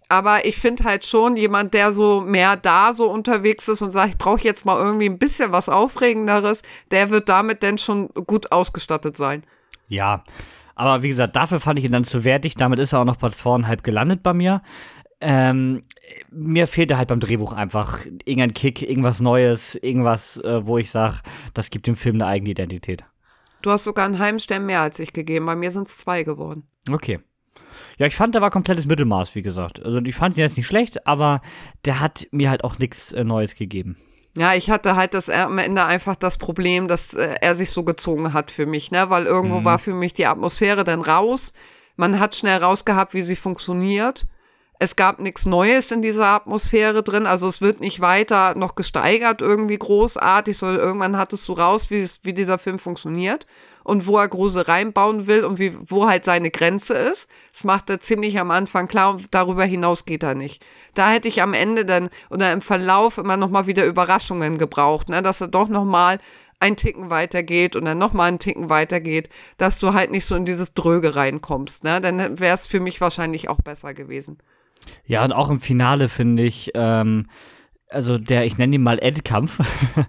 Aber 0.08 0.44
ich 0.44 0.56
finde 0.56 0.84
halt 0.84 1.04
schon 1.04 1.36
jemand, 1.36 1.74
der 1.74 1.90
so 1.90 2.20
mehr 2.20 2.56
da 2.56 2.92
so 2.92 3.10
unterwegs 3.10 3.66
ist 3.68 3.82
und 3.82 3.90
sagt, 3.90 4.10
ich 4.10 4.18
brauche 4.18 4.42
jetzt 4.42 4.64
mal 4.64 4.78
irgendwie 4.78 5.06
ein 5.06 5.18
bisschen 5.18 5.50
was 5.50 5.68
Aufregenderes, 5.68 6.62
der 6.90 7.10
wird 7.10 7.28
damit 7.28 7.62
denn 7.62 7.76
schon 7.76 8.08
gut 8.26 8.52
ausgestattet 8.52 9.16
sein. 9.16 9.42
Ja, 9.88 10.24
aber 10.76 11.02
wie 11.02 11.08
gesagt, 11.08 11.34
dafür 11.34 11.58
fand 11.58 11.78
ich 11.78 11.84
ihn 11.84 11.92
dann 11.92 12.04
zu 12.04 12.22
wertig. 12.22 12.54
Damit 12.54 12.78
ist 12.78 12.92
er 12.92 13.00
auch 13.00 13.04
noch 13.04 13.16
bei 13.16 13.30
zweieinhalb 13.30 13.82
gelandet 13.82 14.22
bei 14.22 14.34
mir. 14.34 14.62
Ähm, 15.20 15.82
mir 16.30 16.66
fehlte 16.66 16.98
halt 16.98 17.08
beim 17.08 17.20
Drehbuch 17.20 17.54
einfach 17.54 18.04
irgendein 18.04 18.52
Kick, 18.52 18.82
irgendwas 18.82 19.18
Neues, 19.18 19.74
irgendwas, 19.74 20.36
äh, 20.36 20.66
wo 20.66 20.76
ich 20.76 20.90
sage, 20.90 21.20
das 21.54 21.70
gibt 21.70 21.86
dem 21.86 21.96
Film 21.96 22.16
eine 22.16 22.26
eigene 22.26 22.50
Identität. 22.50 23.04
Du 23.62 23.70
hast 23.70 23.84
sogar 23.84 24.04
einen 24.04 24.18
halben 24.18 24.38
Stern 24.38 24.66
mehr 24.66 24.82
als 24.82 24.98
ich 24.98 25.14
gegeben. 25.14 25.46
Bei 25.46 25.56
mir 25.56 25.70
sind 25.70 25.88
es 25.88 25.96
zwei 25.96 26.22
geworden. 26.22 26.68
Okay. 26.90 27.20
Ja, 27.98 28.06
ich 28.06 28.14
fand, 28.14 28.34
der 28.34 28.42
war 28.42 28.50
komplettes 28.50 28.86
Mittelmaß, 28.86 29.34
wie 29.34 29.42
gesagt. 29.42 29.84
Also 29.84 29.98
ich 29.98 30.14
fand 30.14 30.36
ihn 30.36 30.40
jetzt 30.40 30.56
nicht 30.56 30.66
schlecht, 30.66 31.06
aber 31.06 31.40
der 31.84 32.00
hat 32.00 32.26
mir 32.30 32.50
halt 32.50 32.62
auch 32.62 32.78
nichts 32.78 33.12
äh, 33.12 33.24
Neues 33.24 33.54
gegeben. 33.54 33.96
Ja, 34.36 34.54
ich 34.54 34.68
hatte 34.68 34.96
halt 34.96 35.14
das 35.14 35.30
am 35.30 35.56
Ende 35.56 35.84
einfach 35.84 36.14
das 36.14 36.36
Problem, 36.36 36.88
dass 36.88 37.14
äh, 37.14 37.36
er 37.40 37.54
sich 37.54 37.70
so 37.70 37.84
gezogen 37.84 38.34
hat 38.34 38.50
für 38.50 38.66
mich, 38.66 38.90
ne? 38.90 39.08
Weil 39.08 39.24
irgendwo 39.24 39.60
mhm. 39.60 39.64
war 39.64 39.78
für 39.78 39.94
mich 39.94 40.12
die 40.12 40.26
Atmosphäre 40.26 40.84
dann 40.84 41.00
raus. 41.00 41.54
Man 41.96 42.20
hat 42.20 42.34
schnell 42.34 42.58
rausgehabt, 42.58 43.14
wie 43.14 43.22
sie 43.22 43.36
funktioniert. 43.36 44.26
Es 44.78 44.94
gab 44.94 45.20
nichts 45.20 45.46
Neues 45.46 45.90
in 45.90 46.02
dieser 46.02 46.26
Atmosphäre 46.26 47.02
drin, 47.02 47.24
also 47.26 47.48
es 47.48 47.62
wird 47.62 47.80
nicht 47.80 48.00
weiter 48.00 48.54
noch 48.56 48.74
gesteigert 48.74 49.40
irgendwie 49.40 49.78
großartig, 49.78 50.58
sondern 50.58 50.80
irgendwann 50.80 51.16
hattest 51.16 51.48
du 51.48 51.54
raus, 51.54 51.90
wie, 51.90 52.00
es, 52.00 52.20
wie 52.24 52.34
dieser 52.34 52.58
Film 52.58 52.78
funktioniert 52.78 53.46
und 53.84 54.06
wo 54.06 54.18
er 54.18 54.28
Grusel 54.28 54.62
reinbauen 54.62 55.26
will 55.26 55.44
und 55.44 55.58
wie, 55.58 55.74
wo 55.88 56.06
halt 56.06 56.26
seine 56.26 56.50
Grenze 56.50 56.92
ist. 56.92 57.30
Das 57.52 57.64
macht 57.64 57.88
er 57.88 58.00
ziemlich 58.00 58.38
am 58.38 58.50
Anfang 58.50 58.86
klar 58.86 59.14
und 59.14 59.34
darüber 59.34 59.64
hinaus 59.64 60.04
geht 60.04 60.22
er 60.22 60.34
nicht. 60.34 60.62
Da 60.94 61.10
hätte 61.10 61.28
ich 61.28 61.40
am 61.40 61.54
Ende 61.54 61.86
dann 61.86 62.10
oder 62.28 62.52
im 62.52 62.60
Verlauf 62.60 63.16
immer 63.16 63.38
nochmal 63.38 63.66
wieder 63.66 63.86
Überraschungen 63.86 64.58
gebraucht, 64.58 65.08
ne, 65.08 65.22
dass 65.22 65.40
er 65.40 65.48
doch 65.48 65.68
nochmal 65.68 66.18
ein 66.58 66.76
Ticken 66.76 67.08
weitergeht 67.08 67.76
und 67.76 67.84
dann 67.84 67.98
nochmal 67.98 68.28
einen 68.28 68.38
Ticken 68.38 68.68
weitergeht, 68.68 69.30
dass 69.56 69.78
du 69.80 69.94
halt 69.94 70.10
nicht 70.10 70.26
so 70.26 70.36
in 70.36 70.44
dieses 70.44 70.74
Dröge 70.74 71.16
reinkommst. 71.16 71.84
Ne? 71.84 72.00
Dann 72.00 72.38
wäre 72.38 72.54
es 72.54 72.66
für 72.66 72.80
mich 72.80 73.00
wahrscheinlich 73.00 73.48
auch 73.48 73.60
besser 73.60 73.94
gewesen. 73.94 74.38
Ja, 75.06 75.24
und 75.24 75.32
auch 75.32 75.50
im 75.50 75.60
Finale 75.60 76.08
finde 76.08 76.44
ich, 76.44 76.72
ähm, 76.74 77.26
also 77.88 78.18
der, 78.18 78.44
ich 78.44 78.58
nenne 78.58 78.74
ihn 78.74 78.82
mal 78.82 78.98
Endkampf, 78.98 79.60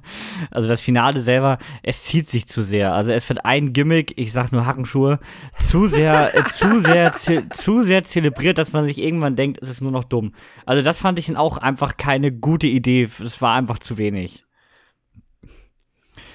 also 0.51 0.67
das 0.67 0.81
Finale 0.81 1.21
selber, 1.21 1.57
es 1.83 2.03
zieht 2.03 2.27
sich 2.27 2.47
zu 2.47 2.63
sehr. 2.63 2.93
Also 2.93 3.11
es 3.11 3.27
wird 3.29 3.45
ein 3.45 3.73
Gimmick, 3.73 4.13
ich 4.17 4.31
sag 4.31 4.51
nur 4.51 4.65
Hackenschuhe, 4.65 5.19
zu 5.61 5.87
sehr, 5.87 6.35
äh, 6.35 6.43
zu 6.45 6.79
sehr, 6.79 7.13
zu 7.13 7.83
sehr 7.83 8.03
zelebriert, 8.03 8.57
dass 8.57 8.73
man 8.73 8.85
sich 8.85 8.97
irgendwann 8.97 9.35
denkt, 9.35 9.59
es 9.61 9.69
ist 9.69 9.81
nur 9.81 9.91
noch 9.91 10.03
dumm. 10.03 10.33
Also 10.65 10.81
das 10.81 10.97
fand 10.97 11.19
ich 11.19 11.35
auch 11.37 11.57
einfach 11.57 11.97
keine 11.97 12.31
gute 12.31 12.67
Idee. 12.67 13.09
Es 13.21 13.41
war 13.41 13.55
einfach 13.55 13.79
zu 13.79 13.97
wenig. 13.97 14.46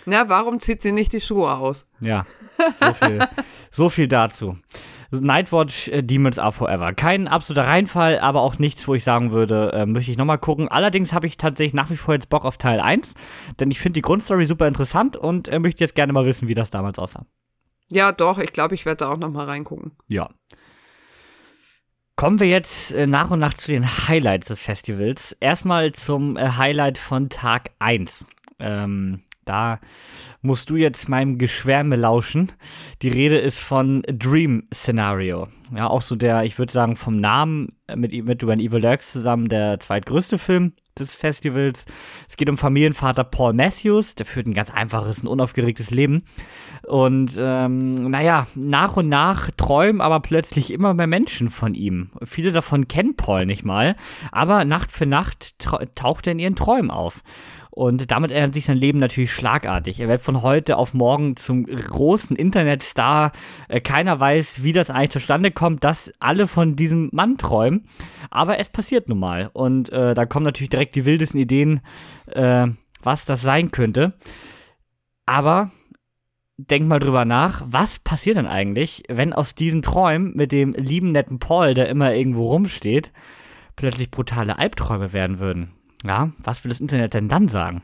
Na, 0.04 0.28
warum 0.28 0.60
zieht 0.60 0.82
sie 0.82 0.92
nicht 0.92 1.12
die 1.12 1.20
Schuhe 1.20 1.52
aus? 1.52 1.86
Ja, 2.00 2.24
so 2.80 2.94
viel, 2.94 3.28
so 3.70 3.88
viel 3.88 4.08
dazu. 4.08 4.56
Nightwatch 5.10 5.88
äh, 5.88 6.02
Demons 6.02 6.38
Are 6.38 6.52
Forever. 6.52 6.94
Kein 6.94 7.28
absoluter 7.28 7.66
Reinfall, 7.66 8.18
aber 8.18 8.40
auch 8.40 8.58
nichts, 8.58 8.88
wo 8.88 8.94
ich 8.94 9.04
sagen 9.04 9.30
würde, 9.30 9.72
äh, 9.72 9.86
möchte 9.86 10.10
ich 10.10 10.16
nochmal 10.16 10.38
gucken. 10.38 10.68
Allerdings 10.68 11.12
habe 11.12 11.26
ich 11.26 11.36
tatsächlich 11.36 11.74
nach 11.74 11.90
wie 11.90 11.96
vor 11.96 12.14
jetzt 12.14 12.30
Bock 12.30 12.44
auf 12.44 12.56
Teil 12.56 12.80
1, 12.80 13.14
denn 13.60 13.70
ich 13.70 13.78
finde 13.78 13.94
die 13.94 14.02
Grundstory 14.02 14.46
super 14.46 14.66
interessant 14.66 15.16
und 15.16 15.48
äh, 15.48 15.58
möchte 15.58 15.84
jetzt 15.84 15.94
gerne 15.94 16.12
mal 16.12 16.24
wissen, 16.24 16.48
wie 16.48 16.54
das 16.54 16.70
damals 16.70 16.98
aussah. 16.98 17.26
Ja, 17.90 18.12
doch, 18.12 18.38
ich 18.38 18.52
glaube, 18.54 18.74
ich 18.74 18.86
werde 18.86 18.98
da 18.98 19.12
auch 19.12 19.18
noch 19.18 19.30
mal 19.30 19.44
reingucken. 19.44 19.92
Ja. 20.08 20.30
Kommen 22.16 22.40
wir 22.40 22.48
jetzt 22.48 22.92
äh, 22.92 23.06
nach 23.06 23.30
und 23.30 23.38
nach 23.38 23.54
zu 23.54 23.70
den 23.70 24.08
Highlights 24.08 24.48
des 24.48 24.62
Festivals. 24.62 25.36
Erstmal 25.40 25.92
zum 25.92 26.36
äh, 26.36 26.52
Highlight 26.56 26.96
von 26.96 27.28
Tag 27.28 27.70
1. 27.80 28.26
Ähm, 28.60 29.22
da 29.44 29.80
musst 30.40 30.70
du 30.70 30.76
jetzt 30.76 31.08
meinem 31.08 31.38
Geschwärme 31.38 31.96
lauschen. 31.96 32.52
Die 33.02 33.08
Rede 33.08 33.38
ist 33.38 33.60
von 33.60 34.02
Dream 34.02 34.64
Scenario. 34.72 35.48
Ja, 35.74 35.88
auch 35.88 36.02
so 36.02 36.16
der, 36.16 36.44
ich 36.44 36.58
würde 36.58 36.72
sagen, 36.72 36.96
vom 36.96 37.20
Namen 37.20 37.68
mit, 37.96 38.12
mit 38.24 38.42
über 38.42 38.54
Evil 38.54 38.82
Lurks 38.82 39.12
zusammen 39.12 39.48
der 39.48 39.80
zweitgrößte 39.80 40.38
Film 40.38 40.72
des 40.98 41.16
Festivals. 41.16 41.84
Es 42.28 42.36
geht 42.36 42.50
um 42.50 42.58
Familienvater 42.58 43.24
Paul 43.24 43.54
Matthews, 43.54 44.14
der 44.14 44.26
führt 44.26 44.46
ein 44.46 44.54
ganz 44.54 44.70
einfaches 44.70 45.20
und 45.20 45.28
unaufgeregtes 45.28 45.90
Leben. 45.90 46.24
Und 46.86 47.32
ähm, 47.38 48.10
naja, 48.10 48.46
nach 48.54 48.96
und 48.96 49.08
nach 49.08 49.50
träumen 49.56 50.00
aber 50.00 50.20
plötzlich 50.20 50.72
immer 50.72 50.94
mehr 50.94 51.06
Menschen 51.06 51.50
von 51.50 51.74
ihm. 51.74 52.10
Viele 52.24 52.52
davon 52.52 52.88
kennen 52.88 53.16
Paul 53.16 53.46
nicht 53.46 53.64
mal, 53.64 53.96
aber 54.30 54.64
Nacht 54.64 54.92
für 54.92 55.06
Nacht 55.06 55.56
taucht 55.94 56.26
er 56.26 56.32
in 56.32 56.38
ihren 56.38 56.56
Träumen 56.56 56.90
auf. 56.90 57.22
Und 57.74 58.10
damit 58.10 58.30
ändert 58.30 58.52
sich 58.52 58.66
sein 58.66 58.76
Leben 58.76 58.98
natürlich 58.98 59.32
schlagartig. 59.32 59.98
Er 59.98 60.08
wird 60.08 60.20
von 60.20 60.42
heute 60.42 60.76
auf 60.76 60.92
morgen 60.92 61.36
zum 61.36 61.64
großen 61.64 62.36
Internetstar. 62.36 63.32
Äh, 63.68 63.80
keiner 63.80 64.20
weiß, 64.20 64.62
wie 64.62 64.74
das 64.74 64.90
eigentlich 64.90 65.12
zustande 65.12 65.50
kommt, 65.50 65.82
dass 65.82 66.12
alle 66.18 66.48
von 66.48 66.76
diesem 66.76 67.08
Mann 67.14 67.38
träumen. 67.38 67.86
Aber 68.28 68.60
es 68.60 68.68
passiert 68.68 69.08
nun 69.08 69.20
mal. 69.20 69.48
Und 69.54 69.90
äh, 69.90 70.12
da 70.12 70.26
kommen 70.26 70.44
natürlich 70.44 70.68
direkt 70.68 70.94
die 70.96 71.06
wildesten 71.06 71.40
Ideen, 71.40 71.80
äh, 72.26 72.66
was 73.02 73.24
das 73.24 73.40
sein 73.40 73.70
könnte. 73.70 74.12
Aber 75.24 75.70
denk 76.58 76.86
mal 76.86 76.98
drüber 76.98 77.24
nach, 77.24 77.64
was 77.66 78.00
passiert 78.00 78.36
denn 78.36 78.46
eigentlich, 78.46 79.04
wenn 79.08 79.32
aus 79.32 79.54
diesen 79.54 79.80
Träumen 79.80 80.36
mit 80.36 80.52
dem 80.52 80.74
lieben 80.74 81.10
netten 81.12 81.38
Paul, 81.38 81.72
der 81.72 81.88
immer 81.88 82.14
irgendwo 82.14 82.48
rumsteht, 82.48 83.12
plötzlich 83.76 84.10
brutale 84.10 84.58
Albträume 84.58 85.14
werden 85.14 85.38
würden? 85.38 85.72
Ja, 86.04 86.32
was 86.38 86.64
will 86.64 86.70
das 86.70 86.80
Internet 86.80 87.14
denn 87.14 87.28
dann 87.28 87.48
sagen? 87.48 87.82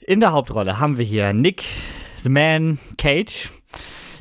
In 0.00 0.20
der 0.20 0.32
Hauptrolle 0.32 0.78
haben 0.78 0.98
wir 0.98 1.04
hier 1.04 1.32
Nick 1.32 1.64
the 2.22 2.28
Man 2.28 2.78
Cage, 2.98 3.50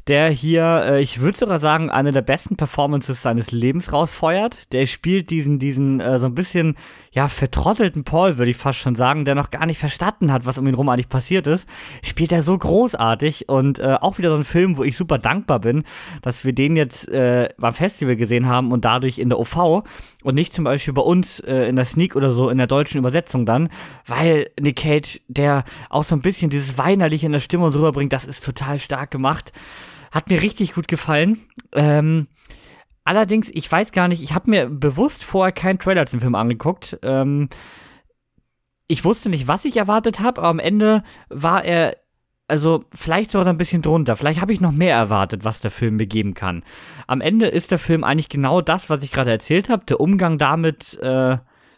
der 0.08 0.30
hier, 0.30 0.84
äh, 0.86 1.02
ich 1.02 1.20
würde 1.20 1.38
sogar 1.38 1.60
sagen, 1.60 1.90
eine 1.90 2.12
der 2.12 2.22
besten 2.22 2.56
Performances 2.56 3.22
seines 3.22 3.52
Lebens 3.52 3.92
rausfeuert. 3.92 4.74
Der 4.74 4.86
spielt 4.88 5.30
diesen, 5.30 5.60
diesen 5.60 6.00
äh, 6.00 6.20
so 6.20 6.26
ein 6.26 6.36
bisschen, 6.36 6.76
ja, 7.14 7.28
vertrottelten 7.28 8.04
Paul, 8.04 8.40
würde 8.40 8.50
ich 8.50 8.58
fast 8.58 8.80
schon 8.80 8.96
sagen, 8.96 9.24
der 9.24 9.36
noch 9.36 9.52
gar 9.52 9.68
nicht 9.68 9.78
verstanden 9.78 10.32
hat, 10.32 10.48
was 10.48 10.58
um 10.58 10.68
ihn 10.68 10.74
rum 10.74 10.90
eigentlich 10.90 11.10
passiert 11.10 11.46
ist. 11.46 11.70
Spielt 12.02 12.32
er 12.32 12.42
so 12.42 12.58
großartig 12.58 13.48
und 13.50 13.78
äh, 13.78 13.98
auch 14.02 14.18
wieder 14.18 14.32
so 14.32 14.36
ein 14.36 14.44
Film, 14.44 14.78
wo 14.78 14.84
ich 14.84 14.98
super 14.98 15.20
dankbar 15.20 15.60
bin, 15.60 15.84
dass 16.24 16.44
wir 16.44 16.54
den 16.54 16.76
jetzt 16.76 17.08
äh, 17.10 17.50
beim 17.60 17.76
Festival 17.76 18.16
gesehen 18.16 18.48
haben 18.48 18.72
und 18.72 18.84
dadurch 18.84 19.20
in 19.20 19.30
der 19.30 19.40
OV 19.40 19.84
und 20.24 20.34
nicht 20.34 20.56
zum 20.56 20.64
Beispiel 20.64 20.94
bei 20.94 21.04
uns 21.04 21.40
äh, 21.42 21.70
in 21.70 21.76
der 21.76 21.86
Sneak 21.86 22.16
oder 22.16 22.34
so 22.34 22.50
in 22.50 22.58
der 22.58 22.66
deutschen 22.66 22.98
Übersetzung 22.98 23.46
dann, 23.46 23.70
weil 24.08 24.50
Nick 24.60 24.78
Cage, 24.78 25.22
der 25.28 25.66
auch 25.92 26.04
so 26.04 26.16
ein 26.16 26.22
bisschen 26.22 26.50
dieses 26.50 26.80
Weinerliche 26.80 27.28
in 27.28 27.32
der 27.32 27.42
Stimme 27.42 27.66
und 27.66 27.74
so 27.74 27.80
rüberbringt, 27.80 28.12
das 28.12 28.26
ist 28.26 28.44
total 28.44 28.80
stark 28.80 29.12
gemacht. 29.12 29.52
Hat 30.12 30.32
mir 30.32 30.42
richtig 30.42 30.74
gut 30.74 30.88
gefallen. 30.88 31.38
Ähm, 31.74 32.28
allerdings, 33.04 33.50
ich 33.54 33.72
weiß 33.72 33.92
gar 33.92 34.08
nicht, 34.08 34.24
ich 34.24 34.34
habe 34.34 34.50
mir 34.50 34.70
bewusst 34.70 35.24
vorher 35.24 35.52
keinen 35.52 35.80
Trailer 35.80 36.06
zum 36.06 36.20
Film 36.20 36.36
angeguckt. 36.36 37.00
Ähm, 37.04 37.50
ich 38.88 39.04
wusste 39.06 39.30
nicht, 39.30 39.48
was 39.48 39.66
ich 39.66 39.78
erwartet 39.78 40.20
habe, 40.20 40.42
aber 40.42 40.50
am 40.50 40.60
Ende 40.60 41.04
war 41.30 41.64
er, 41.64 41.98
also 42.48 42.86
vielleicht 42.94 43.32
sogar 43.32 43.48
ein 43.48 43.58
bisschen 43.58 43.82
drunter. 43.82 44.16
Vielleicht 44.16 44.42
habe 44.42 44.54
ich 44.54 44.62
noch 44.62 44.72
mehr 44.72 44.96
erwartet, 44.96 45.44
was 45.44 45.62
der 45.62 45.72
Film 45.72 45.96
mir 45.96 46.08
geben 46.08 46.34
kann. 46.34 46.64
Am 47.08 47.22
Ende 47.22 47.48
ist 47.48 47.72
der 47.72 47.80
Film 47.80 48.04
eigentlich 48.04 48.30
genau 48.30 48.62
das, 48.62 48.90
was 48.90 49.04
ich 49.04 49.12
gerade 49.12 49.32
erzählt 49.32 49.70
habe. 49.70 49.86
Der 49.86 50.00
Umgang 50.00 50.38
damit, 50.38 51.00
äh, 51.02 51.38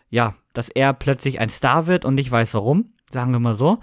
ja, 0.09 0.35
dass 0.53 0.69
er 0.69 0.93
plötzlich 0.93 1.39
ein 1.39 1.49
Star 1.49 1.87
wird 1.87 2.05
und 2.05 2.15
nicht 2.15 2.31
weiß 2.31 2.53
warum 2.53 2.91
sagen 3.15 3.31
wir 3.31 3.39
mal 3.39 3.55
so. 3.55 3.79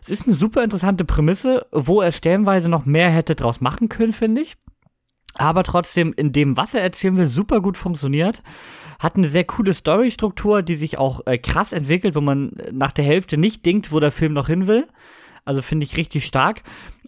Es 0.00 0.08
ist 0.08 0.26
eine 0.26 0.36
super 0.36 0.62
interessante 0.62 1.04
Prämisse, 1.04 1.66
wo 1.72 2.00
er 2.00 2.12
stellenweise 2.12 2.68
noch 2.68 2.84
mehr 2.84 3.10
hätte 3.10 3.34
draus 3.34 3.60
machen 3.60 3.88
können, 3.88 4.12
finde 4.12 4.42
ich. 4.42 4.56
Aber 5.38 5.62
trotzdem 5.62 6.14
in 6.16 6.32
dem, 6.32 6.56
was 6.56 6.74
er 6.74 6.82
erzählen 6.82 7.16
will, 7.16 7.28
super 7.28 7.60
gut 7.60 7.76
funktioniert. 7.76 8.42
Hat 8.98 9.16
eine 9.16 9.26
sehr 9.26 9.44
coole 9.44 9.74
Storystruktur, 9.74 10.62
die 10.62 10.74
sich 10.74 10.98
auch 10.98 11.20
äh, 11.26 11.38
krass 11.38 11.72
entwickelt, 11.72 12.14
wo 12.14 12.20
man 12.20 12.52
nach 12.72 12.92
der 12.92 13.04
Hälfte 13.04 13.36
nicht 13.36 13.66
denkt, 13.66 13.92
wo 13.92 14.00
der 14.00 14.12
Film 14.12 14.32
noch 14.32 14.46
hin 14.46 14.66
will. 14.66 14.86
Also 15.44 15.62
finde 15.62 15.84
ich 15.84 15.96
richtig 15.96 16.26
stark. 16.26 16.62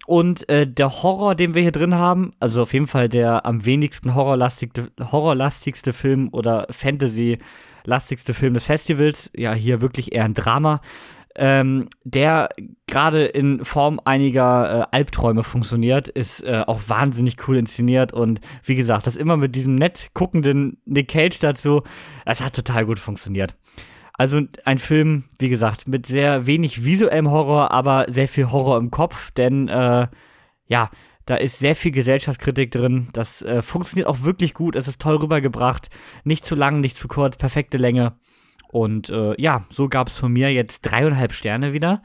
Und 0.06 0.48
äh, 0.48 0.66
der 0.66 1.02
Horror, 1.02 1.34
den 1.34 1.54
wir 1.54 1.62
hier 1.62 1.72
drin 1.72 1.94
haben, 1.94 2.32
also 2.40 2.62
auf 2.62 2.72
jeden 2.72 2.86
Fall 2.86 3.08
der 3.08 3.44
am 3.44 3.64
wenigsten 3.64 4.14
horrorlastigste, 4.14 4.90
horrorlastigste 5.00 5.92
Film 5.92 6.28
oder 6.32 6.66
Fantasy-lastigste 6.70 8.34
Film 8.34 8.54
des 8.54 8.64
Festivals, 8.64 9.30
ja, 9.36 9.52
hier 9.52 9.80
wirklich 9.80 10.12
eher 10.12 10.24
ein 10.24 10.34
Drama, 10.34 10.80
ähm, 11.38 11.88
der 12.04 12.48
gerade 12.86 13.24
in 13.24 13.64
Form 13.64 14.00
einiger 14.04 14.82
äh, 14.92 14.96
Albträume 14.96 15.44
funktioniert, 15.44 16.08
ist 16.08 16.42
äh, 16.42 16.64
auch 16.66 16.80
wahnsinnig 16.88 17.36
cool 17.46 17.56
inszeniert 17.56 18.12
und 18.12 18.40
wie 18.64 18.74
gesagt, 18.74 19.06
das 19.06 19.16
immer 19.16 19.36
mit 19.36 19.54
diesem 19.54 19.76
nett 19.76 20.10
guckenden 20.14 20.78
Nick 20.84 21.08
Cage 21.08 21.38
dazu, 21.38 21.82
das 22.24 22.42
hat 22.42 22.54
total 22.54 22.86
gut 22.86 22.98
funktioniert. 22.98 23.54
Also 24.14 24.42
ein 24.64 24.78
Film, 24.78 25.24
wie 25.38 25.48
gesagt, 25.48 25.86
mit 25.86 26.06
sehr 26.06 26.46
wenig 26.46 26.84
visuellem 26.84 27.30
Horror, 27.30 27.70
aber 27.70 28.06
sehr 28.08 28.26
viel 28.26 28.50
Horror 28.50 28.76
im 28.76 28.90
Kopf, 28.90 29.30
denn 29.30 29.68
äh, 29.68 30.08
ja, 30.66 30.90
da 31.24 31.36
ist 31.36 31.58
sehr 31.58 31.76
viel 31.76 31.92
Gesellschaftskritik 31.92 32.70
drin. 32.70 33.08
Das 33.12 33.42
äh, 33.42 33.60
funktioniert 33.60 34.08
auch 34.08 34.22
wirklich 34.22 34.54
gut. 34.54 34.74
Es 34.74 34.88
ist 34.88 34.98
toll 34.98 35.16
rübergebracht. 35.16 35.90
Nicht 36.24 36.44
zu 36.46 36.54
lang, 36.54 36.80
nicht 36.80 36.96
zu 36.96 37.06
kurz, 37.06 37.36
perfekte 37.36 37.76
Länge. 37.76 38.14
Und 38.68 39.10
äh, 39.10 39.40
ja, 39.40 39.64
so 39.70 39.88
gab 39.88 40.08
es 40.08 40.16
von 40.16 40.32
mir 40.32 40.52
jetzt 40.52 40.82
dreieinhalb 40.82 41.32
Sterne 41.32 41.72
wieder. 41.72 42.02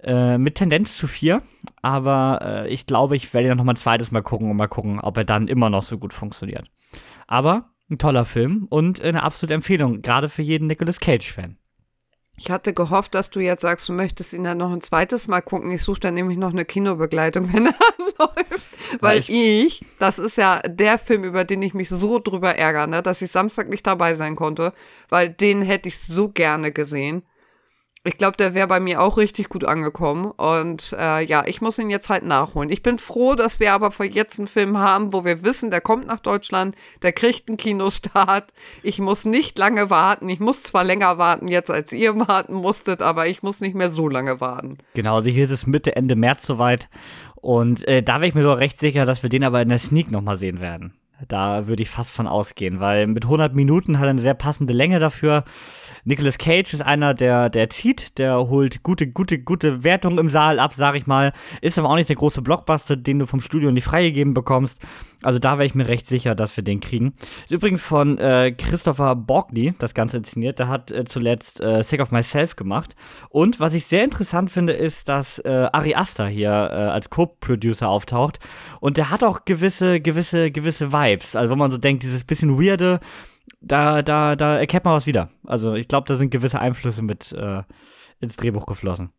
Äh, 0.00 0.38
mit 0.38 0.54
Tendenz 0.54 0.96
zu 0.96 1.06
vier. 1.06 1.42
Aber 1.82 2.40
äh, 2.42 2.68
ich 2.72 2.86
glaube, 2.86 3.16
ich 3.16 3.32
werde 3.34 3.54
noch 3.54 3.64
mal 3.64 3.72
ein 3.72 3.76
zweites 3.76 4.10
Mal 4.10 4.22
gucken 4.22 4.50
und 4.50 4.56
mal 4.56 4.68
gucken, 4.68 5.00
ob 5.00 5.16
er 5.16 5.24
dann 5.24 5.48
immer 5.48 5.70
noch 5.70 5.82
so 5.82 5.98
gut 5.98 6.12
funktioniert. 6.12 6.70
Aber 7.26 7.70
ein 7.90 7.98
toller 7.98 8.24
Film 8.24 8.66
und 8.68 9.00
eine 9.00 9.22
absolute 9.22 9.54
Empfehlung, 9.54 10.02
gerade 10.02 10.28
für 10.28 10.42
jeden 10.42 10.66
Nicolas 10.66 11.00
Cage-Fan. 11.00 11.57
Ich 12.38 12.52
hatte 12.52 12.72
gehofft, 12.72 13.14
dass 13.16 13.30
du 13.30 13.40
jetzt 13.40 13.62
sagst, 13.62 13.88
du 13.88 13.92
möchtest 13.92 14.32
ihn 14.32 14.44
dann 14.44 14.58
noch 14.58 14.70
ein 14.70 14.80
zweites 14.80 15.26
Mal 15.26 15.40
gucken. 15.40 15.72
Ich 15.72 15.82
suche 15.82 15.98
dann 15.98 16.14
nämlich 16.14 16.38
noch 16.38 16.52
eine 16.52 16.64
Kinobegleitung, 16.64 17.52
wenn 17.52 17.66
er 17.66 17.74
anläuft. 17.74 18.62
Weil 19.00 19.18
ich, 19.18 19.28
ich, 19.28 19.84
das 19.98 20.20
ist 20.20 20.36
ja 20.36 20.60
der 20.60 20.98
Film, 20.98 21.24
über 21.24 21.44
den 21.44 21.62
ich 21.62 21.74
mich 21.74 21.88
so 21.88 22.20
drüber 22.20 22.54
ärgere, 22.54 22.86
ne, 22.86 23.02
dass 23.02 23.22
ich 23.22 23.30
Samstag 23.32 23.68
nicht 23.68 23.86
dabei 23.86 24.14
sein 24.14 24.36
konnte, 24.36 24.72
weil 25.08 25.30
den 25.30 25.62
hätte 25.62 25.88
ich 25.88 25.98
so 25.98 26.28
gerne 26.28 26.72
gesehen. 26.72 27.22
Ich 28.04 28.16
glaube, 28.16 28.36
der 28.36 28.54
wäre 28.54 28.68
bei 28.68 28.80
mir 28.80 29.02
auch 29.02 29.16
richtig 29.16 29.48
gut 29.48 29.64
angekommen. 29.64 30.26
Und 30.26 30.94
äh, 30.98 31.24
ja, 31.24 31.44
ich 31.46 31.60
muss 31.60 31.78
ihn 31.78 31.90
jetzt 31.90 32.08
halt 32.08 32.24
nachholen. 32.24 32.70
Ich 32.70 32.82
bin 32.82 32.98
froh, 32.98 33.34
dass 33.34 33.60
wir 33.60 33.72
aber 33.72 33.90
für 33.90 34.04
jetzt 34.04 34.38
einen 34.38 34.46
Film 34.46 34.78
haben, 34.78 35.12
wo 35.12 35.24
wir 35.24 35.42
wissen, 35.42 35.70
der 35.70 35.80
kommt 35.80 36.06
nach 36.06 36.20
Deutschland, 36.20 36.76
der 37.02 37.12
kriegt 37.12 37.48
einen 37.48 37.56
Kinostart. 37.56 38.52
Ich 38.82 38.98
muss 38.98 39.24
nicht 39.24 39.58
lange 39.58 39.90
warten. 39.90 40.28
Ich 40.28 40.40
muss 40.40 40.62
zwar 40.62 40.84
länger 40.84 41.18
warten 41.18 41.48
jetzt, 41.48 41.70
als 41.70 41.92
ihr 41.92 42.16
warten 42.28 42.54
musstet, 42.54 43.02
aber 43.02 43.26
ich 43.26 43.42
muss 43.42 43.60
nicht 43.60 43.74
mehr 43.74 43.90
so 43.90 44.08
lange 44.08 44.40
warten. 44.40 44.78
Genau, 44.94 45.16
also 45.16 45.30
hier 45.30 45.44
ist 45.44 45.50
es 45.50 45.66
Mitte, 45.66 45.96
Ende 45.96 46.16
März 46.16 46.46
soweit. 46.46 46.88
Und 47.34 47.86
äh, 47.86 48.02
da 48.02 48.16
wäre 48.16 48.28
ich 48.28 48.34
mir 48.34 48.42
doch 48.42 48.58
recht 48.58 48.78
sicher, 48.78 49.06
dass 49.06 49.22
wir 49.22 49.30
den 49.30 49.44
aber 49.44 49.60
in 49.60 49.68
der 49.68 49.78
Sneak 49.78 50.10
nochmal 50.10 50.36
sehen 50.36 50.60
werden. 50.60 50.94
Da 51.26 51.66
würde 51.66 51.82
ich 51.82 51.90
fast 51.90 52.12
von 52.12 52.28
ausgehen, 52.28 52.78
weil 52.78 53.08
mit 53.08 53.24
100 53.24 53.54
Minuten 53.54 53.98
hat 53.98 54.06
er 54.06 54.10
eine 54.10 54.20
sehr 54.20 54.34
passende 54.34 54.72
Länge 54.72 55.00
dafür. 55.00 55.44
Nicolas 56.08 56.38
Cage 56.38 56.72
ist 56.72 56.80
einer, 56.80 57.12
der, 57.12 57.50
der 57.50 57.68
zieht, 57.68 58.16
der 58.16 58.48
holt 58.48 58.82
gute, 58.82 59.08
gute, 59.08 59.38
gute 59.38 59.84
Wertungen 59.84 60.16
im 60.16 60.30
Saal 60.30 60.58
ab, 60.58 60.72
sag 60.74 60.94
ich 60.94 61.06
mal. 61.06 61.34
Ist 61.60 61.78
aber 61.78 61.90
auch 61.90 61.96
nicht 61.96 62.08
der 62.08 62.16
große 62.16 62.40
Blockbuster, 62.40 62.96
den 62.96 63.18
du 63.18 63.26
vom 63.26 63.42
Studio 63.42 63.70
nicht 63.70 63.84
freigegeben 63.84 64.32
bekommst. 64.32 64.80
Also 65.22 65.38
da 65.38 65.58
wäre 65.58 65.66
ich 65.66 65.74
mir 65.74 65.86
recht 65.86 66.06
sicher, 66.06 66.34
dass 66.34 66.56
wir 66.56 66.64
den 66.64 66.80
kriegen. 66.80 67.12
Ist 67.42 67.50
übrigens 67.50 67.82
von 67.82 68.16
äh, 68.16 68.52
Christopher 68.52 69.16
Borgny 69.16 69.74
das 69.78 69.92
Ganze 69.92 70.16
inszeniert. 70.16 70.58
Der 70.58 70.68
hat 70.68 70.90
äh, 70.90 71.04
zuletzt 71.04 71.60
äh, 71.60 71.82
Sick 71.82 72.00
of 72.00 72.10
Myself 72.10 72.56
gemacht. 72.56 72.96
Und 73.28 73.60
was 73.60 73.74
ich 73.74 73.84
sehr 73.84 74.04
interessant 74.04 74.50
finde, 74.50 74.72
ist, 74.72 75.10
dass 75.10 75.40
äh, 75.40 75.68
Ari 75.72 75.94
Aster 75.94 76.26
hier 76.26 76.48
äh, 76.48 76.74
als 76.88 77.10
Co-Producer 77.10 77.86
auftaucht. 77.86 78.40
Und 78.80 78.96
der 78.96 79.10
hat 79.10 79.22
auch 79.22 79.44
gewisse, 79.44 80.00
gewisse, 80.00 80.50
gewisse 80.52 80.90
Vibes. 80.90 81.36
Also 81.36 81.50
wenn 81.50 81.58
man 81.58 81.70
so 81.70 81.76
denkt, 81.76 82.02
dieses 82.02 82.24
bisschen 82.24 82.58
weirde, 82.58 82.98
da, 83.60 84.02
da, 84.02 84.36
da 84.36 84.58
erkennt 84.58 84.84
man 84.84 84.94
was 84.94 85.06
wieder. 85.06 85.28
Also 85.46 85.74
ich 85.74 85.88
glaube, 85.88 86.06
da 86.06 86.16
sind 86.16 86.30
gewisse 86.30 86.60
Einflüsse 86.60 87.02
mit 87.02 87.32
äh, 87.32 87.62
ins 88.20 88.36
Drehbuch 88.36 88.66
geflossen. 88.66 89.12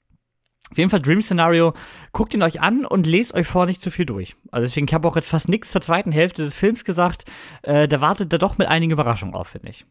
Auf 0.71 0.77
jeden 0.77 0.89
Fall 0.91 1.01
Dream 1.01 1.21
Scenario, 1.21 1.73
guckt 2.11 2.33
ihn 2.33 2.43
euch 2.43 2.61
an 2.61 2.85
und 2.85 3.07
lest 3.07 3.33
euch 3.33 3.47
vor 3.47 3.65
nicht 3.65 3.81
zu 3.81 3.89
viel 3.89 4.05
durch. 4.05 4.35
Also 4.51 4.67
deswegen, 4.67 4.87
ich 4.87 4.93
habe 4.93 5.07
auch 5.07 5.15
jetzt 5.15 5.29
fast 5.29 5.49
nichts 5.49 5.71
zur 5.71 5.81
zweiten 5.81 6.11
Hälfte 6.11 6.43
des 6.43 6.55
Films 6.55 6.85
gesagt. 6.85 7.25
Äh, 7.63 7.87
da 7.87 8.01
wartet 8.01 8.31
er 8.31 8.39
doch 8.39 8.57
mit 8.59 8.67
einigen 8.67 8.91
Überraschungen 8.91 9.33
auf, 9.33 9.47
finde 9.47 9.69
ich. 9.69 9.85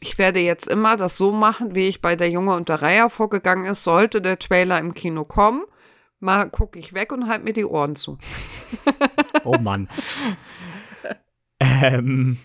Ich 0.00 0.18
werde 0.18 0.40
jetzt 0.40 0.68
immer 0.68 0.96
das 0.96 1.16
so 1.16 1.32
machen, 1.32 1.74
wie 1.74 1.88
ich 1.88 2.02
bei 2.02 2.14
der 2.14 2.30
Junge 2.30 2.54
und 2.54 2.68
der 2.68 2.82
Reihe 2.82 3.10
vorgegangen 3.10 3.66
ist. 3.66 3.82
Sollte 3.82 4.20
der 4.20 4.38
Trailer 4.38 4.78
im 4.78 4.94
Kino 4.94 5.24
kommen, 5.24 5.64
mal 6.20 6.50
gucke 6.50 6.78
ich 6.78 6.92
weg 6.92 7.12
und 7.12 7.28
halt 7.28 7.42
mir 7.42 7.54
die 7.54 7.64
Ohren 7.64 7.96
zu. 7.96 8.18
oh 9.44 9.58
Mann. 9.58 9.88
ähm, 11.58 12.38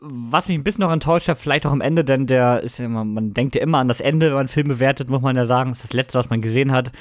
was 0.00 0.48
mich 0.48 0.58
ein 0.58 0.64
bisschen 0.64 0.82
noch 0.82 0.92
enttäuscht 0.92 1.28
hat, 1.28 1.38
vielleicht 1.38 1.66
auch 1.66 1.72
am 1.72 1.80
Ende, 1.80 2.04
denn 2.04 2.26
der 2.26 2.62
ist 2.62 2.78
ja 2.78 2.86
immer, 2.86 3.04
man 3.04 3.34
denkt 3.34 3.54
ja 3.54 3.62
immer 3.62 3.78
an 3.78 3.88
das 3.88 4.00
Ende, 4.00 4.26
wenn 4.26 4.32
man 4.34 4.40
einen 4.40 4.48
Film 4.48 4.68
bewertet, 4.68 5.10
muss 5.10 5.22
man 5.22 5.36
ja 5.36 5.46
sagen, 5.46 5.72
ist 5.72 5.84
das 5.84 5.92
letzte, 5.92 6.18
was 6.18 6.30
man 6.30 6.40
gesehen 6.40 6.72
hat. 6.72 6.92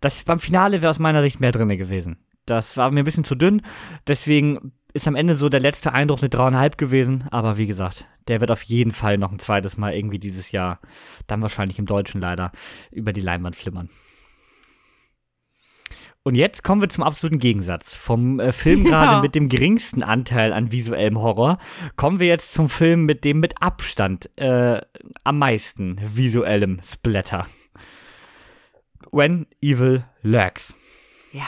Das 0.00 0.24
beim 0.24 0.40
Finale 0.40 0.82
wäre 0.82 0.90
aus 0.90 0.98
meiner 0.98 1.22
Sicht 1.22 1.40
mehr 1.40 1.52
drin 1.52 1.68
gewesen. 1.68 2.18
Das 2.46 2.76
war 2.76 2.90
mir 2.90 3.00
ein 3.00 3.04
bisschen 3.04 3.24
zu 3.24 3.34
dünn, 3.34 3.62
deswegen 4.06 4.72
ist 4.94 5.06
am 5.06 5.16
Ende 5.16 5.36
so 5.36 5.48
der 5.48 5.60
letzte 5.60 5.92
Eindruck 5.92 6.20
eine 6.20 6.30
dreieinhalb 6.30 6.78
gewesen, 6.78 7.24
aber 7.30 7.58
wie 7.58 7.66
gesagt, 7.66 8.06
der 8.26 8.40
wird 8.40 8.50
auf 8.50 8.62
jeden 8.62 8.92
Fall 8.92 9.18
noch 9.18 9.32
ein 9.32 9.38
zweites 9.38 9.76
Mal 9.76 9.94
irgendwie 9.94 10.18
dieses 10.18 10.50
Jahr, 10.50 10.80
dann 11.26 11.42
wahrscheinlich 11.42 11.78
im 11.78 11.86
Deutschen 11.86 12.20
leider, 12.20 12.52
über 12.90 13.12
die 13.12 13.20
Leinwand 13.20 13.56
flimmern. 13.56 13.90
Und 16.28 16.34
jetzt 16.34 16.62
kommen 16.62 16.82
wir 16.82 16.90
zum 16.90 17.04
absoluten 17.04 17.38
Gegensatz. 17.38 17.94
Vom 17.94 18.38
äh, 18.38 18.52
Film 18.52 18.84
ja. 18.84 18.90
gerade 18.90 19.22
mit 19.22 19.34
dem 19.34 19.48
geringsten 19.48 20.02
Anteil 20.02 20.52
an 20.52 20.70
visuellem 20.70 21.18
Horror 21.18 21.56
kommen 21.96 22.20
wir 22.20 22.26
jetzt 22.26 22.52
zum 22.52 22.68
Film 22.68 23.06
mit 23.06 23.24
dem 23.24 23.40
mit 23.40 23.62
Abstand 23.62 24.28
äh, 24.36 24.78
am 25.24 25.38
meisten 25.38 25.98
visuellem 26.04 26.80
Splatter. 26.84 27.46
When 29.10 29.46
Evil 29.62 30.04
Lurks. 30.20 30.74
Ja. 31.32 31.46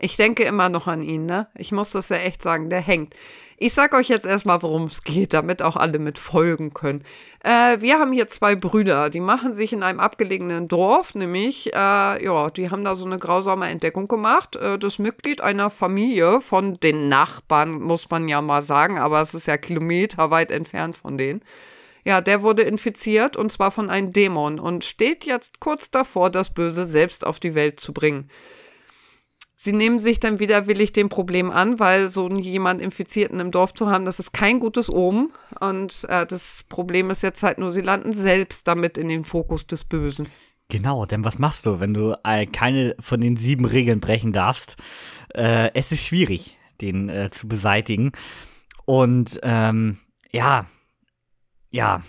Ich 0.00 0.16
denke 0.16 0.44
immer 0.44 0.68
noch 0.68 0.86
an 0.86 1.02
ihn, 1.02 1.26
ne? 1.26 1.48
Ich 1.56 1.72
muss 1.72 1.90
das 1.90 2.08
ja 2.08 2.16
echt 2.16 2.42
sagen, 2.42 2.70
der 2.70 2.80
hängt. 2.80 3.14
Ich 3.60 3.74
sag 3.74 3.92
euch 3.94 4.08
jetzt 4.08 4.24
erstmal, 4.24 4.62
worum 4.62 4.84
es 4.84 5.02
geht, 5.02 5.34
damit 5.34 5.62
auch 5.62 5.74
alle 5.74 5.98
mit 5.98 6.16
folgen 6.16 6.72
können. 6.72 7.02
Äh, 7.42 7.80
wir 7.80 7.98
haben 7.98 8.12
hier 8.12 8.28
zwei 8.28 8.54
Brüder, 8.54 9.10
die 9.10 9.18
machen 9.18 9.56
sich 9.56 9.72
in 9.72 9.82
einem 9.82 9.98
abgelegenen 9.98 10.68
Dorf, 10.68 11.16
nämlich, 11.16 11.74
äh, 11.74 12.24
ja, 12.24 12.50
die 12.50 12.70
haben 12.70 12.84
da 12.84 12.94
so 12.94 13.04
eine 13.04 13.18
grausame 13.18 13.66
Entdeckung 13.66 14.06
gemacht. 14.06 14.54
Äh, 14.54 14.78
das 14.78 15.00
Mitglied 15.00 15.40
einer 15.40 15.70
Familie 15.70 16.40
von 16.40 16.78
den 16.78 17.08
Nachbarn, 17.08 17.80
muss 17.80 18.08
man 18.10 18.28
ja 18.28 18.40
mal 18.40 18.62
sagen, 18.62 19.00
aber 19.00 19.20
es 19.20 19.34
ist 19.34 19.48
ja 19.48 19.56
kilometerweit 19.56 20.52
entfernt 20.52 20.96
von 20.96 21.18
denen. 21.18 21.40
Ja, 22.04 22.20
der 22.20 22.42
wurde 22.42 22.62
infiziert 22.62 23.36
und 23.36 23.50
zwar 23.50 23.72
von 23.72 23.90
einem 23.90 24.12
Dämon 24.12 24.60
und 24.60 24.84
steht 24.84 25.24
jetzt 25.24 25.58
kurz 25.58 25.90
davor, 25.90 26.30
das 26.30 26.50
Böse 26.50 26.84
selbst 26.84 27.26
auf 27.26 27.40
die 27.40 27.56
Welt 27.56 27.80
zu 27.80 27.92
bringen. 27.92 28.30
Sie 29.60 29.72
nehmen 29.72 29.98
sich 29.98 30.20
dann 30.20 30.38
widerwillig 30.38 30.92
dem 30.92 31.08
Problem 31.08 31.50
an, 31.50 31.80
weil 31.80 32.08
so 32.08 32.30
jemand 32.30 32.80
Infizierten 32.80 33.40
im 33.40 33.50
Dorf 33.50 33.74
zu 33.74 33.90
haben, 33.90 34.04
das 34.04 34.20
ist 34.20 34.32
kein 34.32 34.60
gutes 34.60 34.88
Omen. 34.88 35.32
Und 35.58 36.04
äh, 36.08 36.24
das 36.26 36.64
Problem 36.68 37.10
ist 37.10 37.24
jetzt 37.24 37.42
halt 37.42 37.58
nur, 37.58 37.72
sie 37.72 37.80
landen 37.80 38.12
selbst 38.12 38.68
damit 38.68 38.96
in 38.96 39.08
den 39.08 39.24
Fokus 39.24 39.66
des 39.66 39.84
Bösen. 39.84 40.28
Genau, 40.68 41.06
denn 41.06 41.24
was 41.24 41.40
machst 41.40 41.66
du, 41.66 41.80
wenn 41.80 41.92
du 41.92 42.14
äh, 42.22 42.46
keine 42.46 42.94
von 43.00 43.20
den 43.20 43.36
sieben 43.36 43.64
Regeln 43.64 43.98
brechen 43.98 44.32
darfst? 44.32 44.76
Äh, 45.34 45.72
es 45.74 45.90
ist 45.90 46.04
schwierig, 46.04 46.56
den 46.80 47.08
äh, 47.08 47.30
zu 47.32 47.48
beseitigen. 47.48 48.12
Und 48.84 49.40
ähm, 49.42 49.98
ja, 50.30 50.66
ja, 51.72 52.04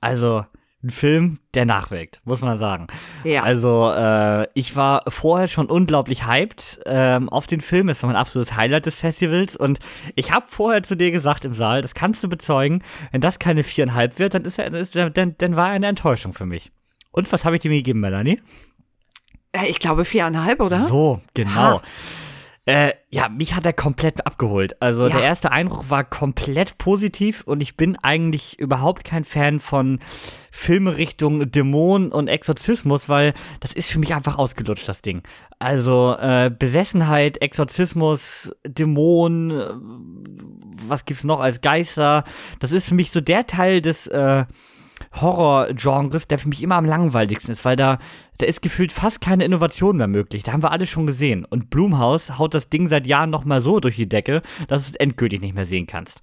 also 0.00 0.44
ein 0.82 0.90
Film, 0.90 1.40
der 1.52 1.66
nachwirkt, 1.66 2.20
muss 2.24 2.40
man 2.40 2.56
sagen. 2.56 2.86
Ja. 3.24 3.42
Also, 3.42 3.92
äh, 3.94 4.46
ich 4.54 4.76
war 4.76 5.02
vorher 5.08 5.46
schon 5.46 5.66
unglaublich 5.66 6.26
hyped 6.26 6.80
ähm, 6.86 7.28
auf 7.28 7.46
den 7.46 7.60
Film. 7.60 7.90
Es 7.90 8.02
war 8.02 8.08
mein 8.08 8.16
absolutes 8.16 8.56
Highlight 8.56 8.86
des 8.86 8.96
Festivals. 8.96 9.56
Und 9.56 9.78
ich 10.14 10.32
habe 10.32 10.46
vorher 10.48 10.82
zu 10.82 10.96
dir 10.96 11.10
gesagt 11.10 11.44
im 11.44 11.52
Saal, 11.52 11.82
das 11.82 11.94
kannst 11.94 12.22
du 12.24 12.28
bezeugen, 12.28 12.82
wenn 13.12 13.20
das 13.20 13.38
keine 13.38 13.62
viereinhalb 13.62 14.18
wird, 14.18 14.34
dann, 14.34 14.44
ist 14.44 14.58
er, 14.58 14.72
ist, 14.72 14.96
dann, 14.96 15.34
dann 15.36 15.56
war 15.56 15.68
er 15.68 15.74
eine 15.74 15.86
Enttäuschung 15.86 16.32
für 16.32 16.46
mich. 16.46 16.72
Und 17.10 17.30
was 17.30 17.44
habe 17.44 17.56
ich 17.56 17.62
dir 17.62 17.70
gegeben, 17.70 18.00
Melanie? 18.00 18.40
Äh, 19.52 19.66
ich 19.68 19.80
glaube 19.80 20.04
viereinhalb, 20.04 20.60
oder? 20.60 20.86
So, 20.86 21.20
genau. 21.34 21.54
Ha. 21.54 21.82
Äh, 22.70 22.94
ja, 23.08 23.28
mich 23.28 23.56
hat 23.56 23.66
er 23.66 23.72
komplett 23.72 24.24
abgeholt. 24.24 24.80
Also 24.80 25.02
ja. 25.02 25.08
der 25.08 25.22
erste 25.22 25.50
Eindruck 25.50 25.90
war 25.90 26.04
komplett 26.04 26.78
positiv 26.78 27.42
und 27.44 27.60
ich 27.60 27.76
bin 27.76 27.96
eigentlich 28.00 28.60
überhaupt 28.60 29.02
kein 29.02 29.24
Fan 29.24 29.58
von 29.58 29.98
Filme 30.52 30.96
Richtung 30.96 31.50
Dämon 31.50 32.12
und 32.12 32.28
Exorzismus, 32.28 33.08
weil 33.08 33.34
das 33.58 33.72
ist 33.72 33.90
für 33.90 33.98
mich 33.98 34.14
einfach 34.14 34.38
ausgelutscht, 34.38 34.88
das 34.88 35.02
Ding. 35.02 35.22
Also 35.58 36.14
äh, 36.16 36.48
Besessenheit, 36.56 37.42
Exorzismus, 37.42 38.54
Dämon, 38.64 39.50
äh, 39.50 39.70
was 40.86 41.04
gibt's 41.06 41.24
noch 41.24 41.40
als 41.40 41.62
Geister, 41.62 42.22
das 42.60 42.70
ist 42.70 42.88
für 42.88 42.94
mich 42.94 43.10
so 43.10 43.20
der 43.20 43.48
Teil 43.48 43.82
des 43.82 44.06
äh, 44.06 44.44
Horror-Genres, 45.12 46.28
der 46.28 46.38
für 46.38 46.48
mich 46.48 46.62
immer 46.62 46.76
am 46.76 46.84
langweiligsten 46.84 47.50
ist, 47.50 47.64
weil 47.64 47.76
da, 47.76 47.98
da 48.38 48.46
ist 48.46 48.62
gefühlt 48.62 48.92
fast 48.92 49.20
keine 49.20 49.44
Innovation 49.44 49.96
mehr 49.96 50.06
möglich. 50.06 50.42
Da 50.42 50.52
haben 50.52 50.62
wir 50.62 50.72
alles 50.72 50.88
schon 50.88 51.06
gesehen. 51.06 51.44
Und 51.44 51.70
Blumhaus 51.70 52.38
haut 52.38 52.54
das 52.54 52.68
Ding 52.68 52.88
seit 52.88 53.06
Jahren 53.06 53.30
nochmal 53.30 53.60
so 53.60 53.80
durch 53.80 53.96
die 53.96 54.08
Decke, 54.08 54.42
dass 54.68 54.84
du 54.84 54.90
es 54.90 54.96
endgültig 54.96 55.40
nicht 55.40 55.54
mehr 55.54 55.66
sehen 55.66 55.86
kannst. 55.86 56.20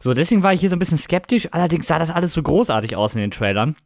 So, 0.00 0.14
deswegen 0.14 0.42
war 0.42 0.52
ich 0.52 0.60
hier 0.60 0.70
so 0.70 0.76
ein 0.76 0.80
bisschen 0.80 0.98
skeptisch. 0.98 1.48
Allerdings 1.52 1.86
sah 1.86 1.98
das 1.98 2.10
alles 2.10 2.34
so 2.34 2.42
großartig 2.42 2.96
aus 2.96 3.14
in 3.14 3.20
den 3.20 3.30
Trailern. 3.30 3.76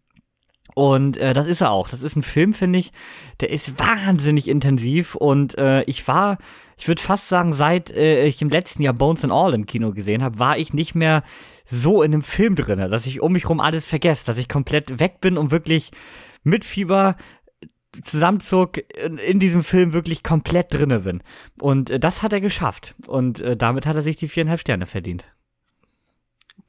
Und 0.74 1.16
äh, 1.16 1.32
das 1.32 1.46
ist 1.46 1.60
er 1.60 1.72
auch. 1.72 1.88
Das 1.88 2.02
ist 2.02 2.16
ein 2.16 2.22
Film, 2.22 2.54
finde 2.54 2.78
ich, 2.78 2.92
der 3.40 3.50
ist 3.50 3.78
wahnsinnig 3.78 4.48
intensiv. 4.48 5.14
Und 5.14 5.58
äh, 5.58 5.82
ich 5.82 6.06
war, 6.08 6.38
ich 6.76 6.88
würde 6.88 7.02
fast 7.02 7.28
sagen, 7.28 7.52
seit 7.52 7.90
äh, 7.90 8.24
ich 8.24 8.40
im 8.42 8.48
letzten 8.48 8.82
Jahr 8.82 8.94
Bones 8.94 9.24
and 9.24 9.32
All 9.32 9.54
im 9.54 9.66
Kino 9.66 9.92
gesehen 9.92 10.22
habe, 10.22 10.38
war 10.38 10.58
ich 10.58 10.72
nicht 10.72 10.94
mehr 10.94 11.22
so 11.66 12.02
in 12.02 12.12
einem 12.12 12.22
Film 12.22 12.56
drin, 12.56 12.78
dass 12.90 13.06
ich 13.06 13.20
um 13.20 13.32
mich 13.32 13.48
rum 13.48 13.60
alles 13.60 13.86
vergesse, 13.88 14.26
dass 14.26 14.38
ich 14.38 14.48
komplett 14.48 14.98
weg 14.98 15.20
bin 15.20 15.38
und 15.38 15.50
wirklich 15.50 15.90
mit 16.42 16.64
Fieber 16.64 17.16
zusammenzog, 18.02 18.78
in 19.26 19.40
diesem 19.40 19.64
Film 19.64 19.92
wirklich 19.92 20.22
komplett 20.22 20.72
drinne 20.72 21.00
bin. 21.00 21.22
Und 21.60 21.90
äh, 21.90 22.00
das 22.00 22.22
hat 22.22 22.32
er 22.32 22.40
geschafft. 22.40 22.94
Und 23.06 23.40
äh, 23.40 23.56
damit 23.56 23.86
hat 23.86 23.96
er 23.96 24.02
sich 24.02 24.16
die 24.16 24.28
viereinhalb 24.28 24.60
Sterne 24.60 24.86
verdient. 24.86 25.24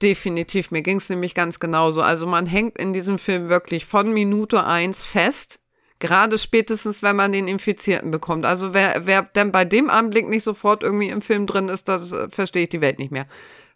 Definitiv, 0.01 0.71
mir 0.71 0.81
ging 0.81 0.97
es 0.97 1.09
nämlich 1.09 1.35
ganz 1.35 1.59
genauso. 1.59 2.01
Also 2.01 2.25
man 2.25 2.45
hängt 2.45 2.77
in 2.77 2.93
diesem 2.93 3.17
Film 3.19 3.49
wirklich 3.49 3.85
von 3.85 4.11
Minute 4.13 4.63
eins 4.63 5.03
fest. 5.03 5.59
Gerade 5.99 6.39
spätestens, 6.39 7.03
wenn 7.03 7.15
man 7.15 7.31
den 7.31 7.47
Infizierten 7.47 8.09
bekommt. 8.09 8.43
Also 8.43 8.73
wer, 8.73 9.05
wer 9.05 9.21
denn 9.21 9.51
bei 9.51 9.65
dem 9.65 9.91
Anblick 9.91 10.27
nicht 10.27 10.43
sofort 10.43 10.81
irgendwie 10.81 11.09
im 11.09 11.21
Film 11.21 11.45
drin 11.45 11.69
ist, 11.69 11.87
das 11.87 12.11
äh, 12.11 12.27
verstehe 12.29 12.63
ich 12.63 12.69
die 12.69 12.81
Welt 12.81 12.97
nicht 12.97 13.11
mehr. 13.11 13.27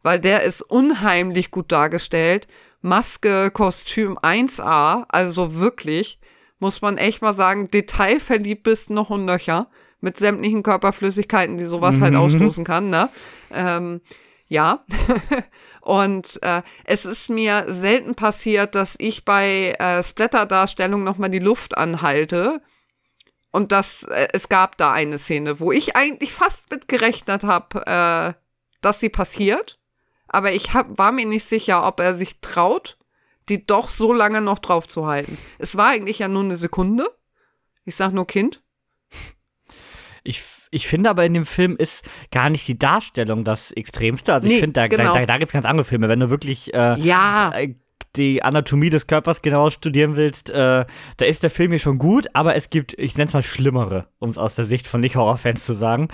Weil 0.01 0.19
der 0.19 0.41
ist 0.41 0.63
unheimlich 0.63 1.51
gut 1.51 1.71
dargestellt. 1.71 2.47
Maske, 2.81 3.51
Kostüm 3.51 4.17
1A, 4.17 5.05
also 5.07 5.55
wirklich, 5.55 6.19
muss 6.59 6.81
man 6.81 6.97
echt 6.97 7.21
mal 7.21 7.33
sagen, 7.33 7.67
detailverliebt 7.67 8.63
bist 8.63 8.89
noch 8.89 9.11
und 9.11 9.25
nöcher. 9.25 9.67
Mit 10.01 10.17
sämtlichen 10.17 10.63
Körperflüssigkeiten, 10.63 11.57
die 11.57 11.65
sowas 11.65 12.01
halt 12.01 12.13
mhm. 12.13 12.17
halt 12.19 12.25
ausstoßen 12.25 12.63
kann, 12.63 12.89
ne? 12.89 13.09
Ähm, 13.51 14.01
ja. 14.47 14.85
und 15.81 16.41
äh, 16.43 16.61
es 16.83 17.05
ist 17.05 17.29
mir 17.29 17.65
selten 17.67 18.15
passiert, 18.15 18.75
dass 18.75 18.95
ich 18.99 19.25
bei 19.25 19.75
äh, 19.79 20.03
Splatter-Darstellung 20.03 21.03
nochmal 21.03 21.29
die 21.29 21.39
Luft 21.39 21.77
anhalte. 21.77 22.61
Und 23.51 23.71
das, 23.71 24.03
äh, 24.03 24.27
es 24.33 24.49
gab 24.49 24.77
da 24.77 24.91
eine 24.91 25.17
Szene, 25.17 25.59
wo 25.59 25.71
ich 25.71 25.95
eigentlich 25.95 26.33
fast 26.33 26.69
mit 26.71 26.87
gerechnet 26.87 27.43
habe, 27.43 27.85
äh, 27.87 28.33
dass 28.81 28.99
sie 28.99 29.09
passiert. 29.09 29.79
Aber 30.27 30.51
ich 30.51 30.73
hab, 30.73 30.97
war 30.97 31.11
mir 31.11 31.25
nicht 31.25 31.45
sicher, 31.45 31.85
ob 31.87 31.99
er 31.99 32.13
sich 32.13 32.41
traut, 32.41 32.97
die 33.49 33.65
doch 33.65 33.89
so 33.89 34.11
lange 34.11 34.41
noch 34.41 34.59
drauf 34.59 34.87
zu 34.87 35.05
halten. 35.05 35.37
Es 35.59 35.77
war 35.77 35.87
eigentlich 35.89 36.19
ja 36.19 36.27
nur 36.27 36.43
eine 36.43 36.57
Sekunde. 36.57 37.07
Ich 37.85 37.95
sag 37.95 38.11
nur 38.11 38.27
Kind. 38.27 38.61
Ich 40.23 40.41
ich 40.75 40.87
finde 40.87 41.09
aber 41.09 41.25
in 41.25 41.33
dem 41.33 41.45
Film 41.45 41.77
ist 41.77 42.07
gar 42.31 42.49
nicht 42.49 42.67
die 42.67 42.77
Darstellung 42.77 43.45
das 43.45 43.71
Extremste. 43.71 44.33
Also 44.33 44.49
nee, 44.49 44.55
ich 44.55 44.59
finde, 44.59 44.73
da, 44.73 44.87
genau. 44.87 45.13
da, 45.13 45.25
da 45.25 45.37
gibt 45.37 45.49
es 45.49 45.53
ganz 45.53 45.65
andere 45.65 45.85
Filme. 45.85 46.09
Wenn 46.09 46.19
du 46.19 46.29
wirklich 46.29 46.73
äh, 46.73 46.99
ja. 46.99 47.53
Äh, 47.55 47.75
die 48.17 48.43
Anatomie 48.43 48.89
des 48.89 49.07
Körpers 49.07 49.41
genau 49.41 49.69
studieren 49.69 50.15
willst, 50.15 50.49
äh, 50.49 50.85
da 51.17 51.25
ist 51.25 51.43
der 51.43 51.49
Film 51.49 51.71
hier 51.71 51.79
schon 51.79 51.97
gut, 51.97 52.27
aber 52.33 52.55
es 52.55 52.69
gibt, 52.69 52.93
ich 52.97 53.17
nenne 53.17 53.27
es 53.27 53.33
mal 53.33 53.43
schlimmere, 53.43 54.07
um 54.19 54.29
es 54.29 54.37
aus 54.37 54.55
der 54.55 54.65
Sicht 54.65 54.87
von 54.87 55.01
Nicht-Horror-Fans 55.01 55.65
zu 55.65 55.75
sagen. 55.75 56.09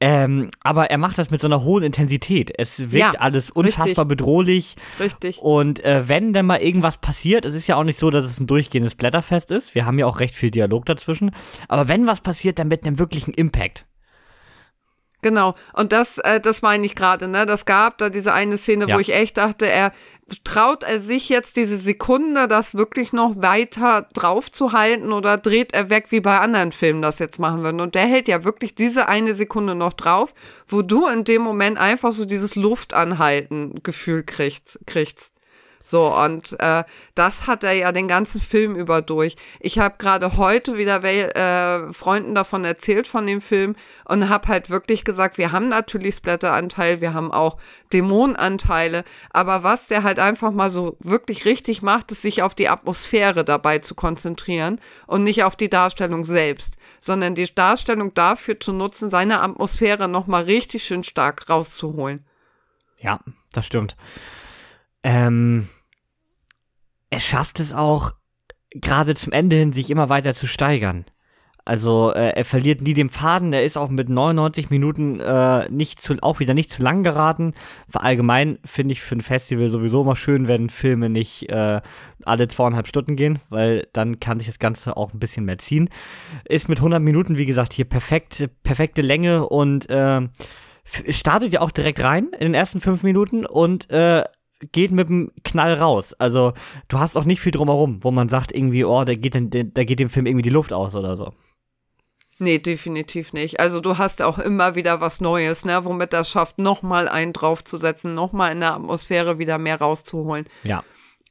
Ähm, 0.00 0.50
aber 0.62 0.90
er 0.90 0.98
macht 0.98 1.18
das 1.18 1.30
mit 1.30 1.40
so 1.40 1.48
einer 1.48 1.64
hohen 1.64 1.82
Intensität. 1.82 2.52
Es 2.56 2.78
wirkt 2.78 3.14
ja, 3.14 3.20
alles 3.20 3.50
unfassbar 3.50 3.86
richtig. 3.86 4.08
bedrohlich. 4.08 4.76
Richtig. 5.00 5.38
Und 5.40 5.84
äh, 5.84 6.08
wenn 6.08 6.32
denn 6.32 6.46
mal 6.46 6.60
irgendwas 6.60 6.98
passiert, 6.98 7.44
es 7.44 7.54
ist 7.54 7.66
ja 7.66 7.76
auch 7.76 7.84
nicht 7.84 7.98
so, 7.98 8.10
dass 8.10 8.24
es 8.24 8.38
ein 8.38 8.46
durchgehendes 8.46 8.94
Blätterfest 8.94 9.50
ist. 9.50 9.74
Wir 9.74 9.86
haben 9.86 9.98
ja 9.98 10.06
auch 10.06 10.20
recht 10.20 10.34
viel 10.34 10.52
Dialog 10.52 10.86
dazwischen. 10.86 11.32
Aber 11.66 11.88
wenn 11.88 12.06
was 12.06 12.20
passiert, 12.20 12.60
dann 12.60 12.68
mit 12.68 12.84
einem 12.84 12.98
wirklichen 12.98 13.34
Impact. 13.34 13.87
Genau, 15.20 15.54
und 15.72 15.90
das, 15.90 16.18
äh, 16.18 16.40
das 16.40 16.62
meine 16.62 16.86
ich 16.86 16.94
gerade, 16.94 17.26
ne? 17.26 17.44
Das 17.44 17.64
gab 17.64 17.98
da 17.98 18.08
diese 18.08 18.32
eine 18.32 18.56
Szene, 18.56 18.86
ja. 18.88 18.94
wo 18.94 19.00
ich 19.00 19.12
echt 19.12 19.36
dachte, 19.36 19.68
er 19.68 19.92
traut 20.44 20.84
er 20.84 21.00
sich 21.00 21.28
jetzt 21.28 21.56
diese 21.56 21.76
Sekunde, 21.76 22.46
das 22.46 22.76
wirklich 22.76 23.12
noch 23.12 23.40
weiter 23.42 24.08
drauf 24.12 24.50
zu 24.50 24.72
halten 24.72 25.12
oder 25.12 25.36
dreht 25.36 25.74
er 25.74 25.90
weg, 25.90 26.06
wie 26.10 26.20
bei 26.20 26.38
anderen 26.38 26.70
Filmen 26.70 27.02
das 27.02 27.18
jetzt 27.18 27.40
machen 27.40 27.62
würden? 27.62 27.80
Und 27.80 27.96
der 27.96 28.06
hält 28.06 28.28
ja 28.28 28.44
wirklich 28.44 28.74
diese 28.76 29.08
eine 29.08 29.34
Sekunde 29.34 29.74
noch 29.74 29.92
drauf, 29.92 30.34
wo 30.68 30.82
du 30.82 31.08
in 31.08 31.24
dem 31.24 31.42
Moment 31.42 31.78
einfach 31.78 32.12
so 32.12 32.24
dieses 32.24 32.54
Luftanhalten-Gefühl 32.54 34.22
kriegst. 34.22 34.78
kriegst. 34.86 35.32
So, 35.88 36.14
und 36.14 36.54
äh, 36.60 36.84
das 37.14 37.46
hat 37.46 37.64
er 37.64 37.72
ja 37.72 37.92
den 37.92 38.08
ganzen 38.08 38.42
Film 38.42 38.76
über 38.76 39.00
durch. 39.00 39.36
Ich 39.58 39.78
habe 39.78 39.94
gerade 39.96 40.36
heute 40.36 40.76
wieder 40.76 41.02
äh, 41.02 41.90
Freunden 41.94 42.34
davon 42.34 42.66
erzählt, 42.66 43.06
von 43.06 43.26
dem 43.26 43.40
Film, 43.40 43.74
und 44.04 44.28
habe 44.28 44.48
halt 44.48 44.68
wirklich 44.68 45.02
gesagt, 45.02 45.38
wir 45.38 45.50
haben 45.50 45.70
natürlich 45.70 46.16
Splatter-Anteil, 46.16 47.00
wir 47.00 47.14
haben 47.14 47.32
auch 47.32 47.56
Dämonenanteile, 47.94 49.02
aber 49.30 49.62
was 49.62 49.88
der 49.88 50.02
halt 50.02 50.18
einfach 50.18 50.50
mal 50.50 50.68
so 50.68 50.98
wirklich 51.00 51.46
richtig 51.46 51.80
macht, 51.80 52.12
ist 52.12 52.20
sich 52.20 52.42
auf 52.42 52.54
die 52.54 52.68
Atmosphäre 52.68 53.42
dabei 53.42 53.78
zu 53.78 53.94
konzentrieren 53.94 54.82
und 55.06 55.24
nicht 55.24 55.42
auf 55.42 55.56
die 55.56 55.70
Darstellung 55.70 56.26
selbst, 56.26 56.76
sondern 57.00 57.34
die 57.34 57.46
Darstellung 57.54 58.12
dafür 58.12 58.60
zu 58.60 58.74
nutzen, 58.74 59.08
seine 59.08 59.40
Atmosphäre 59.40 60.06
nochmal 60.06 60.42
richtig 60.42 60.84
schön 60.84 61.02
stark 61.02 61.48
rauszuholen. 61.48 62.26
Ja, 62.98 63.20
das 63.52 63.64
stimmt. 63.64 63.96
Ähm, 65.02 65.68
er 67.10 67.20
schafft 67.20 67.60
es 67.60 67.72
auch, 67.72 68.12
gerade 68.70 69.14
zum 69.14 69.32
Ende 69.32 69.56
hin, 69.56 69.72
sich 69.72 69.90
immer 69.90 70.08
weiter 70.08 70.34
zu 70.34 70.46
steigern. 70.46 71.04
Also 71.68 72.14
äh, 72.14 72.30
er 72.30 72.46
verliert 72.46 72.80
nie 72.80 72.94
den 72.94 73.10
Faden, 73.10 73.52
er 73.52 73.62
ist 73.62 73.76
auch 73.76 73.90
mit 73.90 74.08
99 74.08 74.70
Minuten 74.70 75.20
äh, 75.20 75.68
nicht 75.68 76.00
zu, 76.00 76.14
auch 76.22 76.40
wieder 76.40 76.54
nicht 76.54 76.70
zu 76.70 76.82
lang 76.82 77.02
geraten. 77.02 77.52
Allgemein 77.92 78.58
finde 78.64 78.92
ich 78.92 79.02
für 79.02 79.16
ein 79.16 79.20
Festival 79.20 79.68
sowieso 79.68 80.00
immer 80.00 80.16
schön, 80.16 80.48
wenn 80.48 80.70
Filme 80.70 81.10
nicht 81.10 81.50
äh, 81.50 81.82
alle 82.24 82.48
zweieinhalb 82.48 82.86
Stunden 82.86 83.16
gehen, 83.16 83.40
weil 83.50 83.86
dann 83.92 84.18
kann 84.18 84.38
sich 84.38 84.48
das 84.48 84.58
Ganze 84.58 84.96
auch 84.96 85.12
ein 85.12 85.18
bisschen 85.18 85.44
mehr 85.44 85.58
ziehen. 85.58 85.90
Ist 86.46 86.70
mit 86.70 86.78
100 86.78 87.02
Minuten, 87.02 87.36
wie 87.36 87.44
gesagt, 87.44 87.74
hier 87.74 87.84
perfekt, 87.84 88.48
perfekte 88.62 89.02
Länge 89.02 89.46
und 89.46 89.90
äh, 89.90 90.22
startet 91.10 91.52
ja 91.52 91.60
auch 91.60 91.70
direkt 91.70 92.02
rein 92.02 92.28
in 92.32 92.46
den 92.46 92.54
ersten 92.54 92.80
fünf 92.80 93.02
Minuten 93.02 93.44
und 93.44 93.90
äh, 93.90 94.24
geht 94.72 94.92
mit 94.92 95.08
dem 95.08 95.30
Knall 95.44 95.74
raus. 95.74 96.14
Also 96.14 96.52
du 96.88 96.98
hast 96.98 97.16
auch 97.16 97.24
nicht 97.24 97.40
viel 97.40 97.52
drumherum, 97.52 98.02
wo 98.02 98.10
man 98.10 98.28
sagt 98.28 98.52
irgendwie, 98.52 98.84
oh, 98.84 99.04
da 99.04 99.14
geht, 99.14 99.34
da 99.34 99.84
geht 99.84 100.00
dem 100.00 100.10
Film 100.10 100.26
irgendwie 100.26 100.42
die 100.42 100.50
Luft 100.50 100.72
aus 100.72 100.94
oder 100.94 101.16
so. 101.16 101.32
Nee, 102.40 102.58
definitiv 102.58 103.32
nicht. 103.32 103.58
Also 103.58 103.80
du 103.80 103.98
hast 103.98 104.22
auch 104.22 104.38
immer 104.38 104.76
wieder 104.76 105.00
was 105.00 105.20
Neues, 105.20 105.64
ne, 105.64 105.84
womit 105.84 106.12
das 106.12 106.30
schafft, 106.30 106.58
nochmal 106.58 107.08
einen 107.08 107.32
draufzusetzen, 107.32 108.14
nochmal 108.14 108.52
in 108.52 108.60
der 108.60 108.74
Atmosphäre 108.74 109.38
wieder 109.38 109.58
mehr 109.58 109.80
rauszuholen. 109.80 110.46
Ja. 110.62 110.84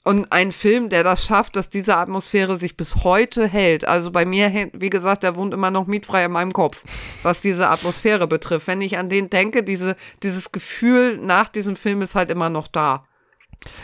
Und 0.04 0.32
ein 0.32 0.52
Film, 0.54 0.90
der 0.90 1.04
das 1.04 1.26
schafft, 1.26 1.56
dass 1.56 1.70
diese 1.70 1.96
Atmosphäre 1.96 2.58
sich 2.58 2.78
bis 2.78 3.04
heute 3.04 3.48
hält. 3.48 3.86
Also 3.86 4.12
bei 4.12 4.26
mir, 4.26 4.70
wie 4.74 4.90
gesagt, 4.90 5.24
der 5.24 5.36
wohnt 5.36 5.54
immer 5.54 5.72
noch 5.72 5.86
mietfrei 5.86 6.26
in 6.26 6.32
meinem 6.32 6.54
Kopf, 6.54 6.84
was 7.24 7.42
diese 7.42 7.68
Atmosphäre 7.68 8.28
betrifft. 8.28 8.68
Wenn 8.68 8.82
ich 8.82 8.98
an 8.98 9.10
den 9.10 9.30
denke, 9.30 9.64
diese, 9.64 9.96
dieses 10.24 10.52
Gefühl 10.52 11.18
nach 11.18 11.50
diesem 11.50 11.76
Film 11.76 12.02
ist 12.02 12.16
halt 12.16 12.32
immer 12.32 12.50
noch 12.50 12.68
da. 12.68 13.07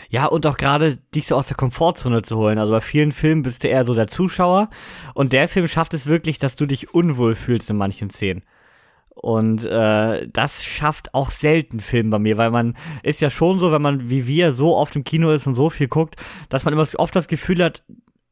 Ja, 0.08 0.26
und 0.26 0.46
auch 0.46 0.56
gerade 0.56 0.96
dich 1.14 1.26
so 1.26 1.36
aus 1.36 1.48
der 1.48 1.56
Komfortzone 1.56 2.22
zu 2.22 2.36
holen. 2.36 2.58
Also 2.58 2.72
bei 2.72 2.80
vielen 2.80 3.12
Filmen 3.12 3.42
bist 3.42 3.64
du 3.64 3.68
eher 3.68 3.84
so 3.84 3.94
der 3.94 4.06
Zuschauer. 4.06 4.70
Und 5.14 5.32
der 5.32 5.48
Film 5.48 5.68
schafft 5.68 5.94
es 5.94 6.06
wirklich, 6.06 6.38
dass 6.38 6.56
du 6.56 6.66
dich 6.66 6.94
unwohl 6.94 7.34
fühlst 7.34 7.70
in 7.70 7.76
manchen 7.76 8.10
Szenen. 8.10 8.42
Und 9.14 9.64
äh, 9.64 10.28
das 10.28 10.64
schafft 10.64 11.14
auch 11.14 11.30
selten 11.30 11.80
Film 11.80 12.10
bei 12.10 12.18
mir, 12.18 12.36
weil 12.36 12.50
man 12.50 12.76
ist 13.02 13.20
ja 13.20 13.30
schon 13.30 13.58
so, 13.58 13.72
wenn 13.72 13.80
man 13.80 14.10
wie 14.10 14.26
wir 14.26 14.52
so 14.52 14.76
oft 14.76 14.96
im 14.96 15.04
Kino 15.04 15.30
ist 15.30 15.46
und 15.46 15.54
so 15.54 15.70
viel 15.70 15.88
guckt, 15.88 16.16
dass 16.48 16.64
man 16.64 16.74
immer 16.74 16.86
oft 16.96 17.14
das 17.16 17.28
Gefühl 17.28 17.62
hat, 17.64 17.84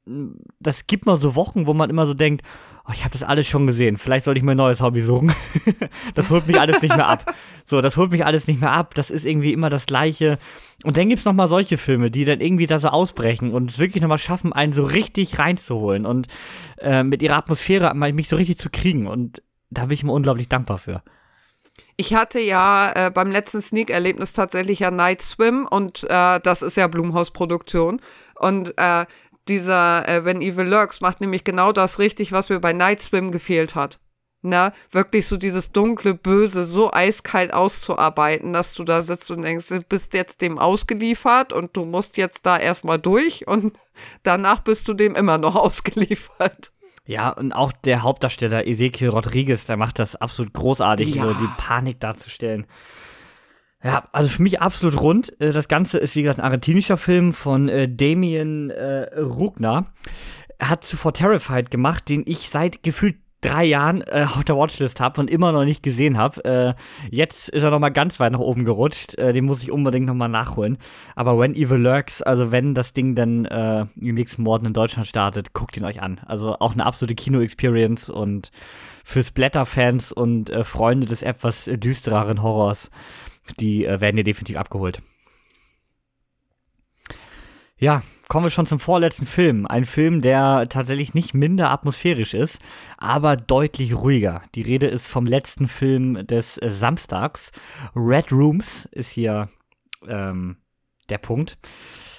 das 0.04 0.86
gibt 0.86 1.06
mal 1.06 1.20
so 1.20 1.34
Wochen, 1.34 1.66
wo 1.66 1.74
man 1.74 1.90
immer 1.90 2.06
so 2.06 2.14
denkt, 2.14 2.42
oh, 2.86 2.92
ich 2.92 3.04
habe 3.04 3.12
das 3.12 3.22
alles 3.22 3.46
schon 3.46 3.66
gesehen, 3.66 3.96
vielleicht 3.96 4.24
sollte 4.24 4.38
ich 4.38 4.44
mir 4.44 4.52
ein 4.52 4.56
neues 4.56 4.80
Hobby 4.80 5.00
suchen. 5.00 5.32
das 6.14 6.30
holt 6.30 6.46
mich 6.46 6.60
alles 6.60 6.82
nicht 6.82 6.96
mehr 6.96 7.08
ab. 7.08 7.32
So, 7.64 7.80
das 7.80 7.96
holt 7.96 8.10
mich 8.10 8.26
alles 8.26 8.48
nicht 8.48 8.60
mehr 8.60 8.72
ab. 8.72 8.94
Das 8.94 9.10
ist 9.10 9.24
irgendwie 9.24 9.52
immer 9.52 9.70
das 9.70 9.86
Gleiche. 9.86 10.38
Und 10.82 10.96
dann 10.96 11.08
gibt 11.08 11.20
es 11.20 11.24
nochmal 11.24 11.48
solche 11.48 11.78
Filme, 11.78 12.10
die 12.10 12.24
dann 12.24 12.40
irgendwie 12.40 12.66
da 12.66 12.78
so 12.80 12.88
ausbrechen 12.88 13.52
und 13.52 13.70
es 13.70 13.78
wirklich 13.78 14.02
nochmal 14.02 14.18
schaffen, 14.18 14.52
einen 14.52 14.72
so 14.72 14.84
richtig 14.84 15.38
reinzuholen 15.38 16.04
und 16.04 16.26
äh, 16.78 17.04
mit 17.04 17.22
ihrer 17.22 17.36
Atmosphäre 17.36 17.94
mich 17.94 18.28
so 18.28 18.36
richtig 18.36 18.58
zu 18.58 18.70
kriegen. 18.70 19.06
Und 19.06 19.42
da 19.70 19.82
bin 19.82 19.92
ich 19.92 20.02
mir 20.02 20.12
unglaublich 20.12 20.48
dankbar 20.48 20.78
für. 20.78 21.02
Ich 21.96 22.14
hatte 22.14 22.40
ja 22.40 22.92
äh, 22.94 23.10
beim 23.10 23.30
letzten 23.30 23.60
Sneak-Erlebnis 23.60 24.32
tatsächlich 24.32 24.80
ja 24.80 24.90
Night 24.90 25.22
Swim 25.22 25.66
und 25.70 26.04
äh, 26.04 26.40
das 26.40 26.62
ist 26.62 26.76
ja 26.76 26.88
Blumhaus-Produktion. 26.88 28.00
Und 28.38 28.74
äh, 28.76 29.06
dieser 29.48 30.08
äh, 30.08 30.24
When 30.24 30.40
Evil 30.40 30.66
Lurks 30.66 31.00
macht 31.00 31.20
nämlich 31.20 31.44
genau 31.44 31.72
das 31.72 31.98
richtig, 31.98 32.32
was 32.32 32.50
mir 32.50 32.60
bei 32.60 32.72
Night 32.72 33.00
Swim 33.00 33.32
gefehlt 33.32 33.74
hat. 33.74 33.98
Ne, 34.44 34.72
wirklich 34.90 35.28
so 35.28 35.36
dieses 35.36 35.70
dunkle 35.70 36.14
Böse 36.14 36.64
so 36.64 36.92
eiskalt 36.92 37.52
auszuarbeiten, 37.52 38.52
dass 38.52 38.74
du 38.74 38.82
da 38.82 39.00
sitzt 39.00 39.30
und 39.30 39.42
denkst, 39.42 39.68
du 39.68 39.82
bist 39.82 40.14
jetzt 40.14 40.40
dem 40.40 40.58
ausgeliefert 40.58 41.52
und 41.52 41.76
du 41.76 41.84
musst 41.84 42.16
jetzt 42.16 42.44
da 42.44 42.58
erstmal 42.58 42.98
durch 42.98 43.46
und 43.46 43.78
danach 44.24 44.58
bist 44.58 44.88
du 44.88 44.94
dem 44.94 45.14
immer 45.14 45.38
noch 45.38 45.54
ausgeliefert. 45.56 46.72
Ja, 47.06 47.30
und 47.30 47.52
auch 47.52 47.70
der 47.70 48.02
Hauptdarsteller 48.02 48.66
Ezekiel 48.66 49.10
Rodriguez, 49.10 49.66
der 49.66 49.76
macht 49.76 50.00
das 50.00 50.16
absolut 50.16 50.52
großartig, 50.52 51.14
ja. 51.14 51.22
so 51.22 51.34
die 51.34 51.48
Panik 51.56 52.00
darzustellen. 52.00 52.66
Ja, 53.84 54.04
also 54.12 54.28
für 54.28 54.42
mich 54.42 54.60
absolut 54.60 55.00
rund. 55.00 55.40
Äh, 55.40 55.52
das 55.52 55.68
Ganze 55.68 55.98
ist, 55.98 56.14
wie 56.14 56.22
gesagt, 56.22 56.38
ein 56.38 56.44
argentinischer 56.44 56.96
Film 56.96 57.32
von 57.32 57.68
äh, 57.68 57.88
Damien 57.88 58.70
äh, 58.70 59.08
Rugner. 59.18 59.86
Er 60.58 60.70
hat 60.70 60.84
zuvor 60.84 61.12
Terrified 61.12 61.70
gemacht, 61.70 62.08
den 62.08 62.22
ich 62.26 62.48
seit 62.48 62.82
gefühlt 62.82 63.16
drei 63.42 63.64
Jahren 63.64 64.02
äh, 64.02 64.24
auf 64.32 64.44
der 64.44 64.56
Watchlist 64.56 65.00
habe 65.00 65.20
und 65.20 65.28
immer 65.28 65.52
noch 65.52 65.64
nicht 65.64 65.82
gesehen 65.82 66.16
habe. 66.16 66.44
Äh, 66.44 66.74
jetzt 67.10 67.48
ist 67.48 67.64
er 67.64 67.70
noch 67.70 67.80
mal 67.80 67.90
ganz 67.90 68.20
weit 68.20 68.32
nach 68.32 68.38
oben 68.38 68.64
gerutscht. 68.64 69.18
Äh, 69.18 69.32
den 69.32 69.44
muss 69.44 69.62
ich 69.62 69.72
unbedingt 69.72 70.06
noch 70.06 70.14
mal 70.14 70.28
nachholen. 70.28 70.78
Aber 71.16 71.38
When 71.38 71.54
Evil 71.54 71.78
Lurks, 71.78 72.22
also 72.22 72.52
wenn 72.52 72.74
das 72.74 72.92
Ding 72.92 73.16
dann 73.16 73.44
äh, 73.44 73.86
im 74.00 74.14
nächsten 74.14 74.44
Morden 74.44 74.66
in 74.66 74.72
Deutschland 74.72 75.08
startet, 75.08 75.52
guckt 75.52 75.76
ihn 75.76 75.84
euch 75.84 76.00
an. 76.00 76.20
Also 76.24 76.56
auch 76.60 76.72
eine 76.72 76.86
absolute 76.86 77.16
Kino-Experience 77.16 78.08
und 78.08 78.52
für 79.04 79.24
Splatter-Fans 79.24 80.12
und 80.12 80.50
äh, 80.50 80.62
Freunde 80.62 81.08
des 81.08 81.22
etwas 81.22 81.64
düstereren 81.64 82.42
Horrors, 82.42 82.90
die 83.58 83.84
äh, 83.84 84.00
werden 84.00 84.16
hier 84.16 84.24
definitiv 84.24 84.56
abgeholt. 84.56 85.02
Ja, 87.76 88.02
kommen 88.28 88.46
wir 88.46 88.50
schon 88.50 88.66
zum 88.66 88.78
vorletzten 88.78 89.26
Film. 89.26 89.66
Ein 89.66 89.84
Film, 89.84 90.22
der 90.22 90.66
tatsächlich 90.68 91.14
nicht 91.14 91.34
minder 91.34 91.70
atmosphärisch 91.70 92.32
ist, 92.32 92.60
aber 92.96 93.36
deutlich 93.36 93.94
ruhiger. 93.94 94.42
Die 94.54 94.62
Rede 94.62 94.86
ist 94.86 95.08
vom 95.08 95.26
letzten 95.26 95.66
Film 95.66 96.26
des 96.26 96.58
äh, 96.58 96.70
Samstags. 96.70 97.50
Red 97.96 98.30
Rooms 98.30 98.88
ist 98.92 99.10
hier 99.10 99.48
ähm, 100.06 100.56
der 101.12 101.18
Punkt. 101.18 101.58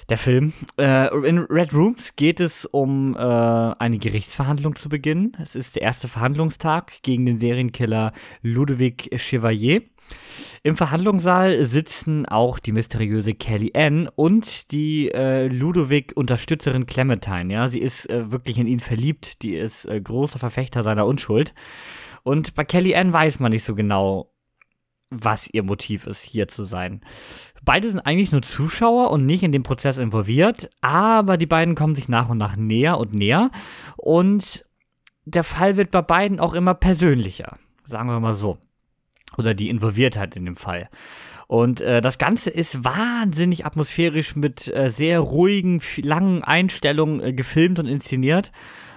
Der 0.10 0.18
Film. 0.18 0.52
Äh, 0.78 1.16
in 1.26 1.40
Red 1.40 1.74
Rooms 1.74 2.16
geht 2.16 2.42
es 2.42 2.66
um 2.66 3.16
äh, 3.16 3.20
eine 3.20 3.98
Gerichtsverhandlung 3.98 4.76
zu 4.76 4.90
beginnen. 4.90 5.36
Es 5.42 5.56
ist 5.56 5.76
der 5.78 5.84
erste 5.84 6.10
Verhandlungstag 6.10 7.02
gegen 7.04 7.26
den 7.26 7.40
Serienkiller 7.40 8.12
Ludovic 8.42 9.10
Chevalier. 9.18 9.82
Im 10.62 10.76
Verhandlungssaal 10.76 11.66
sitzen 11.66 12.26
auch 12.26 12.60
die 12.60 12.74
mysteriöse 12.74 13.34
Kelly 13.34 13.72
Ann 13.76 14.10
und 14.14 14.72
die 14.72 15.10
äh, 15.10 15.48
Ludovic-Unterstützerin 15.48 16.86
Clementine. 16.86 17.54
Ja, 17.54 17.70
sie 17.70 17.80
ist 17.80 18.10
äh, 18.10 18.30
wirklich 18.30 18.60
in 18.60 18.68
ihn 18.68 18.82
verliebt. 18.82 19.42
Die 19.42 19.56
ist 19.56 19.86
äh, 19.86 20.02
großer 20.02 20.38
Verfechter 20.38 20.84
seiner 20.84 21.06
Unschuld. 21.06 21.54
Und 22.24 22.56
bei 22.56 22.66
Kelly 22.66 22.94
Ann 22.96 23.14
weiß 23.14 23.40
man 23.40 23.52
nicht 23.52 23.64
so 23.64 23.74
genau, 23.74 24.33
was 25.14 25.48
ihr 25.52 25.64
Motiv 25.64 26.08
ist, 26.08 26.24
hier 26.24 26.48
zu 26.48 26.64
sein. 26.64 27.02
Beide 27.64 27.90
sind 27.90 28.02
eigentlich 28.02 28.32
nur 28.32 28.42
Zuschauer 28.42 29.12
und 29.12 29.26
nicht 29.26 29.44
in 29.44 29.52
den 29.52 29.64
Prozess 29.64 29.98
involviert, 29.98 30.70
aber 30.82 31.38
die 31.38 31.46
beiden 31.46 31.76
kommen 31.76 31.96
sich 31.96 32.10
nach 32.10 32.30
und 32.30 32.38
nach 32.38 32.56
näher 32.56 32.98
und 32.98 33.14
näher 33.14 33.52
und 33.98 34.66
der 35.26 35.44
Fall 35.44 35.78
wird 35.78 35.92
bei 35.92 36.02
beiden 36.02 36.40
auch 36.40 36.54
immer 36.54 36.74
persönlicher, 36.74 37.58
sagen 37.86 38.10
wir 38.10 38.20
mal 38.20 38.34
so 38.34 38.58
oder 39.38 39.54
die 39.54 39.70
Involviertheit 39.70 40.36
in 40.36 40.46
dem 40.46 40.56
Fall. 40.56 40.90
Und 41.48 41.82
äh, 41.82 42.02
das 42.02 42.18
Ganze 42.18 42.50
ist 42.50 42.84
wahnsinnig 42.84 43.66
atmosphärisch 43.66 44.36
mit 44.36 44.74
äh, 44.74 44.90
sehr 44.90 45.20
ruhigen, 45.20 45.82
langen 46.02 46.44
Einstellungen 46.44 47.22
äh, 47.22 47.34
gefilmt 47.34 47.80
und 47.80 47.86
inszeniert 47.86 48.52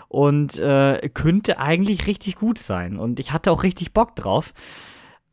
und 0.09 0.59
äh, 0.59 1.11
könnte 1.13 1.59
eigentlich 1.59 2.07
richtig 2.07 2.37
gut 2.37 2.59
sein. 2.59 2.99
Und 2.99 3.21
ich 3.21 3.33
hatte 3.33 3.51
auch 3.51 3.63
richtig 3.63 3.93
Bock 3.93 4.15
drauf. 4.17 4.55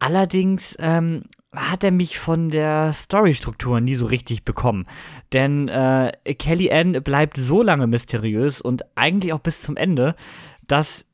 Allerdings 0.03 0.75
ähm, 0.79 1.21
hat 1.55 1.85
er 1.85 1.91
mich 1.91 2.19
von 2.19 2.49
der 2.49 2.91
Storystruktur 2.91 3.79
nie 3.79 3.95
so 3.95 4.05
richtig 4.05 4.43
bekommen. 4.43 4.85
Denn 5.31 5.69
äh, 5.69 6.11
Kelly 6.37 6.69
Ann 6.73 7.01
bleibt 7.03 7.37
so 7.37 7.63
lange 7.63 7.87
mysteriös 7.87 8.59
und 8.59 8.83
eigentlich 8.95 9.31
auch 9.31 9.39
bis 9.39 9.61
zum 9.61 9.77
Ende, 9.77 10.15
dass 10.67 11.05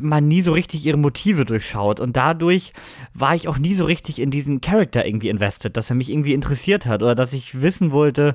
man 0.00 0.26
nie 0.26 0.40
so 0.40 0.50
richtig 0.50 0.84
ihre 0.84 0.96
Motive 0.96 1.44
durchschaut. 1.44 2.00
Und 2.00 2.16
dadurch 2.16 2.72
war 3.12 3.36
ich 3.36 3.46
auch 3.46 3.58
nie 3.58 3.74
so 3.74 3.84
richtig 3.84 4.20
in 4.20 4.32
diesen 4.32 4.60
Charakter 4.60 5.06
irgendwie 5.06 5.28
invested, 5.28 5.76
dass 5.76 5.90
er 5.90 5.94
mich 5.94 6.10
irgendwie 6.10 6.34
interessiert 6.34 6.86
hat 6.86 7.04
oder 7.04 7.14
dass 7.14 7.34
ich 7.34 7.62
wissen 7.62 7.92
wollte, 7.92 8.34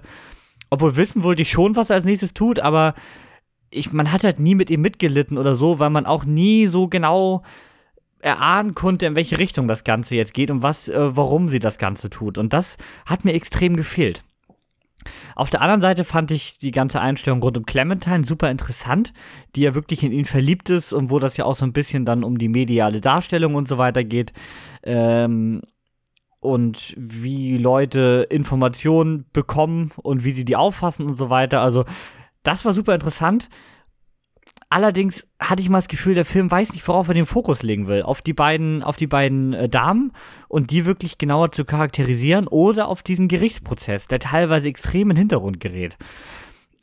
obwohl 0.69 0.95
wissen 0.95 1.23
wollte 1.23 1.41
ich 1.41 1.51
schon, 1.51 1.75
was 1.75 1.89
er 1.89 1.97
als 1.97 2.05
nächstes 2.05 2.33
tut, 2.33 2.61
aber 2.61 2.95
ich, 3.69 3.91
man 3.91 4.13
hat 4.13 4.23
halt 4.23 4.39
nie 4.39 4.55
mit 4.55 4.69
ihm 4.69 4.81
mitgelitten 4.81 5.37
oder 5.37 5.57
so, 5.57 5.77
weil 5.77 5.89
man 5.89 6.05
auch 6.05 6.23
nie 6.23 6.67
so 6.67 6.87
genau 6.87 7.43
erahnen 8.19 8.75
konnte, 8.75 9.05
in 9.05 9.15
welche 9.15 9.37
Richtung 9.37 9.67
das 9.67 9.83
Ganze 9.83 10.15
jetzt 10.15 10.33
geht 10.33 10.51
und 10.51 10.61
was, 10.61 10.87
äh, 10.87 11.15
warum 11.15 11.49
sie 11.49 11.59
das 11.59 11.77
Ganze 11.77 12.09
tut. 12.09 12.37
Und 12.37 12.53
das 12.53 12.77
hat 13.05 13.25
mir 13.25 13.33
extrem 13.33 13.75
gefehlt. 13.75 14.23
Auf 15.35 15.49
der 15.49 15.61
anderen 15.61 15.81
Seite 15.81 16.03
fand 16.03 16.31
ich 16.31 16.57
die 16.57 16.71
ganze 16.71 16.99
Einstellung 16.99 17.41
rund 17.41 17.57
um 17.57 17.65
Clementine 17.65 18.25
super 18.25 18.51
interessant, 18.51 19.13
die 19.55 19.61
ja 19.61 19.73
wirklich 19.73 20.03
in 20.03 20.11
ihn 20.11 20.25
verliebt 20.25 20.69
ist 20.69 20.91
und 20.91 21.09
wo 21.09 21.19
das 21.19 21.37
ja 21.37 21.45
auch 21.45 21.55
so 21.55 21.65
ein 21.65 21.73
bisschen 21.73 22.05
dann 22.05 22.23
um 22.23 22.37
die 22.37 22.49
mediale 22.49 22.99
Darstellung 22.99 23.55
und 23.55 23.67
so 23.67 23.77
weiter 23.77 24.03
geht. 24.03 24.33
Ähm, 24.83 25.61
und 26.41 26.93
wie 26.97 27.57
Leute 27.57 28.27
Informationen 28.29 29.25
bekommen 29.33 29.91
und 29.97 30.23
wie 30.23 30.31
sie 30.31 30.45
die 30.45 30.55
auffassen 30.55 31.05
und 31.05 31.15
so 31.15 31.29
weiter. 31.29 31.61
Also, 31.61 31.85
das 32.43 32.63
war 32.63 32.73
super 32.73 32.93
interessant. 32.93 33.49
Allerdings 34.71 35.25
hatte 35.39 35.63
ich 35.63 35.69
mal 35.69 35.79
das 35.79 35.87
Gefühl, 35.87 36.13
der 36.13 36.25
Film 36.25 36.51
weiß 36.51 36.73
nicht, 36.73 36.87
worauf 36.87 37.07
er 37.07 37.15
den 37.15 37.25
Fokus 37.25 37.63
legen 37.63 37.87
will. 37.87 38.03
Auf 38.03 38.21
die 38.21 38.33
beiden, 38.33 38.83
auf 38.83 38.97
die 38.97 39.07
beiden 39.07 39.53
äh, 39.53 39.67
Damen 39.67 40.11
und 40.47 40.69
die 40.69 40.85
wirklich 40.85 41.17
genauer 41.17 41.51
zu 41.51 41.65
charakterisieren 41.65 42.47
oder 42.47 42.87
auf 42.87 43.01
diesen 43.01 43.27
Gerichtsprozess, 43.27 44.07
der 44.07 44.19
teilweise 44.19 44.67
extrem 44.67 45.09
in 45.09 45.15
den 45.15 45.21
Hintergrund 45.21 45.59
gerät. 45.59 45.97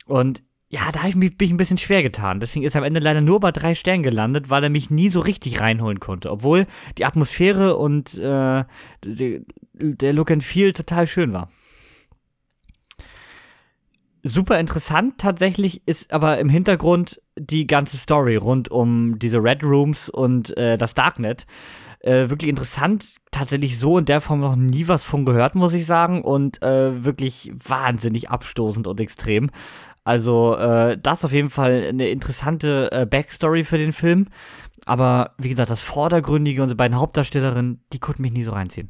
Und 0.05 0.43
ja, 0.69 0.81
da 0.91 0.99
habe 0.99 1.09
ich 1.09 1.15
mich, 1.15 1.37
bin 1.37 1.45
ich 1.45 1.53
ein 1.53 1.57
bisschen 1.57 1.77
schwer 1.77 2.03
getan. 2.03 2.41
Deswegen 2.41 2.65
ist 2.65 2.75
er 2.75 2.81
am 2.81 2.85
Ende 2.85 2.99
leider 2.99 3.21
nur 3.21 3.39
bei 3.39 3.53
drei 3.53 3.73
Sternen 3.73 4.03
gelandet, 4.03 4.49
weil 4.49 4.63
er 4.63 4.69
mich 4.69 4.89
nie 4.89 5.07
so 5.07 5.21
richtig 5.21 5.61
reinholen 5.61 6.01
konnte. 6.01 6.29
Obwohl 6.29 6.67
die 6.97 7.05
Atmosphäre 7.05 7.77
und 7.77 8.15
äh, 8.17 8.65
der 9.01 10.13
Look 10.13 10.29
and 10.29 10.43
Feel 10.43 10.73
total 10.73 11.07
schön 11.07 11.31
war 11.31 11.47
super 14.27 14.59
interessant 14.59 15.17
tatsächlich 15.17 15.81
ist 15.87 16.13
aber 16.13 16.39
im 16.39 16.49
Hintergrund 16.49 17.21
die 17.37 17.67
ganze 17.67 17.97
Story 17.97 18.35
rund 18.35 18.69
um 18.69 19.19
diese 19.19 19.41
Red 19.41 19.63
Rooms 19.63 20.09
und 20.09 20.55
äh, 20.57 20.77
das 20.77 20.93
Darknet. 20.93 21.45
Äh, 21.99 22.29
wirklich 22.29 22.49
interessant, 22.49 23.05
tatsächlich 23.31 23.79
so 23.79 23.97
in 23.97 24.05
der 24.05 24.21
Form 24.21 24.39
noch 24.39 24.55
nie 24.55 24.87
was 24.87 25.03
von 25.03 25.25
gehört, 25.25 25.55
muss 25.55 25.73
ich 25.73 25.85
sagen. 25.85 26.21
Und 26.21 26.61
äh, 26.61 27.03
wirklich 27.03 27.51
wahnsinnig 27.63 28.29
abstoßend 28.29 28.87
und 28.87 28.99
extrem. 28.99 29.49
Also, 30.03 30.55
äh, 30.55 30.97
das 30.97 31.25
auf 31.25 31.33
jeden 31.33 31.49
Fall 31.49 31.87
eine 31.89 32.07
interessante 32.07 32.91
äh, 32.91 33.05
Backstory 33.05 33.63
für 33.63 33.77
den 33.77 33.93
Film. 33.93 34.27
Aber 34.85 35.31
wie 35.37 35.49
gesagt, 35.49 35.69
das 35.69 35.81
Vordergründige 35.81 36.63
und 36.63 36.69
die 36.69 36.75
beiden 36.75 36.97
Hauptdarstellerinnen, 36.97 37.83
die 37.91 37.99
konnten 37.99 38.21
mich 38.21 38.31
nie 38.31 38.43
so 38.43 38.51
reinziehen. 38.51 38.89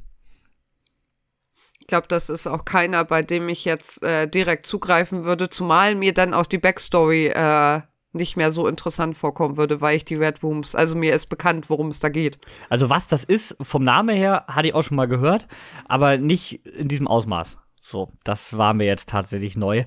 Ich 1.87 1.89
glaube, 1.89 2.09
das 2.09 2.29
ist 2.29 2.47
auch 2.47 2.65
keiner, 2.65 3.05
bei 3.05 3.23
dem 3.23 3.47
ich 3.47 3.63
jetzt 3.63 4.03
äh, 4.03 4.27
direkt 4.27 4.65
zugreifen 4.65 5.23
würde, 5.23 5.49
zumal 5.49 5.95
mir 5.95 6.13
dann 6.13 6.33
auch 6.33 6.45
die 6.45 6.57
Backstory 6.57 7.27
äh, 7.27 7.79
nicht 8.11 8.35
mehr 8.35 8.51
so 8.51 8.67
interessant 8.67 9.15
vorkommen 9.15 9.55
würde, 9.55 9.79
weil 9.79 9.95
ich 9.95 10.03
die 10.03 10.15
Red 10.15 10.43
Rooms, 10.43 10.75
also 10.75 10.95
mir 10.95 11.13
ist 11.13 11.27
bekannt, 11.27 11.69
worum 11.69 11.87
es 11.87 12.01
da 12.01 12.09
geht. 12.09 12.39
Also 12.67 12.89
was 12.89 13.07
das 13.07 13.23
ist, 13.23 13.55
vom 13.61 13.85
Namen 13.85 14.13
her, 14.13 14.43
hatte 14.49 14.67
ich 14.67 14.73
auch 14.73 14.83
schon 14.83 14.97
mal 14.97 15.07
gehört, 15.07 15.47
aber 15.87 16.17
nicht 16.17 16.65
in 16.65 16.89
diesem 16.89 17.07
Ausmaß. 17.07 17.55
So, 17.79 18.11
das 18.25 18.57
war 18.57 18.73
mir 18.73 18.85
jetzt 18.85 19.07
tatsächlich 19.07 19.55
neu. 19.55 19.85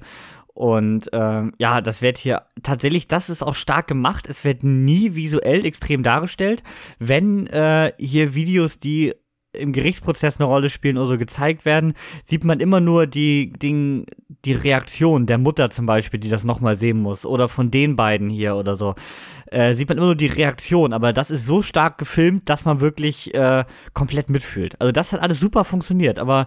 Und 0.55 1.11
ähm, 1.13 1.53
ja, 1.59 1.83
das 1.83 2.01
wird 2.01 2.17
hier 2.17 2.47
tatsächlich, 2.63 3.09
das 3.09 3.29
ist 3.29 3.43
auch 3.43 3.55
stark 3.55 3.89
gemacht. 3.89 4.27
Es 4.27 4.43
wird 4.47 4.65
nie 4.65 5.15
visuell 5.15 5.67
extrem 5.67 6.03
dargestellt. 6.03 6.63
Wenn 6.99 7.47
äh, 7.49 7.93
hier 7.99 8.35
Videos, 8.35 8.81
die 8.81 9.13
im 9.53 9.73
Gerichtsprozess 9.73 10.39
eine 10.39 10.47
Rolle 10.47 10.69
spielen 10.69 10.97
oder 10.97 11.09
so 11.09 11.19
gezeigt 11.19 11.65
werden, 11.65 11.95
sieht 12.25 12.45
man 12.45 12.61
immer 12.61 12.81
nur 12.81 13.07
die, 13.07 13.53
die, 13.53 14.05
die 14.45 14.53
Reaktion 14.53 15.27
der 15.27 15.39
Mutter 15.39 15.71
zum 15.71 15.87
Beispiel, 15.87 16.21
die 16.21 16.29
das 16.29 16.45
nochmal 16.45 16.77
sehen 16.77 16.99
muss, 17.01 17.27
oder 17.27 17.49
von 17.49 17.71
den 17.71 17.97
beiden 17.97 18.31
hier 18.31 18.55
oder 18.57 18.77
so. 18.77 18.95
Äh, 19.47 19.75
sieht 19.75 19.89
man 19.89 19.99
immer 19.99 20.07
nur 20.07 20.17
die 20.17 20.27
Reaktion, 20.27 20.93
aber 20.93 21.13
das 21.13 21.31
ist 21.31 21.47
so 21.47 21.63
stark 21.63 21.99
gefilmt, 21.99 22.49
dass 22.49 22.65
man 22.65 22.81
wirklich 22.81 23.35
äh, 23.35 23.65
komplett 23.93 24.31
mitfühlt. 24.31 24.81
Also 24.81 24.93
das 24.93 25.13
hat 25.13 25.21
alles 25.21 25.41
super 25.41 25.65
funktioniert, 25.65 26.19
aber 26.19 26.47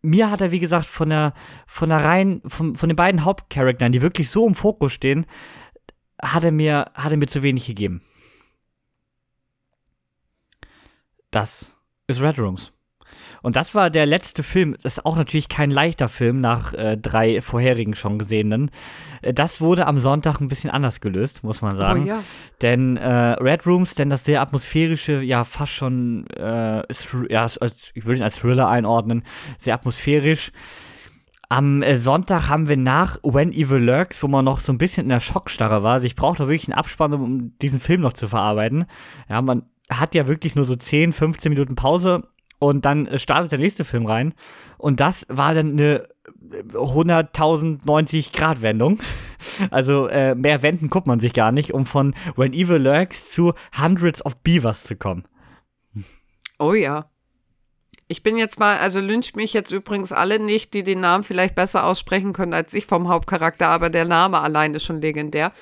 mir 0.00 0.30
hat 0.30 0.40
er, 0.40 0.52
wie 0.52 0.60
gesagt, 0.60 0.86
von 0.86 1.08
der, 1.08 1.34
von 1.66 1.88
der 1.88 2.04
Reihen, 2.04 2.40
von, 2.46 2.76
von 2.76 2.88
den 2.88 2.96
beiden 2.96 3.24
Hauptcharakteren, 3.24 3.92
die 3.92 4.02
wirklich 4.02 4.30
so 4.30 4.46
im 4.46 4.54
Fokus 4.54 4.92
stehen, 4.92 5.26
hat 6.22 6.44
er 6.44 6.52
mir, 6.52 6.86
hat 6.94 7.10
er 7.10 7.16
mir 7.16 7.26
zu 7.26 7.42
wenig 7.42 7.66
gegeben. 7.66 8.00
Das 11.30 11.72
ist 12.08 12.20
Red 12.20 12.38
Rooms. 12.38 12.72
Und 13.42 13.56
das 13.56 13.74
war 13.74 13.90
der 13.90 14.06
letzte 14.06 14.42
Film. 14.42 14.76
Das 14.82 14.98
ist 14.98 15.06
auch 15.06 15.16
natürlich 15.16 15.48
kein 15.48 15.70
leichter 15.70 16.08
Film 16.08 16.40
nach 16.40 16.74
äh, 16.74 16.96
drei 16.96 17.40
vorherigen 17.40 17.94
schon 17.94 18.18
gesehenen. 18.18 18.70
Äh, 19.22 19.32
das 19.32 19.60
wurde 19.60 19.86
am 19.86 20.00
Sonntag 20.00 20.40
ein 20.40 20.48
bisschen 20.48 20.70
anders 20.70 21.00
gelöst, 21.00 21.44
muss 21.44 21.62
man 21.62 21.76
sagen. 21.76 22.02
Oh, 22.04 22.06
ja. 22.06 22.22
Denn 22.62 22.96
äh, 22.96 23.08
Red 23.08 23.66
Rooms, 23.66 23.94
denn 23.94 24.10
das 24.10 24.24
sehr 24.24 24.40
atmosphärische, 24.40 25.22
ja 25.22 25.44
fast 25.44 25.72
schon, 25.72 26.26
äh, 26.30 26.82
ja, 27.28 27.42
als, 27.42 27.92
ich 27.94 28.04
würde 28.04 28.18
ihn 28.18 28.24
als 28.24 28.40
Thriller 28.40 28.68
einordnen, 28.68 29.22
sehr 29.58 29.74
atmosphärisch. 29.74 30.50
Am 31.48 31.82
äh, 31.82 31.96
Sonntag 31.96 32.48
haben 32.48 32.68
wir 32.68 32.76
nach 32.76 33.18
When 33.22 33.52
Evil 33.52 33.78
Lurks, 33.78 34.22
wo 34.22 34.28
man 34.28 34.44
noch 34.44 34.60
so 34.60 34.72
ein 34.72 34.78
bisschen 34.78 35.04
in 35.04 35.10
der 35.10 35.20
Schockstarre 35.20 35.82
war. 35.82 35.94
Also 35.94 36.06
ich 36.06 36.16
brauchte 36.16 36.46
wirklich 36.46 36.68
einen 36.68 36.78
Abspann, 36.78 37.14
um 37.14 37.58
diesen 37.58 37.80
Film 37.80 38.02
noch 38.02 38.12
zu 38.12 38.28
verarbeiten. 38.28 38.84
Ja, 39.30 39.40
man 39.40 39.62
hat 39.90 40.14
ja 40.14 40.26
wirklich 40.26 40.54
nur 40.54 40.66
so 40.66 40.76
10, 40.76 41.12
15 41.12 41.52
Minuten 41.52 41.74
Pause 41.74 42.22
und 42.58 42.84
dann 42.84 43.18
startet 43.18 43.52
der 43.52 43.58
nächste 43.58 43.84
Film 43.84 44.06
rein. 44.06 44.34
Und 44.76 45.00
das 45.00 45.26
war 45.28 45.54
dann 45.54 45.72
eine 45.72 46.08
100.090 46.72 48.36
Grad 48.36 48.62
Wendung. 48.62 49.00
Also 49.70 50.08
äh, 50.08 50.34
mehr 50.34 50.62
Wenden 50.62 50.90
guckt 50.90 51.06
man 51.06 51.20
sich 51.20 51.32
gar 51.32 51.52
nicht, 51.52 51.72
um 51.72 51.86
von 51.86 52.14
When 52.34 52.52
Evil 52.52 52.78
Lurks 52.78 53.30
zu 53.30 53.54
Hundreds 53.80 54.24
of 54.26 54.36
Beavers 54.38 54.82
zu 54.82 54.96
kommen. 54.96 55.26
Oh 56.58 56.74
ja. 56.74 57.08
Ich 58.08 58.24
bin 58.24 58.36
jetzt 58.36 58.58
mal, 58.58 58.78
also 58.78 58.98
lyncht 58.98 59.36
mich 59.36 59.52
jetzt 59.52 59.70
übrigens 59.70 60.10
alle 60.10 60.40
nicht, 60.40 60.74
die 60.74 60.82
den 60.82 61.00
Namen 61.00 61.22
vielleicht 61.22 61.54
besser 61.54 61.84
aussprechen 61.84 62.32
können 62.32 62.52
als 62.52 62.74
ich 62.74 62.86
vom 62.86 63.08
Hauptcharakter, 63.08 63.68
aber 63.68 63.90
der 63.90 64.06
Name 64.06 64.40
allein 64.40 64.74
ist 64.74 64.84
schon 64.84 65.00
legendär. 65.00 65.52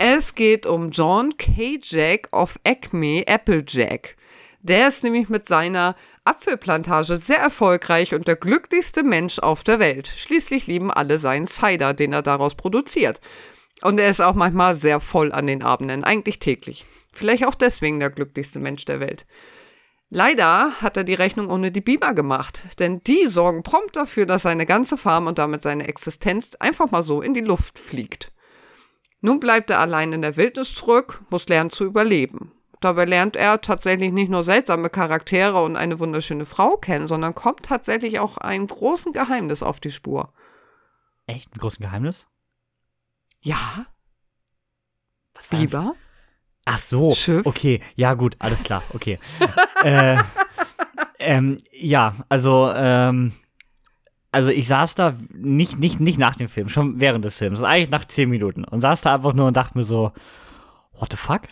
Es 0.00 0.36
geht 0.36 0.64
um 0.64 0.90
John 0.90 1.36
K. 1.38 1.80
Jack 1.82 2.28
of 2.30 2.60
Acme 2.62 3.24
Applejack. 3.26 4.14
Der 4.60 4.86
ist 4.86 5.02
nämlich 5.02 5.28
mit 5.28 5.48
seiner 5.48 5.96
Apfelplantage 6.22 7.16
sehr 7.16 7.38
erfolgreich 7.38 8.14
und 8.14 8.28
der 8.28 8.36
glücklichste 8.36 9.02
Mensch 9.02 9.40
auf 9.40 9.64
der 9.64 9.80
Welt. 9.80 10.06
Schließlich 10.06 10.68
lieben 10.68 10.92
alle 10.92 11.18
seinen 11.18 11.48
Cider, 11.48 11.94
den 11.94 12.12
er 12.12 12.22
daraus 12.22 12.54
produziert. 12.54 13.20
Und 13.82 13.98
er 13.98 14.08
ist 14.08 14.20
auch 14.20 14.36
manchmal 14.36 14.76
sehr 14.76 15.00
voll 15.00 15.32
an 15.32 15.48
den 15.48 15.64
Abenden, 15.64 16.04
eigentlich 16.04 16.38
täglich. 16.38 16.86
Vielleicht 17.12 17.44
auch 17.44 17.56
deswegen 17.56 17.98
der 17.98 18.10
glücklichste 18.10 18.60
Mensch 18.60 18.84
der 18.84 19.00
Welt. 19.00 19.26
Leider 20.10 20.80
hat 20.80 20.96
er 20.96 21.02
die 21.02 21.14
Rechnung 21.14 21.50
ohne 21.50 21.72
die 21.72 21.80
Biber 21.80 22.14
gemacht, 22.14 22.62
denn 22.78 23.02
die 23.02 23.26
sorgen 23.26 23.64
prompt 23.64 23.96
dafür, 23.96 24.26
dass 24.26 24.42
seine 24.42 24.64
ganze 24.64 24.96
Farm 24.96 25.26
und 25.26 25.38
damit 25.38 25.62
seine 25.62 25.88
Existenz 25.88 26.54
einfach 26.60 26.92
mal 26.92 27.02
so 27.02 27.20
in 27.20 27.34
die 27.34 27.40
Luft 27.40 27.80
fliegt. 27.80 28.30
Nun 29.20 29.40
bleibt 29.40 29.70
er 29.70 29.80
allein 29.80 30.12
in 30.12 30.22
der 30.22 30.36
Wildnis 30.36 30.74
zurück, 30.74 31.22
muss 31.30 31.48
lernen 31.48 31.70
zu 31.70 31.84
überleben. 31.84 32.52
Dabei 32.80 33.04
lernt 33.04 33.34
er 33.34 33.60
tatsächlich 33.60 34.12
nicht 34.12 34.30
nur 34.30 34.44
seltsame 34.44 34.88
Charaktere 34.88 35.62
und 35.62 35.76
eine 35.76 35.98
wunderschöne 35.98 36.44
Frau 36.44 36.76
kennen, 36.76 37.08
sondern 37.08 37.34
kommt 37.34 37.64
tatsächlich 37.64 38.20
auch 38.20 38.36
einem 38.38 38.68
großen 38.68 39.12
Geheimnis 39.12 39.64
auf 39.64 39.80
die 39.80 39.90
Spur. 39.90 40.32
Echt? 41.26 41.52
Ein 41.54 41.58
großes 41.58 41.80
Geheimnis? 41.80 42.26
Ja. 43.40 43.86
Was 45.34 45.48
Biber? 45.48 45.94
Ach 46.64 46.78
so. 46.78 47.12
Schiff? 47.12 47.46
Okay, 47.46 47.80
ja 47.96 48.14
gut, 48.14 48.36
alles 48.38 48.62
klar, 48.62 48.82
okay. 48.94 49.18
äh, 49.84 50.18
ähm, 51.18 51.58
ja, 51.72 52.14
also 52.28 52.70
ähm, 52.74 53.32
also 54.32 54.50
ich 54.50 54.68
saß 54.68 54.94
da 54.94 55.16
nicht, 55.32 55.78
nicht, 55.78 56.00
nicht 56.00 56.18
nach 56.18 56.36
dem 56.36 56.48
Film, 56.48 56.68
schon 56.68 57.00
während 57.00 57.24
des 57.24 57.34
Films, 57.34 57.62
eigentlich 57.62 57.90
nach 57.90 58.04
zehn 58.04 58.28
Minuten 58.28 58.64
und 58.64 58.80
saß 58.80 59.00
da 59.02 59.14
einfach 59.14 59.32
nur 59.32 59.46
und 59.46 59.56
dachte 59.56 59.78
mir 59.78 59.84
so, 59.84 60.12
what 60.92 61.10
the 61.10 61.16
fuck? 61.16 61.42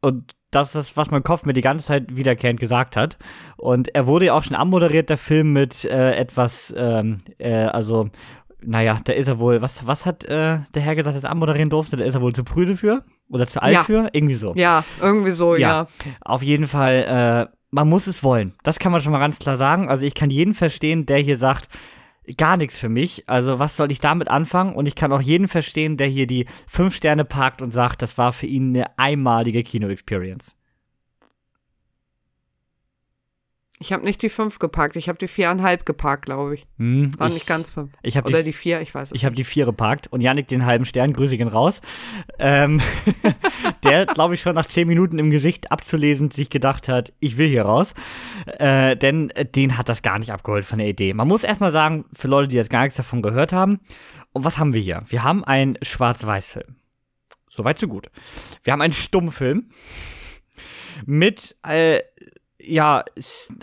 Und 0.00 0.34
das 0.50 0.74
ist, 0.74 0.96
was 0.96 1.10
mein 1.10 1.22
Kopf 1.22 1.44
mir 1.44 1.54
die 1.54 1.60
ganze 1.62 1.86
Zeit 1.86 2.14
wiederkehrend 2.14 2.60
gesagt 2.60 2.94
hat. 2.94 3.16
Und 3.56 3.94
er 3.94 4.06
wurde 4.06 4.26
ja 4.26 4.34
auch 4.34 4.42
schon 4.42 4.56
anmoderiert, 4.56 5.08
der 5.08 5.16
Film, 5.16 5.52
mit 5.52 5.84
äh, 5.84 6.12
etwas, 6.12 6.72
ähm, 6.76 7.18
äh, 7.38 7.64
also, 7.64 8.10
naja, 8.60 9.00
da 9.02 9.14
ist 9.14 9.28
er 9.28 9.38
wohl, 9.38 9.62
was, 9.62 9.86
was 9.86 10.04
hat 10.04 10.24
äh, 10.26 10.58
der 10.74 10.82
Herr 10.82 10.94
gesagt, 10.94 11.16
dass 11.16 11.24
er 11.24 11.30
anmoderieren 11.30 11.70
durfte? 11.70 11.96
Da 11.96 12.04
ist 12.04 12.14
er 12.14 12.20
wohl 12.20 12.34
zu 12.34 12.44
prüde 12.44 12.76
für? 12.76 13.02
Oder 13.30 13.46
zu 13.46 13.62
alt 13.62 13.74
ja. 13.74 13.84
für? 13.84 14.10
Irgendwie 14.12 14.34
so. 14.34 14.52
Ja, 14.54 14.84
irgendwie 15.00 15.30
so, 15.30 15.56
ja. 15.56 15.58
ja. 15.70 15.86
Auf 16.20 16.42
jeden 16.42 16.66
Fall, 16.66 17.48
äh, 17.50 17.56
man 17.72 17.88
muss 17.88 18.06
es 18.06 18.22
wollen. 18.22 18.54
Das 18.62 18.78
kann 18.78 18.92
man 18.92 19.00
schon 19.00 19.12
mal 19.12 19.18
ganz 19.18 19.38
klar 19.38 19.56
sagen. 19.56 19.88
Also 19.88 20.06
ich 20.06 20.14
kann 20.14 20.30
jeden 20.30 20.54
verstehen, 20.54 21.06
der 21.06 21.18
hier 21.18 21.38
sagt, 21.38 21.68
gar 22.36 22.56
nichts 22.56 22.78
für 22.78 22.90
mich. 22.90 23.28
Also 23.28 23.58
was 23.58 23.76
soll 23.76 23.90
ich 23.90 23.98
damit 23.98 24.28
anfangen? 24.28 24.74
Und 24.74 24.86
ich 24.86 24.94
kann 24.94 25.12
auch 25.12 25.22
jeden 25.22 25.48
verstehen, 25.48 25.96
der 25.96 26.06
hier 26.06 26.26
die 26.26 26.46
fünf 26.68 26.94
Sterne 26.94 27.24
parkt 27.24 27.62
und 27.62 27.72
sagt, 27.72 28.02
das 28.02 28.18
war 28.18 28.32
für 28.32 28.46
ihn 28.46 28.76
eine 28.76 28.98
einmalige 28.98 29.64
Kino-Experience. 29.64 30.54
Ich 33.82 33.92
habe 33.92 34.04
nicht 34.04 34.22
die 34.22 34.28
fünf 34.28 34.60
gepackt, 34.60 34.94
ich 34.94 35.08
habe 35.08 35.18
die 35.18 35.26
viereinhalb 35.26 35.84
gepackt, 35.84 36.26
glaube 36.26 36.54
ich. 36.54 36.66
Hm, 36.78 37.18
War 37.18 37.26
ich, 37.26 37.34
nicht 37.34 37.46
ganz 37.48 37.68
fünf. 37.68 37.92
ich 38.04 38.16
hab 38.16 38.24
Oder 38.26 38.38
die- 38.38 38.44
die, 38.44 38.52
vier, 38.52 38.80
ich 38.80 38.94
weiß 38.94 39.10
es 39.10 39.16
Ich 39.16 39.24
habe 39.24 39.34
die 39.34 39.42
vier 39.42 39.64
gepackt 39.64 40.06
und 40.12 40.20
Yannick 40.20 40.46
den 40.46 40.64
halben 40.64 40.86
Stern, 40.86 41.12
grüße 41.12 41.34
ihn 41.34 41.48
raus. 41.48 41.80
Ähm, 42.38 42.80
der, 43.82 44.06
glaube 44.06 44.34
ich, 44.34 44.40
schon 44.40 44.54
nach 44.54 44.66
zehn 44.66 44.86
Minuten 44.86 45.18
im 45.18 45.30
Gesicht 45.30 45.72
abzulesen 45.72 46.30
sich 46.30 46.48
gedacht 46.48 46.86
hat, 46.86 47.12
ich 47.18 47.36
will 47.38 47.48
hier 47.48 47.62
raus. 47.62 47.92
Äh, 48.46 48.96
denn 48.96 49.32
den 49.56 49.76
hat 49.76 49.88
das 49.88 50.02
gar 50.02 50.20
nicht 50.20 50.30
abgeholt 50.32 50.64
von 50.64 50.78
der 50.78 50.86
Idee. 50.88 51.12
Man 51.12 51.26
muss 51.26 51.42
erstmal 51.42 51.72
sagen, 51.72 52.04
für 52.12 52.28
Leute, 52.28 52.46
die 52.48 52.56
jetzt 52.56 52.70
gar 52.70 52.82
nichts 52.84 52.96
davon 52.96 53.20
gehört 53.20 53.52
haben, 53.52 53.80
und 54.32 54.44
was 54.44 54.58
haben 54.58 54.72
wir 54.74 54.80
hier? 54.80 55.02
Wir 55.08 55.24
haben 55.24 55.42
einen 55.42 55.76
Schwarz-Weiß-Film. 55.82 56.76
Soweit, 57.50 57.78
so 57.80 57.88
gut. 57.88 58.10
Wir 58.62 58.72
haben 58.72 58.80
einen 58.80 58.92
Stummfilm 58.94 59.70
mit 61.04 61.56
äh, 61.66 62.00
ja, 62.62 63.04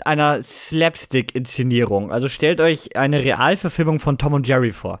einer 0.04 0.42
Slapstick-Inszenierung. 0.42 2.12
Also 2.12 2.28
stellt 2.28 2.60
euch 2.60 2.96
eine 2.96 3.24
Realverfilmung 3.24 4.00
von 4.00 4.18
Tom 4.18 4.34
und 4.34 4.46
Jerry 4.46 4.72
vor. 4.72 5.00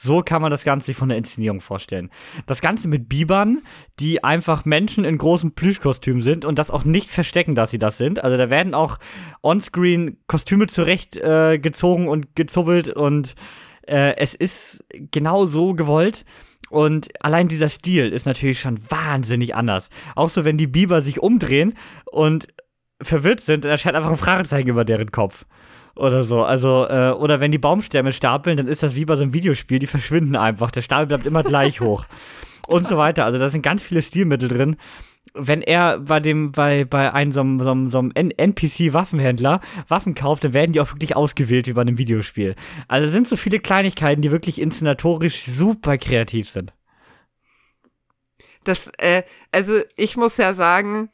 So 0.00 0.22
kann 0.22 0.40
man 0.40 0.52
das 0.52 0.62
Ganze 0.62 0.86
sich 0.86 0.96
von 0.96 1.08
der 1.08 1.18
Inszenierung 1.18 1.60
vorstellen. 1.60 2.10
Das 2.46 2.60
Ganze 2.60 2.86
mit 2.86 3.08
Bibern, 3.08 3.62
die 3.98 4.22
einfach 4.22 4.64
Menschen 4.64 5.04
in 5.04 5.18
großen 5.18 5.54
Plüschkostümen 5.54 6.22
sind 6.22 6.44
und 6.44 6.56
das 6.56 6.70
auch 6.70 6.84
nicht 6.84 7.10
verstecken, 7.10 7.56
dass 7.56 7.72
sie 7.72 7.78
das 7.78 7.98
sind. 7.98 8.22
Also 8.22 8.36
da 8.36 8.48
werden 8.48 8.74
auch 8.74 8.98
onscreen 9.42 10.18
Kostüme 10.28 10.68
zurechtgezogen 10.68 12.06
äh, 12.06 12.08
und 12.08 12.36
gezubbelt 12.36 12.88
und 12.90 13.34
äh, 13.88 14.16
es 14.18 14.36
ist 14.36 14.84
genau 14.92 15.46
so 15.46 15.74
gewollt. 15.74 16.24
Und 16.70 17.08
allein 17.24 17.48
dieser 17.48 17.68
Stil 17.68 18.12
ist 18.12 18.26
natürlich 18.26 18.60
schon 18.60 18.78
wahnsinnig 18.88 19.56
anders. 19.56 19.88
Auch 20.14 20.28
so, 20.28 20.44
wenn 20.44 20.58
die 20.58 20.66
Biber 20.68 21.00
sich 21.00 21.20
umdrehen 21.20 21.74
und 22.04 22.46
verwirrt 23.00 23.40
sind, 23.40 23.64
dann 23.64 23.70
erscheint 23.70 23.96
einfach 23.96 24.10
ein 24.10 24.16
Fragezeichen 24.16 24.68
über 24.68 24.84
deren 24.84 25.10
Kopf. 25.12 25.44
Oder 25.94 26.22
so. 26.24 26.44
Also, 26.44 26.86
äh, 26.88 27.10
oder 27.10 27.40
wenn 27.40 27.50
die 27.52 27.58
Baumstämme 27.58 28.12
stapeln, 28.12 28.56
dann 28.56 28.68
ist 28.68 28.82
das 28.82 28.94
wie 28.94 29.04
bei 29.04 29.16
so 29.16 29.22
einem 29.22 29.32
Videospiel, 29.32 29.78
die 29.80 29.86
verschwinden 29.88 30.36
einfach. 30.36 30.70
Der 30.70 30.82
Stapel 30.82 31.06
bleibt 31.06 31.26
immer 31.26 31.42
gleich 31.42 31.80
hoch. 31.80 32.04
Und 32.68 32.86
so 32.86 32.96
weiter. 32.96 33.24
Also, 33.24 33.38
da 33.38 33.48
sind 33.48 33.62
ganz 33.62 33.82
viele 33.82 34.02
Stilmittel 34.02 34.48
drin. 34.48 34.76
Wenn 35.34 35.60
er 35.62 35.98
bei 35.98 36.20
dem, 36.20 36.52
bei, 36.52 36.84
bei 36.84 37.12
einem 37.12 37.32
so, 37.32 37.40
einem- 37.40 37.60
so, 37.62 37.70
einem- 37.70 37.90
so 37.90 37.98
NPC-Waffenhändler 38.00 39.60
Waffen 39.86 40.14
kauft, 40.14 40.42
dann 40.44 40.52
werden 40.54 40.72
die 40.72 40.80
auch 40.80 40.90
wirklich 40.92 41.16
ausgewählt 41.16 41.66
wie 41.66 41.72
bei 41.74 41.82
einem 41.82 41.98
Videospiel. 41.98 42.54
Also 42.88 43.06
es 43.06 43.12
sind 43.12 43.28
so 43.28 43.36
viele 43.36 43.58
Kleinigkeiten, 43.60 44.22
die 44.22 44.30
wirklich 44.30 44.60
inszenatorisch 44.60 45.44
super 45.44 45.98
kreativ 45.98 46.48
sind. 46.48 46.72
Das, 48.64 48.90
äh, 48.98 49.22
also 49.52 49.80
ich 49.96 50.16
muss 50.16 50.36
ja 50.36 50.52
sagen, 50.54 51.10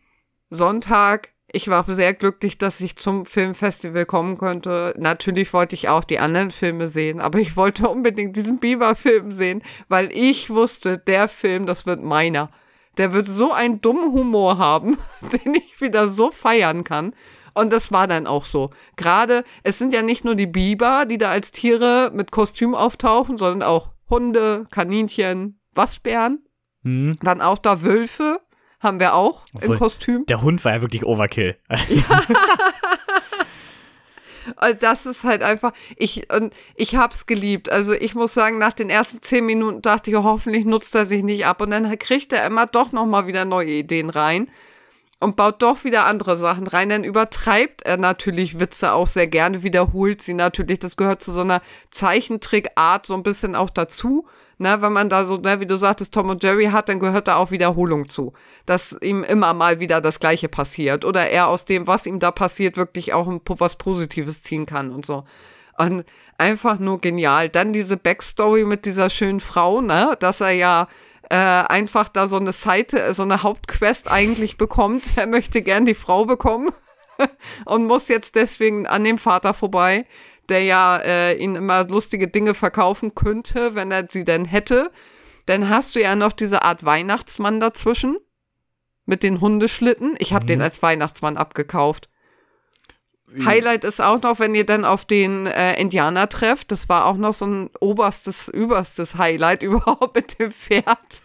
Sonntag, 0.50 1.30
ich 1.54 1.68
war 1.68 1.84
sehr 1.84 2.14
glücklich, 2.14 2.58
dass 2.58 2.80
ich 2.80 2.96
zum 2.96 3.26
Filmfestival 3.26 4.06
kommen 4.06 4.36
konnte. 4.36 4.94
Natürlich 4.98 5.52
wollte 5.52 5.74
ich 5.74 5.88
auch 5.88 6.04
die 6.04 6.18
anderen 6.18 6.50
Filme 6.50 6.88
sehen, 6.88 7.20
aber 7.20 7.38
ich 7.38 7.56
wollte 7.56 7.88
unbedingt 7.88 8.36
diesen 8.36 8.58
Biber-Film 8.58 9.30
sehen, 9.30 9.62
weil 9.88 10.10
ich 10.12 10.50
wusste, 10.50 10.98
der 10.98 11.28
Film, 11.28 11.66
das 11.66 11.86
wird 11.86 12.02
meiner. 12.02 12.50
Der 12.98 13.12
wird 13.12 13.26
so 13.26 13.52
einen 13.52 13.80
dummen 13.80 14.12
Humor 14.12 14.58
haben, 14.58 14.98
den 15.44 15.54
ich 15.54 15.80
wieder 15.80 16.08
so 16.08 16.30
feiern 16.30 16.84
kann. 16.84 17.14
Und 17.54 17.72
das 17.72 17.92
war 17.92 18.08
dann 18.08 18.26
auch 18.26 18.44
so. 18.44 18.70
Gerade, 18.96 19.44
es 19.62 19.78
sind 19.78 19.94
ja 19.94 20.02
nicht 20.02 20.24
nur 20.24 20.34
die 20.34 20.48
Biber, 20.48 21.04
die 21.06 21.18
da 21.18 21.30
als 21.30 21.52
Tiere 21.52 22.10
mit 22.12 22.32
Kostüm 22.32 22.74
auftauchen, 22.74 23.36
sondern 23.36 23.62
auch 23.68 23.90
Hunde, 24.10 24.64
Kaninchen, 24.70 25.60
Waschbären. 25.72 26.44
Hm. 26.82 27.16
Dann 27.22 27.40
auch 27.40 27.58
da 27.58 27.82
Wölfe 27.82 28.40
haben 28.84 29.00
wir 29.00 29.14
auch 29.14 29.46
Obwohl- 29.54 29.74
im 29.74 29.78
Kostüm. 29.78 30.26
Der 30.26 30.42
Hund 30.42 30.64
war 30.64 30.74
ja 30.74 30.80
wirklich 30.80 31.04
Overkill. 31.04 31.56
Also 34.56 34.78
das 34.78 35.06
ist 35.06 35.24
halt 35.24 35.42
einfach, 35.42 35.72
ich, 35.96 36.30
und 36.32 36.52
ich 36.76 36.96
hab's 36.96 37.26
geliebt. 37.26 37.70
Also 37.70 37.94
ich 37.94 38.14
muss 38.14 38.34
sagen, 38.34 38.58
nach 38.58 38.72
den 38.72 38.90
ersten 38.90 39.22
zehn 39.22 39.46
Minuten 39.46 39.80
dachte 39.82 40.10
ich, 40.10 40.16
oh, 40.16 40.24
hoffentlich 40.24 40.64
nutzt 40.64 40.94
er 40.94 41.06
sich 41.06 41.22
nicht 41.22 41.46
ab. 41.46 41.62
Und 41.62 41.70
dann 41.70 41.98
kriegt 41.98 42.32
er 42.32 42.46
immer 42.46 42.66
doch 42.66 42.92
nochmal 42.92 43.26
wieder 43.26 43.44
neue 43.44 43.70
Ideen 43.70 44.10
rein 44.10 44.48
und 45.20 45.36
baut 45.36 45.62
doch 45.62 45.84
wieder 45.84 46.04
andere 46.04 46.36
Sachen 46.36 46.66
rein. 46.66 46.90
Dann 46.90 47.04
übertreibt 47.04 47.82
er 47.82 47.96
natürlich 47.96 48.60
Witze 48.60 48.92
auch 48.92 49.06
sehr 49.06 49.26
gerne, 49.26 49.62
wiederholt 49.62 50.20
sie 50.20 50.34
natürlich. 50.34 50.78
Das 50.78 50.96
gehört 50.96 51.22
zu 51.22 51.32
so 51.32 51.40
einer 51.40 51.62
Zeichentrickart 51.90 53.06
so 53.06 53.14
ein 53.14 53.22
bisschen 53.22 53.54
auch 53.54 53.70
dazu. 53.70 54.26
Ne, 54.58 54.80
wenn 54.80 54.92
man 54.92 55.08
da 55.08 55.24
so, 55.24 55.36
ne, 55.36 55.60
wie 55.60 55.66
du 55.66 55.76
sagtest, 55.76 56.14
Tom 56.14 56.28
und 56.28 56.42
Jerry 56.42 56.66
hat, 56.66 56.88
dann 56.88 57.00
gehört 57.00 57.28
da 57.28 57.36
auch 57.36 57.50
Wiederholung 57.50 58.08
zu. 58.08 58.32
Dass 58.66 58.96
ihm 59.00 59.24
immer 59.24 59.52
mal 59.52 59.80
wieder 59.80 60.00
das 60.00 60.20
Gleiche 60.20 60.48
passiert. 60.48 61.04
Oder 61.04 61.28
er 61.30 61.48
aus 61.48 61.64
dem, 61.64 61.86
was 61.86 62.06
ihm 62.06 62.20
da 62.20 62.30
passiert, 62.30 62.76
wirklich 62.76 63.12
auch 63.12 63.40
was 63.46 63.76
Positives 63.76 64.42
ziehen 64.42 64.66
kann 64.66 64.90
und 64.90 65.04
so. 65.04 65.24
Und 65.76 66.04
einfach 66.38 66.78
nur 66.78 67.00
genial. 67.00 67.48
Dann 67.48 67.72
diese 67.72 67.96
Backstory 67.96 68.64
mit 68.64 68.86
dieser 68.86 69.10
schönen 69.10 69.40
Frau, 69.40 69.80
ne, 69.80 70.16
dass 70.20 70.40
er 70.40 70.52
ja 70.52 70.88
äh, 71.30 71.36
einfach 71.36 72.08
da 72.08 72.26
so 72.26 72.36
eine 72.36 72.52
Seite, 72.52 73.12
so 73.14 73.22
eine 73.22 73.42
Hauptquest 73.42 74.10
eigentlich 74.10 74.56
bekommt. 74.56 75.16
Er 75.16 75.26
möchte 75.26 75.62
gern 75.62 75.84
die 75.84 75.94
Frau 75.94 76.26
bekommen 76.26 76.70
und 77.64 77.86
muss 77.86 78.08
jetzt 78.08 78.34
deswegen 78.36 78.86
an 78.86 79.04
dem 79.04 79.18
Vater 79.18 79.54
vorbei, 79.54 80.06
der 80.48 80.62
ja 80.62 80.96
äh, 80.98 81.36
ihn 81.36 81.56
immer 81.56 81.84
lustige 81.84 82.28
Dinge 82.28 82.54
verkaufen 82.54 83.14
könnte, 83.14 83.74
wenn 83.74 83.90
er 83.90 84.06
sie 84.08 84.24
denn 84.24 84.44
hätte. 84.44 84.90
Dann 85.46 85.68
hast 85.68 85.94
du 85.94 86.00
ja 86.00 86.16
noch 86.16 86.32
diese 86.32 86.62
Art 86.62 86.84
Weihnachtsmann 86.84 87.60
dazwischen 87.60 88.16
mit 89.06 89.22
den 89.22 89.40
Hundeschlitten. 89.40 90.14
Ich 90.18 90.32
habe 90.32 90.46
den 90.46 90.62
als 90.62 90.82
Weihnachtsmann 90.82 91.36
abgekauft. 91.36 92.08
Highlight 93.44 93.84
ist 93.84 94.00
auch 94.00 94.22
noch, 94.22 94.38
wenn 94.38 94.54
ihr 94.54 94.66
dann 94.66 94.84
auf 94.84 95.04
den 95.04 95.46
äh, 95.46 95.80
Indianer 95.80 96.28
trefft. 96.28 96.70
Das 96.70 96.88
war 96.88 97.06
auch 97.06 97.16
noch 97.16 97.32
so 97.32 97.46
ein 97.46 97.70
oberstes, 97.80 98.48
überstes 98.48 99.16
Highlight 99.16 99.62
überhaupt 99.64 100.14
mit 100.14 100.38
dem 100.38 100.50
Pferd. 100.50 100.86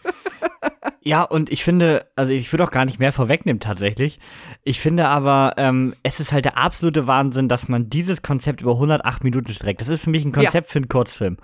Ja, 1.02 1.22
und 1.22 1.50
ich 1.50 1.64
finde, 1.64 2.06
also 2.14 2.32
ich 2.32 2.52
würde 2.52 2.64
auch 2.64 2.70
gar 2.70 2.84
nicht 2.84 2.98
mehr 2.98 3.12
vorwegnehmen 3.12 3.60
tatsächlich. 3.60 4.18
Ich 4.64 4.80
finde 4.80 5.08
aber, 5.08 5.54
ähm, 5.56 5.94
es 6.02 6.20
ist 6.20 6.30
halt 6.30 6.44
der 6.44 6.58
absolute 6.58 7.06
Wahnsinn, 7.06 7.48
dass 7.48 7.68
man 7.68 7.88
dieses 7.88 8.20
Konzept 8.20 8.60
über 8.60 8.72
108 8.72 9.24
Minuten 9.24 9.52
streckt. 9.54 9.80
Das 9.80 9.88
ist 9.88 10.04
für 10.04 10.10
mich 10.10 10.24
ein 10.24 10.32
Konzept 10.32 10.70
für 10.70 10.78
einen 10.78 10.88
Kurzfilm. 10.88 11.38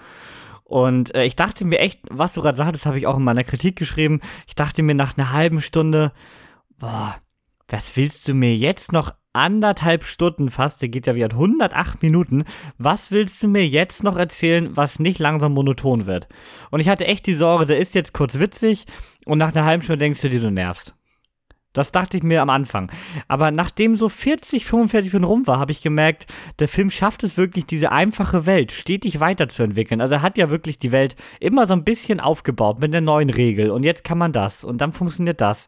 Und 0.64 1.14
äh, 1.14 1.24
ich 1.24 1.36
dachte 1.36 1.64
mir 1.64 1.78
echt, 1.78 2.00
was 2.10 2.34
du 2.34 2.42
gerade 2.42 2.56
sagtest, 2.56 2.86
habe 2.86 2.98
ich 2.98 3.06
auch 3.06 3.16
in 3.16 3.24
meiner 3.24 3.44
Kritik 3.44 3.76
geschrieben. 3.76 4.20
Ich 4.46 4.56
dachte 4.56 4.82
mir 4.82 4.94
nach 4.94 5.16
einer 5.16 5.32
halben 5.32 5.62
Stunde, 5.62 6.12
boah, 6.78 7.16
was 7.68 7.96
willst 7.96 8.28
du 8.28 8.34
mir 8.34 8.54
jetzt 8.56 8.92
noch 8.92 9.14
anderthalb 9.36 10.04
Stunden 10.04 10.50
fast, 10.50 10.82
der 10.82 10.88
geht 10.88 11.06
ja 11.06 11.14
wieder 11.14 11.30
108 11.30 12.02
Minuten. 12.02 12.44
Was 12.78 13.10
willst 13.10 13.42
du 13.42 13.48
mir 13.48 13.66
jetzt 13.66 14.02
noch 14.02 14.16
erzählen, 14.16 14.76
was 14.76 14.98
nicht 14.98 15.18
langsam 15.18 15.52
monoton 15.54 16.06
wird? 16.06 16.28
Und 16.70 16.80
ich 16.80 16.88
hatte 16.88 17.06
echt 17.06 17.26
die 17.26 17.34
Sorge, 17.34 17.66
der 17.66 17.78
ist 17.78 17.94
jetzt 17.94 18.12
kurz 18.12 18.38
witzig 18.38 18.86
und 19.24 19.38
nach 19.38 19.54
einer 19.54 19.64
halben 19.64 19.82
Stunde 19.82 19.98
denkst 19.98 20.20
du 20.20 20.30
dir, 20.30 20.40
du 20.40 20.50
nervst. 20.50 20.96
Das 21.76 21.92
dachte 21.92 22.16
ich 22.16 22.22
mir 22.22 22.40
am 22.40 22.48
Anfang. 22.48 22.90
Aber 23.28 23.50
nachdem 23.50 23.96
so 23.96 24.08
40, 24.08 24.64
45 24.64 25.12
Minuten 25.12 25.30
rum 25.30 25.46
war, 25.46 25.58
habe 25.58 25.72
ich 25.72 25.82
gemerkt, 25.82 26.24
der 26.58 26.68
Film 26.68 26.90
schafft 26.90 27.22
es 27.22 27.36
wirklich, 27.36 27.66
diese 27.66 27.92
einfache 27.92 28.46
Welt 28.46 28.72
stetig 28.72 29.20
weiterzuentwickeln. 29.20 30.00
Also 30.00 30.14
er 30.14 30.22
hat 30.22 30.38
ja 30.38 30.48
wirklich 30.48 30.78
die 30.78 30.90
Welt 30.90 31.16
immer 31.38 31.66
so 31.66 31.74
ein 31.74 31.84
bisschen 31.84 32.18
aufgebaut 32.18 32.80
mit 32.80 32.94
der 32.94 33.02
neuen 33.02 33.28
Regel. 33.28 33.70
Und 33.70 33.82
jetzt 33.82 34.04
kann 34.04 34.16
man 34.16 34.32
das 34.32 34.64
und 34.64 34.80
dann 34.80 34.92
funktioniert 34.92 35.42
das. 35.42 35.66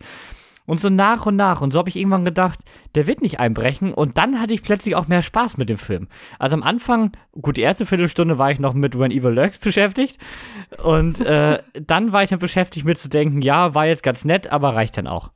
Und 0.69 0.83
so 0.83 0.91
nach 0.91 1.25
und 1.25 1.35
nach. 1.35 1.63
Und 1.63 1.73
so 1.73 1.79
habe 1.79 1.89
ich 1.89 1.97
irgendwann 1.97 2.27
gedacht, 2.27 2.59
der 2.95 3.07
wird 3.07 3.23
nicht 3.23 3.41
einbrechen. 3.41 3.95
Und 3.95 4.19
dann 4.19 4.39
hatte 4.39 4.53
ich 4.53 4.61
plötzlich 4.61 4.97
auch 4.97 5.09
mehr 5.09 5.23
Spaß 5.23 5.57
mit 5.57 5.71
dem 5.71 5.79
Film. 5.79 6.09
Also 6.39 6.57
am 6.57 6.63
Anfang, 6.63 7.13
gut, 7.41 7.57
die 7.57 7.63
erste 7.63 7.87
Viertelstunde 7.87 8.37
war 8.37 8.51
ich 8.51 8.61
noch 8.61 8.75
mit 8.75 8.99
When 8.99 9.11
Evil 9.11 9.31
Lurks 9.31 9.57
beschäftigt. 9.61 10.19
Und 10.85 11.25
äh, 11.25 11.61
dann 11.73 12.13
war 12.13 12.23
ich 12.23 12.29
dann 12.29 12.39
beschäftigt 12.39 12.85
mit 12.85 12.99
zu 12.99 13.09
denken, 13.09 13.41
ja, 13.41 13.75
war 13.75 13.87
jetzt 13.87 14.03
ganz 14.03 14.27
nett, 14.27 14.53
aber 14.53 14.75
reicht 14.75 14.99
dann 14.99 15.07
auch. 15.07 15.31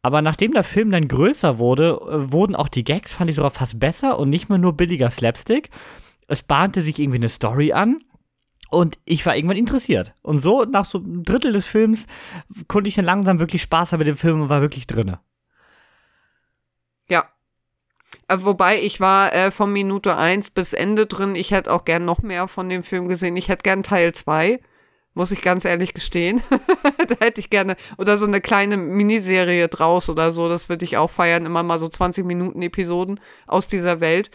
Aber 0.00 0.22
nachdem 0.22 0.52
der 0.52 0.64
Film 0.64 0.90
dann 0.90 1.08
größer 1.08 1.58
wurde, 1.58 2.00
äh, 2.00 2.32
wurden 2.32 2.56
auch 2.56 2.68
die 2.68 2.84
Gags, 2.84 3.12
fand 3.12 3.28
ich 3.28 3.36
sogar 3.36 3.50
fast 3.50 3.78
besser 3.78 4.18
und 4.18 4.30
nicht 4.30 4.48
mehr 4.48 4.56
nur 4.56 4.72
billiger 4.72 5.10
Slapstick. 5.10 5.68
Es 6.26 6.42
bahnte 6.42 6.80
sich 6.80 6.98
irgendwie 6.98 7.18
eine 7.18 7.28
Story 7.28 7.74
an. 7.74 8.02
Und 8.74 8.98
ich 9.04 9.24
war 9.24 9.36
irgendwann 9.36 9.56
interessiert. 9.56 10.14
Und 10.22 10.40
so, 10.40 10.64
nach 10.64 10.84
so 10.84 10.98
einem 10.98 11.22
Drittel 11.22 11.52
des 11.52 11.64
Films, 11.64 12.06
konnte 12.66 12.88
ich 12.88 12.96
dann 12.96 13.04
langsam 13.04 13.38
wirklich 13.38 13.62
Spaß 13.62 13.92
haben 13.92 13.98
mit 13.98 14.08
dem 14.08 14.16
Film 14.16 14.42
und 14.42 14.48
war 14.48 14.60
wirklich 14.60 14.86
drinne. 14.86 15.20
Ja. 17.08 17.22
Äh, 18.28 18.38
Wobei 18.40 18.82
ich 18.82 19.00
war 19.00 19.32
äh, 19.32 19.50
von 19.50 19.72
Minute 19.72 20.16
1 20.16 20.50
bis 20.50 20.72
Ende 20.72 21.06
drin. 21.06 21.36
Ich 21.36 21.52
hätte 21.52 21.72
auch 21.72 21.84
gern 21.84 22.04
noch 22.04 22.22
mehr 22.22 22.48
von 22.48 22.68
dem 22.68 22.82
Film 22.82 23.06
gesehen. 23.06 23.36
Ich 23.36 23.48
hätte 23.48 23.62
gern 23.62 23.84
Teil 23.84 24.12
2. 24.12 24.60
muss 25.14 25.30
ich 25.30 25.42
ganz 25.42 25.64
ehrlich 25.64 25.94
gestehen. 25.94 26.42
da 26.50 27.24
hätte 27.24 27.40
ich 27.40 27.50
gerne, 27.50 27.76
oder 27.96 28.16
so 28.16 28.26
eine 28.26 28.40
kleine 28.40 28.76
Miniserie 28.76 29.68
draus 29.68 30.10
oder 30.10 30.32
so, 30.32 30.48
das 30.48 30.68
würde 30.68 30.84
ich 30.84 30.96
auch 30.96 31.10
feiern, 31.10 31.46
immer 31.46 31.62
mal 31.62 31.78
so 31.78 31.86
20 31.86 32.24
Minuten 32.26 32.60
Episoden 32.62 33.20
aus 33.46 33.68
dieser 33.68 34.00
Welt. 34.00 34.32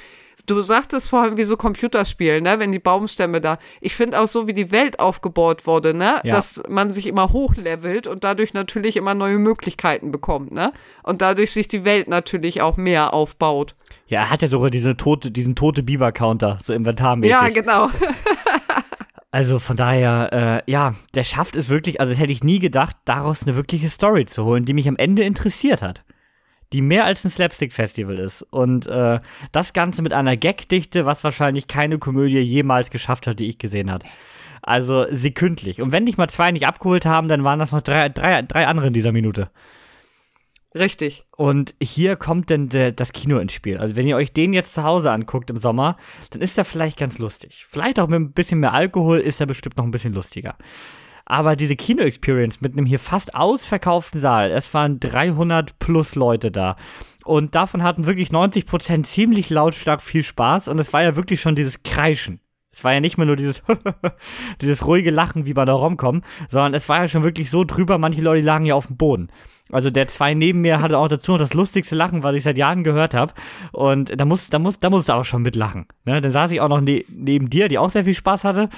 Du 0.50 0.62
sagtest 0.62 1.10
vorhin, 1.10 1.38
wie 1.38 1.43
so 1.43 1.58
Computerspielen, 1.58 2.43
ne? 2.43 2.56
wenn 2.58 2.72
die 2.72 2.80
Baumstämme 2.80 3.39
da. 3.39 3.60
Ich 3.82 3.95
finde 3.95 4.20
auch 4.20 4.28
so, 4.28 4.47
wie 4.47 4.54
die 4.54 4.72
Welt 4.72 5.00
aufgebaut 5.00 5.68
wurde, 5.68 5.93
ne? 5.93 6.16
Ja. 6.24 6.36
dass 6.36 6.62
man 6.68 6.91
sich 6.91 7.06
immer 7.06 7.32
hochlevelt 7.32 8.08
und 8.08 8.24
dadurch 8.24 8.54
natürlich 8.54 8.97
immer 8.97 9.14
neue 9.14 9.38
Möglichkeiten 9.38 10.12
bekommt. 10.12 10.52
Ne? 10.52 10.74
Und 11.04 11.22
dadurch 11.22 11.52
sich 11.52 11.68
die 11.68 11.86
Welt 11.86 12.08
natürlich 12.08 12.64
auch 12.64 12.78
mehr 12.78 13.14
aufbaut. 13.14 13.76
Ja, 14.08 14.22
er 14.22 14.30
hat 14.32 14.41
ja 14.41 14.47
sogar 14.47 14.72
diese 14.72 14.97
tote, 14.97 15.30
diesen 15.30 15.56
tote 15.56 15.84
Biber-Counter, 15.84 16.58
so 16.64 16.74
inventarmäßig. 16.74 17.32
Ja, 17.32 17.50
genau. 17.50 17.89
Also 19.32 19.60
von 19.60 19.78
daher, 19.78 20.64
äh, 20.66 20.72
ja, 20.72 20.95
der 21.14 21.24
schafft 21.24 21.56
es 21.56 21.70
wirklich, 21.70 22.02
also 22.02 22.12
das 22.12 22.20
hätte 22.20 22.34
ich 22.34 22.43
nie 22.43 22.58
gedacht, 22.58 22.95
daraus 23.06 23.43
eine 23.43 23.56
wirkliche 23.56 23.88
Story 23.88 24.26
zu 24.26 24.43
holen, 24.43 24.66
die 24.66 24.74
mich 24.74 24.88
am 24.88 24.95
Ende 24.95 25.22
interessiert 25.22 25.84
hat. 25.84 26.04
Die 26.74 26.82
mehr 26.82 27.05
als 27.05 27.26
ein 27.26 27.32
Slapstick-Festival 27.32 28.20
ist. 28.20 28.43
Und 28.43 28.88
äh, 28.88 29.20
das 29.51 29.74
Ganze 29.74 30.01
mit 30.01 30.13
einer 30.13 30.38
Gagdichte, 30.38 31.05
was 31.05 31.24
wahrscheinlich 31.24 31.67
keine 31.67 31.97
Komödie 31.97 32.39
jemals 32.39 32.91
geschafft 32.91 33.26
hat, 33.28 33.39
die 33.39 33.49
ich 33.49 33.57
gesehen 33.57 33.91
habe. 33.91 34.05
Also 34.61 35.05
sekündlich. 35.09 35.82
Und 35.82 35.91
wenn 35.91 36.05
dich 36.05 36.17
mal 36.17 36.30
zwei 36.30 36.51
nicht 36.51 36.67
abgeholt 36.67 37.05
haben, 37.05 37.28
dann 37.28 37.43
waren 37.43 37.59
das 37.59 37.72
noch 37.72 37.82
drei, 37.82 38.09
drei, 38.09 38.41
drei 38.41 38.67
andere 38.67 38.88
in 38.88 38.93
dieser 38.93 39.11
Minute. 39.11 39.49
Richtig. 40.76 41.26
Und 41.36 41.74
hier 41.82 42.15
kommt 42.15 42.49
denn 42.49 42.70
de, 42.70 42.91
das 42.91 43.11
Kino 43.11 43.39
ins 43.39 43.53
Spiel. 43.53 43.78
Also 43.78 43.95
wenn 43.95 44.05
ihr 44.05 44.15
euch 44.15 44.34
den 44.34 44.53
jetzt 44.53 44.74
zu 44.74 44.84
Hause 44.84 45.11
anguckt 45.11 45.49
im 45.49 45.57
Sommer, 45.57 45.97
dann 46.30 46.41
ist 46.41 46.57
er 46.57 46.65
vielleicht 46.65 46.97
ganz 46.99 47.17
lustig. 47.17 47.65
Vielleicht 47.67 47.99
auch 47.99 48.07
mit 48.07 48.20
ein 48.20 48.34
bisschen 48.34 48.59
mehr 48.59 48.74
Alkohol 48.74 49.20
ist 49.20 49.39
er 49.39 49.47
bestimmt 49.47 49.78
noch 49.78 49.84
ein 49.84 49.91
bisschen 49.91 50.13
lustiger. 50.13 50.55
Aber 51.30 51.55
diese 51.55 51.75
Kino-Experience 51.75 52.59
mit 52.59 52.73
einem 52.73 52.88
hier 52.88 52.97
fast 52.97 53.36
ausverkauften 53.36 54.19
Saal, 54.19 54.49
es 54.51 54.73
waren 54.73 54.99
300 54.99 55.77
plus 55.77 56.15
Leute 56.15 56.49
da. 56.51 56.75
Und 57.23 57.53
davon 57.53 57.84
hatten 57.84 58.07
wirklich 58.07 58.32
90 58.32 58.65
Prozent 58.65 59.05
ziemlich 59.05 59.51
lautstark 59.51 60.01
viel 60.01 60.23
Spaß. 60.23 60.67
Und 60.67 60.80
es 60.80 60.91
war 60.91 61.03
ja 61.03 61.15
wirklich 61.15 61.39
schon 61.39 61.55
dieses 61.55 61.84
Kreischen. 61.84 62.41
Es 62.71 62.84
war 62.84 62.93
ja 62.93 62.99
nicht 62.99 63.17
mehr 63.17 63.27
nur 63.27 63.36
dieses, 63.36 63.61
dieses 64.61 64.86
ruhige 64.88 65.11
Lachen 65.11 65.45
wie 65.45 65.53
bei 65.53 65.65
der 65.65 65.75
Romcom, 65.75 66.23
sondern 66.49 66.73
es 66.73 66.89
war 66.89 67.01
ja 67.01 67.07
schon 67.07 67.23
wirklich 67.23 67.51
so 67.51 67.63
drüber, 67.63 67.99
manche 67.99 68.21
Leute 68.21 68.41
lagen 68.41 68.65
ja 68.65 68.73
auf 68.73 68.88
dem 68.88 68.97
Boden. 68.97 69.30
Also 69.71 69.91
der 69.91 70.07
zwei 70.07 70.34
neben 70.34 70.61
mir 70.61 70.82
hatte 70.82 70.97
auch 70.97 71.07
dazu 71.07 71.34
noch 71.34 71.38
das 71.38 71.53
lustigste 71.53 71.95
Lachen, 71.95 72.23
was 72.23 72.36
ich 72.36 72.43
seit 72.43 72.57
Jahren 72.57 72.84
gehört 72.84 73.13
habe. 73.13 73.34
Und 73.71 74.19
da 74.19 74.25
muss, 74.25 74.49
da 74.49 74.57
muss, 74.57 74.80
da 74.80 74.89
musst 74.89 75.09
du 75.09 75.13
auch 75.13 75.25
schon 75.25 75.43
mitlachen. 75.43 75.86
Ne? 76.05 76.21
Dann 76.21 76.32
saß 76.32 76.49
ich 76.49 76.59
auch 76.61 76.69
noch 76.69 76.82
ne 76.82 77.05
neben 77.07 77.51
dir, 77.51 77.67
die 77.67 77.77
auch 77.77 77.91
sehr 77.91 78.03
viel 78.03 78.15
Spaß 78.15 78.43
hatte. 78.43 78.69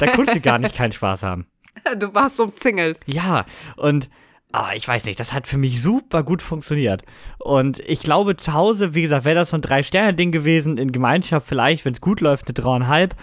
Da 0.00 0.06
konntest 0.08 0.38
du 0.38 0.40
gar 0.40 0.58
nicht 0.58 0.74
keinen 0.74 0.90
Spaß 0.90 1.22
haben. 1.22 1.46
Du 1.98 2.14
warst 2.14 2.40
umzingelt. 2.40 2.98
Ja, 3.06 3.44
und 3.76 4.08
aber 4.52 4.76
ich 4.76 4.86
weiß 4.86 5.04
nicht, 5.04 5.18
das 5.18 5.32
hat 5.32 5.48
für 5.48 5.58
mich 5.58 5.82
super 5.82 6.22
gut 6.22 6.40
funktioniert. 6.40 7.02
Und 7.40 7.80
ich 7.80 7.98
glaube, 7.98 8.36
zu 8.36 8.54
Hause, 8.54 8.94
wie 8.94 9.02
gesagt, 9.02 9.24
wäre 9.24 9.34
das 9.34 9.50
so 9.50 9.56
ein 9.56 9.62
Drei-Sterne-Ding 9.62 10.30
gewesen, 10.30 10.78
in 10.78 10.92
Gemeinschaft 10.92 11.48
vielleicht, 11.48 11.84
wenn 11.84 11.92
es 11.92 12.00
gut 12.00 12.20
läuft, 12.20 12.46
eine 12.46 12.54
dreieinhalb. 12.54 13.16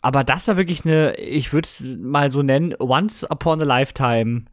Aber 0.00 0.24
das 0.24 0.48
war 0.48 0.56
wirklich 0.56 0.86
eine, 0.86 1.14
ich 1.16 1.52
würde 1.52 1.66
es 1.66 1.80
mal 2.00 2.32
so 2.32 2.42
nennen, 2.42 2.74
Once 2.78 3.22
Upon 3.22 3.60
a 3.60 3.64
Lifetime 3.66 4.46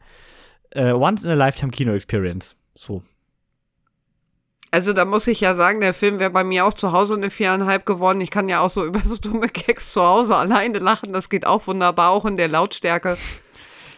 äh, 0.72 0.92
Once 0.92 1.24
in 1.24 1.32
a 1.32 1.36
Lifetime 1.36 1.72
Kino 1.72 1.94
Experience. 1.94 2.56
So. 2.76 3.02
Also 4.72 4.94
da 4.94 5.04
muss 5.04 5.26
ich 5.28 5.42
ja 5.42 5.56
sagen, 5.56 5.82
der 5.82 5.96
Film 5.96 6.20
wäre 6.20 6.30
bei 6.30 6.44
mir 6.44 6.66
auch 6.66 6.74
zu 6.74 6.92
Hause 6.92 7.16
eine 7.16 7.32
viereinhalb 7.32 7.86
geworden. 7.86 8.22
Ich 8.22 8.30
kann 8.30 8.50
ja 8.50 8.60
auch 8.60 8.70
so 8.70 8.86
über 8.86 9.00
so 9.00 9.18
dumme 9.18 9.48
Gags 9.48 9.94
zu 9.94 10.02
Hause 10.02 10.36
alleine 10.36 10.80
lachen. 10.80 11.14
Das 11.14 11.30
geht 11.30 11.46
auch 11.46 11.66
wunderbar, 11.68 12.12
auch 12.12 12.26
in 12.26 12.38
der 12.38 12.48
Lautstärke. 12.48 13.18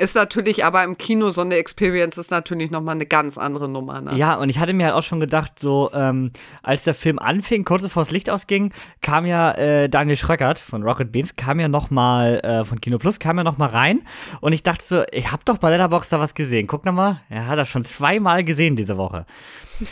Ist 0.02 0.16
natürlich 0.16 0.66
aber 0.66 0.84
im 0.84 0.98
Kino 0.98 1.30
so 1.30 1.42
eine 1.42 1.58
Experience 1.58 2.18
ist 2.18 2.32
natürlich 2.32 2.72
nochmal 2.72 2.96
eine 2.96 3.06
ganz 3.06 3.38
andere 3.38 3.70
Nummer. 3.70 4.02
Ne? 4.02 4.16
Ja, 4.16 4.34
und 4.34 4.50
ich 4.50 4.58
hatte 4.58 4.74
mir 4.74 4.86
halt 4.86 4.96
auch 4.96 5.04
schon 5.04 5.20
gedacht, 5.20 5.60
so, 5.60 5.92
ähm, 5.94 6.32
als 6.64 6.86
der 6.86 6.96
Film 6.96 7.20
anfing, 7.20 7.66
kurz 7.66 7.84
bevor 7.84 8.06
das 8.06 8.12
Licht 8.12 8.28
ausging, 8.28 8.74
kam 9.04 9.28
ja 9.28 9.52
äh, 9.52 9.90
Daniel 9.90 10.18
Schröckert 10.18 10.58
von 10.58 10.82
Rocket 10.82 11.12
Beans, 11.12 11.36
kam 11.36 11.60
ja 11.60 11.68
nochmal 11.68 12.40
äh, 12.40 12.66
von 12.66 12.82
Kino 12.82 12.98
Plus, 12.98 13.20
kam 13.20 13.38
ja 13.38 13.44
nochmal 13.44 13.70
rein. 13.70 14.02
Und 14.40 14.54
ich 14.54 14.64
dachte 14.64 14.84
so, 14.84 15.04
ich 15.12 15.32
hab 15.32 15.46
doch 15.46 15.60
bei 15.60 15.70
Letterboxd 15.70 16.12
da 16.12 16.20
was 16.20 16.34
gesehen. 16.34 16.66
Guck 16.66 16.84
nochmal, 16.84 17.22
er 17.30 17.46
hat 17.46 17.60
das 17.60 17.70
schon 17.70 17.86
zweimal 17.86 18.44
gesehen 18.44 18.76
diese 18.76 18.98
Woche. 18.98 19.28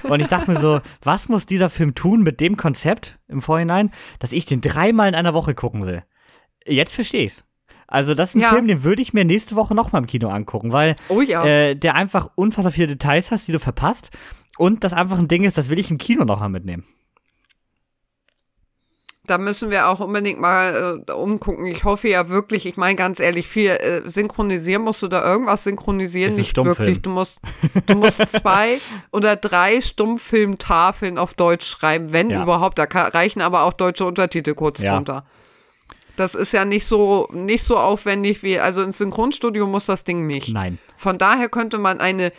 Und 0.01 0.21
ich 0.21 0.27
dachte 0.27 0.49
mir 0.49 0.59
so, 0.59 0.81
was 1.03 1.29
muss 1.29 1.45
dieser 1.45 1.69
Film 1.69 1.93
tun 1.93 2.23
mit 2.23 2.39
dem 2.39 2.57
Konzept 2.57 3.19
im 3.27 3.43
Vorhinein, 3.43 3.91
dass 4.17 4.31
ich 4.31 4.47
den 4.47 4.61
dreimal 4.61 5.07
in 5.07 5.13
einer 5.13 5.35
Woche 5.35 5.53
gucken 5.53 5.85
will? 5.85 6.01
Jetzt 6.65 6.95
verstehe 6.95 7.25
ich's. 7.25 7.43
Also 7.89 8.13
das 8.13 8.29
ist 8.29 8.35
ein 8.35 8.41
ja. 8.41 8.49
Film, 8.49 8.67
den 8.67 8.83
würde 8.83 9.01
ich 9.01 9.13
mir 9.13 9.25
nächste 9.25 9.55
Woche 9.55 9.73
noch 9.73 9.91
mal 9.91 9.99
im 9.99 10.07
Kino 10.07 10.29
angucken, 10.29 10.71
weil 10.71 10.95
oh 11.09 11.21
ja. 11.21 11.43
äh, 11.43 11.75
der 11.75 11.95
einfach 11.95 12.29
unfassbar 12.35 12.71
viele 12.71 12.87
Details 12.87 13.31
hast, 13.31 13.47
die 13.47 13.51
du 13.51 13.59
verpasst. 13.59 14.11
Und 14.57 14.83
das 14.83 14.93
einfach 14.93 15.17
ein 15.17 15.27
Ding 15.27 15.43
ist, 15.43 15.57
das 15.57 15.69
will 15.69 15.79
ich 15.79 15.89
im 15.89 15.97
Kino 15.97 16.23
noch 16.23 16.39
mal 16.39 16.49
mitnehmen. 16.49 16.83
Da 19.25 19.37
müssen 19.37 19.69
wir 19.69 19.87
auch 19.87 19.99
unbedingt 19.99 20.39
mal 20.39 21.03
äh, 21.07 21.11
umgucken. 21.11 21.65
Ich 21.67 21.83
hoffe 21.83 22.09
ja 22.09 22.29
wirklich, 22.29 22.65
ich 22.65 22.77
meine 22.77 22.95
ganz 22.95 23.19
ehrlich, 23.19 23.47
viel 23.47 23.69
äh, 23.69 24.07
synchronisieren 24.07 24.83
musst 24.83 25.01
du 25.01 25.07
da 25.07 25.23
irgendwas 25.23 25.63
synchronisieren, 25.63 26.35
nicht 26.35 26.57
wirklich. 26.57 27.01
Du 27.01 27.09
musst, 27.09 27.39
du 27.87 27.95
musst 27.95 28.25
zwei 28.27 28.79
oder 29.11 29.35
drei 29.35 29.81
Stummfilmtafeln 29.81 31.17
auf 31.17 31.35
Deutsch 31.35 31.67
schreiben, 31.67 32.11
wenn 32.11 32.29
ja. 32.29 32.43
überhaupt. 32.43 32.79
Da 32.79 32.85
reichen 32.85 33.41
aber 33.41 33.63
auch 33.63 33.73
deutsche 33.73 34.05
Untertitel 34.05 34.55
kurz 34.55 34.81
ja. 34.81 34.95
drunter. 34.95 35.25
Das 36.19 36.35
ist 36.35 36.51
ja 36.51 36.65
nicht 36.65 36.85
so, 36.85 37.29
nicht 37.31 37.63
so 37.63 37.77
aufwendig 37.77 38.43
wie, 38.43 38.59
also 38.59 38.83
ins 38.83 38.97
Synchronstudio 38.97 39.65
muss 39.67 39.85
das 39.85 40.03
Ding 40.03 40.27
nicht. 40.27 40.49
Nein. 40.49 40.77
Von 40.97 41.17
daher 41.17 41.47
könnte 41.47 41.77
man 41.77 42.01
eine 42.01 42.33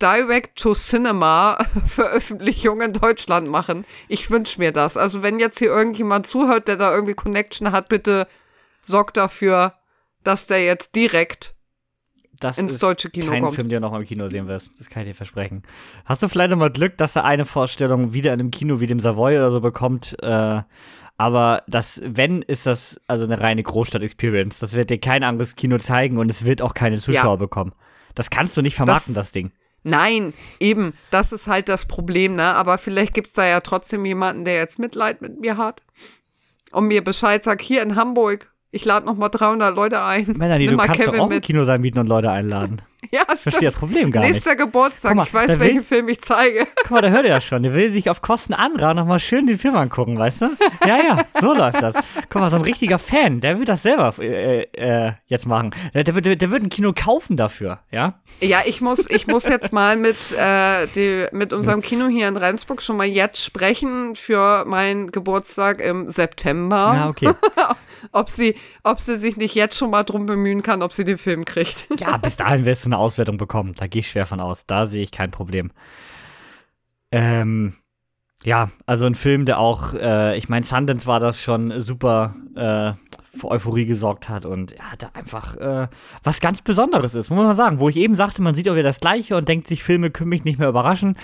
Direct-to-Cinema-Veröffentlichung 0.00 2.80
in 2.84 2.94
Deutschland 2.94 3.50
machen. 3.50 3.84
Ich 4.08 4.30
wünsche 4.30 4.58
mir 4.58 4.72
das. 4.72 4.96
Also 4.96 5.22
wenn 5.22 5.38
jetzt 5.38 5.58
hier 5.58 5.68
irgendjemand 5.68 6.26
zuhört, 6.26 6.66
der 6.66 6.76
da 6.76 6.94
irgendwie 6.94 7.12
Connection 7.12 7.72
hat, 7.72 7.90
bitte 7.90 8.26
sorgt 8.80 9.18
dafür, 9.18 9.74
dass 10.24 10.46
der 10.46 10.64
jetzt 10.64 10.94
direkt 10.94 11.54
das 12.40 12.56
ins 12.56 12.78
deutsche 12.78 13.10
Kino 13.10 13.30
kein 13.30 13.42
kommt. 13.42 13.56
Film, 13.56 13.68
den 13.68 13.82
du 13.82 13.88
noch 13.88 13.98
im 13.98 14.04
Kino 14.04 14.28
sehen 14.28 14.48
wirst. 14.48 14.70
Das 14.78 14.88
kann 14.88 15.02
ich 15.02 15.10
dir 15.10 15.14
versprechen. 15.14 15.62
Hast 16.06 16.22
du 16.22 16.28
vielleicht 16.28 16.48
noch 16.50 16.58
mal 16.58 16.70
Glück, 16.70 16.96
dass 16.96 17.16
er 17.16 17.24
eine 17.24 17.44
Vorstellung 17.44 18.14
wieder 18.14 18.32
in 18.32 18.40
einem 18.40 18.50
Kino 18.50 18.80
wie 18.80 18.86
dem 18.86 19.00
Savoy 19.00 19.36
oder 19.36 19.50
so 19.50 19.60
bekommt? 19.60 20.16
Äh, 20.22 20.62
aber 21.18 21.62
das, 21.66 22.00
wenn, 22.04 22.42
ist 22.42 22.66
das 22.66 23.00
also 23.06 23.24
eine 23.24 23.40
reine 23.40 23.62
Großstadt-Experience. 23.62 24.58
Das 24.58 24.74
wird 24.74 24.90
dir 24.90 24.98
kein 24.98 25.24
anderes 25.24 25.56
Kino 25.56 25.78
zeigen 25.78 26.18
und 26.18 26.30
es 26.30 26.44
wird 26.44 26.60
auch 26.60 26.74
keine 26.74 26.98
Zuschauer 26.98 27.34
ja. 27.34 27.36
bekommen. 27.36 27.72
Das 28.14 28.30
kannst 28.30 28.56
du 28.56 28.62
nicht 28.62 28.74
vermarkten, 28.74 29.14
das, 29.14 29.26
das 29.26 29.32
Ding. 29.32 29.52
Nein, 29.82 30.34
eben, 30.58 30.94
das 31.10 31.32
ist 31.32 31.46
halt 31.46 31.68
das 31.68 31.86
Problem, 31.86 32.34
ne? 32.34 32.42
Aber 32.42 32.76
vielleicht 32.76 33.14
gibt 33.14 33.28
es 33.28 33.32
da 33.32 33.46
ja 33.46 33.60
trotzdem 33.60 34.04
jemanden, 34.04 34.44
der 34.44 34.56
jetzt 34.56 34.78
Mitleid 34.78 35.22
mit 35.22 35.38
mir 35.40 35.56
hat 35.56 35.82
und 36.72 36.88
mir 36.88 37.04
Bescheid 37.04 37.44
sagt, 37.44 37.62
hier 37.62 37.82
in 37.82 37.94
Hamburg, 37.94 38.50
ich 38.72 38.84
lade 38.84 39.06
noch 39.06 39.16
mal 39.16 39.28
300 39.28 39.74
Leute 39.74 40.02
ein. 40.02 40.34
Melanie, 40.36 40.66
du 40.66 40.76
kannst 40.76 41.00
Kevin 41.00 41.14
doch 41.14 41.20
auch 41.20 41.28
mit. 41.28 41.36
im 41.36 41.42
Kino 41.42 41.64
sein 41.64 41.80
mieten 41.80 41.98
und 41.98 42.08
Leute 42.08 42.30
einladen. 42.30 42.82
Ja, 43.12 43.22
stimmt. 43.22 43.38
Verstehe 43.38 43.68
das 43.68 43.74
Problem 43.76 44.10
gar 44.10 44.20
Nächster 44.20 44.50
nicht. 44.50 44.58
Nächster 44.58 44.64
Geburtstag, 44.64 45.14
mal, 45.14 45.26
ich 45.26 45.34
weiß, 45.34 45.58
welchen 45.58 45.84
Film 45.84 46.08
ich 46.08 46.20
zeige. 46.20 46.66
Guck 46.82 46.90
mal, 46.90 47.02
da 47.02 47.08
hört 47.08 47.24
ihr 47.24 47.30
ja 47.30 47.40
schon. 47.40 47.62
Der 47.62 47.74
will 47.74 47.92
sich 47.92 48.10
auf 48.10 48.20
Kosten 48.20 48.52
anderer 48.52 48.94
nochmal 48.94 49.20
schön 49.20 49.46
den 49.46 49.58
Film 49.58 49.76
angucken, 49.76 50.18
weißt 50.18 50.42
du? 50.42 50.50
Ja, 50.86 50.98
ja, 50.98 51.24
so 51.40 51.54
läuft 51.54 51.82
das. 51.82 51.94
Guck 52.28 52.42
mal, 52.42 52.50
so 52.50 52.56
ein 52.56 52.62
richtiger 52.62 52.98
Fan, 52.98 53.40
der 53.40 53.58
will 53.58 53.64
das 53.64 53.82
selber 53.82 54.14
äh, 54.18 54.62
äh, 54.72 55.12
jetzt 55.26 55.46
machen. 55.46 55.74
Der, 55.94 56.04
der, 56.04 56.20
der, 56.20 56.36
der 56.36 56.50
wird 56.50 56.62
ein 56.62 56.68
Kino 56.68 56.92
kaufen 56.94 57.36
dafür, 57.36 57.80
ja? 57.90 58.20
Ja, 58.40 58.58
ich 58.66 58.80
muss, 58.80 59.08
ich 59.08 59.26
muss 59.26 59.46
jetzt 59.48 59.72
mal 59.72 59.96
mit, 59.96 60.32
äh, 60.32 60.86
die, 60.94 61.26
mit 61.32 61.52
unserem 61.52 61.82
Kino 61.82 62.08
hier 62.08 62.28
in 62.28 62.36
Rendsburg 62.36 62.82
schon 62.82 62.96
mal 62.96 63.06
jetzt 63.06 63.42
sprechen 63.42 64.14
für 64.14 64.64
meinen 64.66 65.10
Geburtstag 65.10 65.80
im 65.80 66.08
September. 66.08 66.76
Ja, 66.76 67.08
okay. 67.08 67.30
ob, 68.12 68.28
sie, 68.28 68.54
ob 68.82 69.00
sie 69.00 69.16
sich 69.16 69.36
nicht 69.36 69.54
jetzt 69.54 69.76
schon 69.76 69.90
mal 69.90 70.04
drum 70.04 70.26
bemühen 70.26 70.62
kann, 70.62 70.82
ob 70.82 70.92
sie 70.92 71.04
den 71.04 71.16
Film 71.16 71.44
kriegt. 71.44 71.86
Ja, 71.98 72.18
bis 72.18 72.36
dahin 72.36 72.66
wirst 72.66 72.84
du 72.84 72.88
eine 72.88 72.98
Auswertung 72.98 73.36
bekommen. 73.38 73.74
Da 73.76 73.86
gehe 73.86 74.00
ich 74.00 74.10
schwer 74.10 74.26
von 74.26 74.40
aus. 74.40 74.66
Da 74.66 74.86
sehe 74.86 75.02
ich 75.02 75.12
kein 75.12 75.30
Problem. 75.30 75.70
Ähm, 77.10 77.74
ja, 78.44 78.70
also 78.84 79.06
ein 79.06 79.14
Film, 79.14 79.46
der 79.46 79.58
auch, 79.58 79.94
äh, 79.94 80.36
ich 80.36 80.48
meine, 80.48 80.64
Sundance 80.64 81.06
war 81.06 81.20
das 81.20 81.40
schon 81.40 81.80
super 81.80 82.34
äh, 82.54 82.92
für 83.36 83.48
Euphorie 83.48 83.86
gesorgt 83.86 84.28
hat 84.28 84.46
und 84.46 84.72
ja, 84.72 84.84
da 84.98 85.10
einfach 85.14 85.56
äh, 85.56 85.88
was 86.22 86.40
ganz 86.40 86.62
Besonderes 86.62 87.14
ist, 87.14 87.30
muss 87.30 87.44
man 87.44 87.56
sagen. 87.56 87.78
Wo 87.78 87.88
ich 87.88 87.96
eben 87.96 88.14
sagte, 88.14 88.42
man 88.42 88.54
sieht 88.54 88.68
auch 88.68 88.74
wieder 88.74 88.82
das 88.84 89.00
Gleiche 89.00 89.36
und 89.36 89.48
denkt 89.48 89.68
sich, 89.68 89.82
Filme 89.82 90.10
können 90.10 90.30
mich 90.30 90.44
nicht 90.44 90.58
mehr 90.58 90.68
überraschen. 90.68 91.16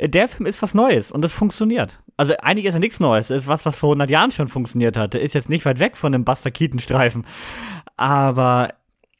Der 0.00 0.28
Film 0.28 0.46
ist 0.46 0.62
was 0.62 0.74
Neues 0.74 1.10
und 1.10 1.24
es 1.24 1.32
funktioniert. 1.32 2.00
Also 2.16 2.34
eigentlich 2.38 2.66
ist 2.66 2.74
ja 2.74 2.80
nichts 2.80 3.00
Neues. 3.00 3.30
Es 3.30 3.44
ist 3.44 3.48
was, 3.48 3.66
was 3.66 3.78
vor 3.78 3.90
100 3.90 4.08
Jahren 4.10 4.30
schon 4.30 4.48
funktioniert 4.48 4.96
hat. 4.96 5.14
Der 5.14 5.22
ist 5.22 5.34
jetzt 5.34 5.48
nicht 5.48 5.64
weit 5.64 5.80
weg 5.80 5.96
von 5.96 6.14
einem 6.14 6.24
Buster 6.24 6.50
Keaton-Streifen. 6.50 7.26
Aber 7.96 8.74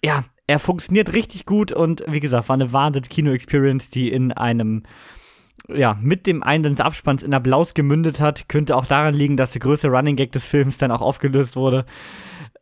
ja, 0.05 0.25
er 0.47 0.59
funktioniert 0.59 1.13
richtig 1.13 1.47
gut 1.47 1.73
und 1.73 2.05
wie 2.07 2.21
gesagt, 2.21 2.49
war 2.49 2.55
eine 2.55 2.73
wahnsinnige 2.73 3.13
Kino-Experience, 3.13 3.91
die 3.91 4.11
in 4.11 4.33
einem 4.33 4.85
ja, 5.69 5.97
mit 6.01 6.27
dem 6.27 6.43
Ende 6.43 6.71
des 6.71 6.81
Abspanns 6.81 7.23
in 7.23 7.35
Applaus 7.35 7.75
gemündet 7.75 8.21
hat. 8.21 8.49
Könnte 8.49 8.77
auch 8.77 8.87
daran 8.87 9.15
liegen, 9.15 9.37
dass 9.37 9.53
der 9.53 9.61
größte 9.61 9.89
Running 9.89 10.17
Gag 10.17 10.33
des 10.33 10.47
Films 10.47 10.79
dann 10.79 10.91
auch 10.91 11.01
aufgelöst 11.01 11.57
wurde. 11.57 11.85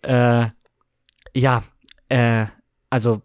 Äh, 0.02 0.46
ja, 1.34 1.62
äh, 2.08 2.46
also 2.90 3.22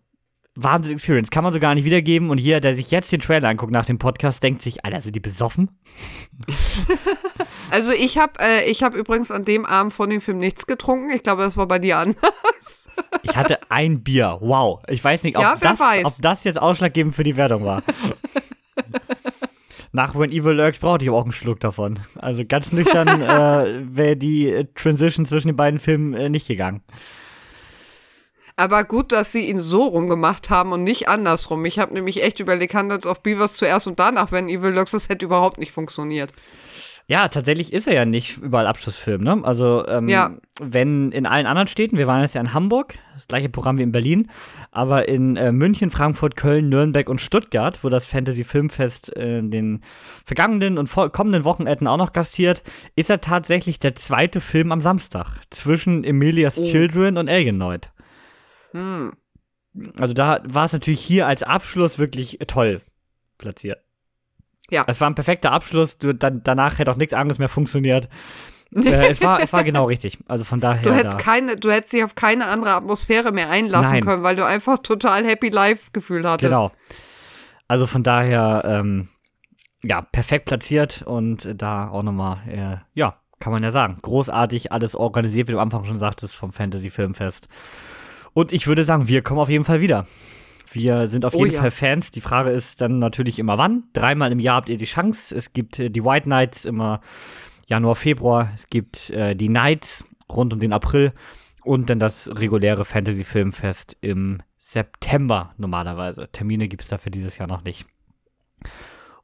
Wahnsinn 0.56 0.94
Experience, 0.94 1.30
kann 1.30 1.44
man 1.44 1.54
so 1.54 1.60
gar 1.60 1.76
nicht 1.76 1.86
wiedergeben. 1.86 2.30
Und 2.30 2.38
jeder, 2.38 2.60
der 2.60 2.76
sich 2.76 2.92
jetzt 2.92 3.12
den 3.12 3.22
Trailer 3.22 3.48
anguckt 3.50 3.72
nach 3.72 3.86
dem 3.86 4.00
Podcast, 4.00 4.44
denkt 4.44 4.62
sich, 4.62 4.84
Alter, 4.84 5.02
sind 5.02 5.16
die 5.16 5.20
besoffen? 5.22 5.70
Also 7.70 7.94
ich 7.94 8.18
habe 8.18 8.34
äh, 8.42 8.70
ich 8.70 8.84
hab 8.84 8.94
übrigens 8.96 9.32
an 9.32 9.46
dem 9.46 9.66
Abend 9.66 9.94
von 9.94 10.10
dem 10.10 10.20
Film 10.20 10.40
nichts 10.40 10.68
getrunken. 10.68 11.10
Ich 11.12 11.24
glaube, 11.24 11.42
das 11.42 11.56
war 11.56 11.68
bei 11.68 11.80
dir 11.80 11.98
anders. 11.98 12.20
Ich 13.24 13.36
hatte 13.36 13.60
ein 13.70 14.04
Bier. 14.04 14.38
Wow. 14.42 14.82
Ich 14.88 15.02
weiß 15.04 15.24
nicht, 15.24 15.38
ob, 15.38 15.42
Ja, 15.44 15.56
das, 15.60 15.80
weiß. 15.80 16.06
ob 16.06 16.14
das 16.22 16.44
jetzt 16.44 16.62
ausschlaggebend 16.62 17.16
für 17.16 17.24
die 17.24 17.38
Wertung 17.38 17.64
war. 17.64 17.82
Nach 19.94 20.14
When 20.16 20.32
Evil 20.32 20.54
Lurks 20.54 20.80
brauchte 20.80 21.06
ich 21.06 21.10
aber 21.10 21.18
auch 21.18 21.24
einen 21.24 21.32
Schluck 21.32 21.60
davon. 21.62 22.00
Also 22.16 22.44
ganz 22.46 22.72
nüchtern 22.72 23.08
äh, 23.08 23.82
wäre 23.96 24.18
die 24.18 24.68
Transition 24.76 25.26
zwischen 25.26 25.48
den 25.48 25.56
beiden 25.58 25.80
Filmen 25.80 26.14
äh, 26.14 26.30
nicht 26.30 26.48
gegangen. 26.48 26.82
Aber 28.62 28.84
gut, 28.84 29.12
dass 29.12 29.32
sie 29.32 29.50
ihn 29.50 29.60
so 29.60 29.84
rumgemacht 29.86 30.52
haben 30.52 30.72
und 30.72 30.84
nicht 30.84 31.08
andersrum. 31.10 31.66
Ich 31.66 31.80
habe 31.80 31.94
nämlich 31.96 32.22
echt 32.22 32.40
überlegt, 32.40 32.76
Hundreds 32.76 33.08
of 33.08 33.24
Beavers 33.24 33.56
zuerst 33.56 33.88
und 33.88 34.00
danach, 34.00 34.32
wenn 34.32 34.50
Evil 34.50 34.70
Lux, 34.70 34.92
das 34.92 35.10
hätte 35.10 35.26
überhaupt 35.26 35.58
nicht 35.58 35.72
funktioniert. 35.72 36.32
Ja, 37.08 37.28
tatsächlich 37.28 37.74
ist 37.74 37.88
er 37.88 37.96
ja 37.96 38.06
nicht 38.06 38.38
überall 38.38 38.68
Abschlussfilm, 38.68 39.22
ne? 39.24 39.42
Also, 39.44 39.86
ähm, 39.88 40.08
Ja. 40.08 40.32
wenn 40.62 41.12
in 41.12 41.26
allen 41.26 41.48
anderen 41.48 41.68
Städten, 41.68 41.98
wir 41.98 42.06
waren 42.06 42.22
jetzt 42.22 42.36
ja 42.36 42.42
in 42.42 42.54
Hamburg, 42.54 42.94
das 43.16 43.28
gleiche 43.28 43.50
Programm 43.50 43.80
wie 43.80 43.82
in 43.82 43.92
Berlin, 43.92 44.30
aber 44.70 45.10
in 45.10 45.36
äh, 45.36 45.52
München, 45.52 45.90
Frankfurt, 45.90 46.36
Köln, 46.38 46.70
Nürnberg 46.70 47.10
und 47.10 47.20
Stuttgart, 47.20 47.84
wo 47.84 47.90
das 47.90 48.06
Fantasy 48.06 48.44
Filmfest 48.44 49.14
äh, 49.18 49.40
in 49.40 49.50
den 49.52 49.82
vergangenen 50.24 50.78
und 50.78 50.90
kommenden 51.12 51.44
Wochenenden 51.44 51.88
auch 51.88 51.98
noch 51.98 52.14
gastiert, 52.14 52.62
ist 52.96 53.10
er 53.10 53.20
tatsächlich 53.20 53.80
der 53.80 53.96
zweite 53.96 54.40
Film 54.40 54.72
am 54.72 54.82
Samstag 54.82 55.28
zwischen 55.50 56.04
Emilia's 56.04 56.58
Oh. 56.60 56.70
Children 56.70 57.18
und 57.18 57.28
Elgenoid. 57.28 57.92
Hm. 58.72 59.14
Also 59.98 60.14
da 60.14 60.42
war 60.44 60.66
es 60.66 60.74
natürlich 60.74 61.02
hier 61.02 61.28
als 61.28 61.44
Abschluss 61.44 61.98
wirklich 61.98 62.40
toll 62.48 62.82
platziert. 63.38 63.80
Ja. 64.70 64.86
Es 64.88 65.02
war 65.02 65.10
ein 65.10 65.16
perfekter 65.16 65.52
Abschluss. 65.52 65.98
Du, 65.98 66.14
dann, 66.14 66.44
danach 66.44 66.80
hätte 66.80 66.92
auch 66.92 66.96
nichts 66.96 67.14
anderes 67.14 67.40
mehr 67.40 67.50
funktioniert. 67.50 68.10
äh, 68.76 69.10
es, 69.10 69.22
war, 69.22 69.42
es 69.42 69.52
war 69.52 69.64
genau 69.64 69.86
richtig. 69.86 70.20
Also 70.28 70.46
von 70.46 70.62
daher. 70.62 70.84
Du 70.84 70.94
hättest, 70.94 71.20
da. 71.20 71.24
keine, 71.24 71.56
du 71.58 71.72
hättest 71.72 71.94
dich 71.94 72.04
auf 72.04 72.16
keine 72.16 72.46
andere 72.46 72.72
Atmosphäre 72.72 73.32
mehr 73.32 73.50
einlassen 73.50 73.92
Nein. 73.92 74.06
können, 74.06 74.24
weil 74.24 74.36
du 74.36 74.46
einfach 74.46 74.80
total 74.80 75.26
Happy 75.26 75.50
Life-Gefühl 75.50 76.24
hattest. 76.28 76.50
Genau. 76.50 76.72
Also 77.68 77.88
von 77.88 78.04
daher, 78.04 78.64
ähm, 78.66 79.10
ja, 79.84 80.02
perfekt 80.02 80.46
platziert 80.46 81.02
und 81.02 81.48
da 81.56 81.90
auch 81.90 82.04
nochmal, 82.04 82.38
äh, 82.48 82.78
ja, 82.94 83.16
kann 83.40 83.52
man 83.52 83.64
ja 83.64 83.72
sagen, 83.72 83.98
großartig 84.02 84.72
alles 84.72 84.96
organisiert, 84.96 85.48
wie 85.48 85.54
du 85.54 85.60
am 85.60 85.68
Anfang 85.68 85.86
schon 85.86 86.00
sagtest, 86.00 86.36
vom 86.36 86.54
Fantasy 86.54 86.90
Filmfest. 86.90 87.48
Und 88.34 88.54
ich 88.54 88.68
würde 88.68 88.84
sagen, 88.84 89.08
wir 89.08 89.22
kommen 89.22 89.40
auf 89.40 89.50
jeden 89.50 89.66
Fall 89.66 89.82
wieder. 89.82 90.08
Wir 90.72 91.08
sind 91.08 91.26
auf 91.26 91.34
Oh 91.34 91.44
jeden 91.44 91.56
ja. 91.56 91.62
Fall 91.62 91.72
Fans. 91.72 92.12
Die 92.12 92.22
Frage 92.22 92.52
ist 92.52 92.80
dann 92.80 93.00
natürlich 93.00 93.40
immer 93.40 93.58
wann. 93.58 93.84
Dreimal 93.94 94.32
im 94.32 94.40
Jahr 94.40 94.56
habt 94.58 94.70
ihr 94.70 94.78
die 94.78 94.86
Chance. 94.86 95.36
Es 95.36 95.52
gibt 95.52 95.80
äh, 95.80 95.90
die 95.90 96.04
White 96.04 96.30
Nights 96.30 96.64
immer 96.66 97.02
Januar, 97.68 97.96
Februar. 97.96 98.52
Es 98.56 98.68
gibt 98.68 99.10
äh, 99.10 99.36
die 99.36 99.50
Nights 99.50 100.06
rund 100.30 100.54
um 100.54 100.60
den 100.60 100.72
April 100.72 101.12
und 101.64 101.90
dann 101.90 102.00
das 102.00 102.30
reguläre 102.34 102.86
Fantasy 102.86 103.24
Filmfest 103.24 103.98
im 104.02 104.42
September 104.58 105.54
normalerweise. 105.58 106.30
Termine 106.32 106.70
gibt 106.70 106.84
es 106.84 106.88
dafür 106.88 107.12
dieses 107.12 107.38
Jahr 107.38 107.48
noch 107.48 107.64
nicht. 107.64 107.86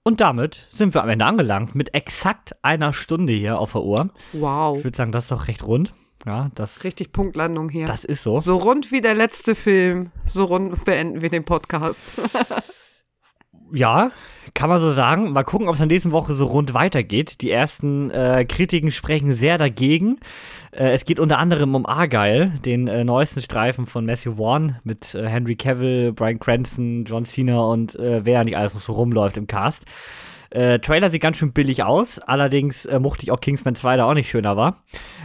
Und 0.04 0.22
damit 0.22 0.68
sind 0.70 0.94
wir 0.94 1.04
am 1.04 1.10
Ende 1.10 1.26
angelangt 1.26 1.76
mit 1.76 1.94
exakt 1.94 2.56
einer 2.62 2.94
Stunde 2.94 3.34
hier 3.34 3.60
auf 3.60 3.74
der 3.74 3.84
Uhr. 3.84 4.10
Wow. 4.34 4.78
Ich 4.78 4.84
würde 4.84 4.98
sagen, 4.98 5.12
das 5.12 5.26
ist 5.26 5.32
doch 5.32 5.48
recht 5.48 5.66
rund. 5.66 5.94
Ja, 6.28 6.52
das, 6.56 6.84
Richtig 6.84 7.14
Punktlandung 7.14 7.70
hier. 7.70 7.88
das 7.88 8.04
ist 8.04 8.22
so. 8.22 8.38
So 8.40 8.58
rund 8.58 8.92
wie 8.92 9.00
der 9.00 9.16
letzte 9.16 9.56
Film. 9.56 10.12
So 10.26 10.44
rund 10.44 10.84
beenden 10.84 11.22
wir 11.22 11.30
den 11.30 11.46
Podcast. 11.46 12.14
Ja, 13.74 14.12
kann 14.54 14.70
man 14.70 14.80
so 14.80 14.94
sagen. 14.94 15.34
Mal 15.34 15.44
gucken, 15.44 15.68
ob 15.68 15.76
es 15.76 15.82
in 15.82 15.90
nächsten 15.90 16.14
Woche 16.14 16.34
so 16.34 16.46
rund 16.46 16.74
weitergeht. 16.74 17.42
Die 17.42 17.52
ersten 17.52 18.10
äh, 18.12 18.46
Kritiken 18.46 18.92
sprechen 18.92 19.34
sehr 19.34 19.58
dagegen. 19.58 20.20
Äh, 20.72 20.92
es 20.92 21.04
geht 21.04 21.20
unter 21.20 21.38
anderem 21.38 21.76
um 21.76 21.86
Argyle, 21.86 22.54
den 22.64 22.88
äh, 22.88 23.04
neuesten 23.04 23.42
Streifen 23.42 23.86
von 23.86 24.06
Matthew 24.06 24.36
Vaughn 24.38 24.78
mit 24.86 25.14
äh, 25.16 25.28
Henry 25.28 25.58
Cavill, 25.58 26.14
Brian 26.14 26.40
Cranston, 26.40 27.04
John 27.04 27.26
Cena 27.26 27.60
und 27.60 27.96
äh, 27.96 28.24
wer 28.26 28.46
nicht 28.46 28.56
alles 28.56 28.74
noch 28.74 28.80
so 28.80 28.94
rumläuft 28.94 29.36
im 29.36 29.48
Cast. 29.48 29.84
Äh, 30.50 30.80
Trailer 30.80 31.10
sieht 31.10 31.22
ganz 31.22 31.38
schön 31.38 31.54
billig 31.54 31.84
aus, 31.84 32.20
allerdings 32.20 32.86
äh, 32.86 33.00
mochte 33.00 33.24
ich 33.24 33.32
auch 33.32 33.42
Kingsman 33.42 33.76
2, 33.76 33.98
der 33.98 34.06
auch 34.06 34.14
nicht 34.14 34.30
schöner 34.30 34.58
war. 34.58 34.84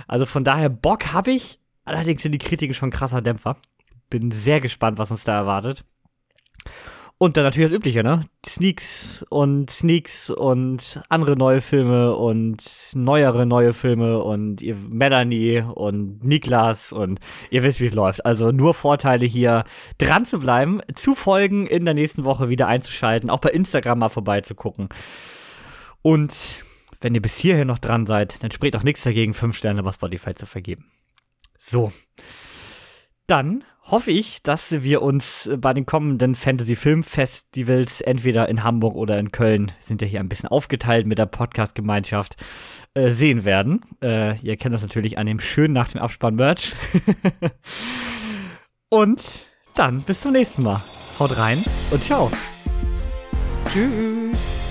Also 0.08 0.26
von 0.26 0.44
daher 0.44 0.68
Bock 0.68 1.12
habe 1.12 1.30
ich, 1.30 1.58
allerdings 1.84 2.22
sind 2.22 2.32
die 2.32 2.38
Kritiken 2.38 2.74
schon 2.74 2.90
krasser 2.90 3.22
Dämpfer. 3.22 3.56
Bin 4.10 4.30
sehr 4.30 4.60
gespannt, 4.60 4.98
was 4.98 5.10
uns 5.10 5.24
da 5.24 5.36
erwartet. 5.36 5.84
Und 7.22 7.36
dann 7.36 7.44
natürlich 7.44 7.70
das 7.70 7.76
Übliche, 7.76 8.02
ne? 8.02 8.22
Sneaks 8.44 9.24
und 9.30 9.70
Sneaks 9.70 10.28
und 10.28 11.00
andere 11.08 11.36
neue 11.36 11.60
Filme 11.60 12.16
und 12.16 12.64
neuere 12.94 13.46
neue 13.46 13.74
Filme 13.74 14.20
und 14.24 14.60
ihr 14.60 14.74
Melanie 14.74 15.60
und 15.60 16.24
Niklas 16.24 16.90
und 16.90 17.20
ihr 17.50 17.62
wisst, 17.62 17.78
wie 17.78 17.86
es 17.86 17.94
läuft. 17.94 18.26
Also 18.26 18.50
nur 18.50 18.74
Vorteile 18.74 19.24
hier 19.24 19.62
dran 19.98 20.24
zu 20.24 20.40
bleiben, 20.40 20.80
zu 20.96 21.14
folgen, 21.14 21.68
in 21.68 21.84
der 21.84 21.94
nächsten 21.94 22.24
Woche 22.24 22.48
wieder 22.48 22.66
einzuschalten, 22.66 23.30
auch 23.30 23.38
bei 23.38 23.50
Instagram 23.50 24.00
mal 24.00 24.08
vorbeizugucken. 24.08 24.88
Und 26.02 26.64
wenn 27.00 27.14
ihr 27.14 27.22
bis 27.22 27.36
hierhin 27.36 27.68
noch 27.68 27.78
dran 27.78 28.04
seid, 28.04 28.42
dann 28.42 28.50
spricht 28.50 28.74
auch 28.74 28.82
nichts 28.82 29.04
dagegen, 29.04 29.32
fünf 29.32 29.56
Sterne 29.56 29.84
bei 29.84 29.92
Spotify 29.92 30.34
zu 30.34 30.46
vergeben. 30.46 30.86
So. 31.60 31.92
Dann 33.28 33.62
hoffe 33.92 34.10
ich, 34.10 34.42
dass 34.42 34.72
wir 34.82 35.02
uns 35.02 35.48
bei 35.58 35.74
den 35.74 35.84
kommenden 35.84 36.34
Fantasy 36.34 36.74
Film 36.76 37.04
Festivals 37.04 38.00
entweder 38.00 38.48
in 38.48 38.64
Hamburg 38.64 38.96
oder 38.96 39.18
in 39.18 39.30
Köln, 39.30 39.70
sind 39.80 40.00
ja 40.00 40.08
hier 40.08 40.20
ein 40.20 40.30
bisschen 40.30 40.48
aufgeteilt 40.48 41.06
mit 41.06 41.18
der 41.18 41.26
Podcast-Gemeinschaft, 41.26 42.36
äh, 42.94 43.12
sehen 43.12 43.44
werden. 43.44 43.82
Äh, 44.02 44.40
ihr 44.40 44.56
kennt 44.56 44.74
das 44.74 44.82
natürlich 44.82 45.18
an 45.18 45.26
dem 45.26 45.38
schönen 45.38 45.74
nach 45.74 45.88
dem 45.88 46.00
Abspann 46.00 46.36
Merch. 46.36 46.74
und 48.88 49.22
dann 49.74 50.00
bis 50.02 50.22
zum 50.22 50.32
nächsten 50.32 50.62
Mal. 50.62 50.82
Haut 51.18 51.36
rein 51.36 51.58
und 51.90 52.02
ciao. 52.02 52.32
Tschüss. 53.68 54.61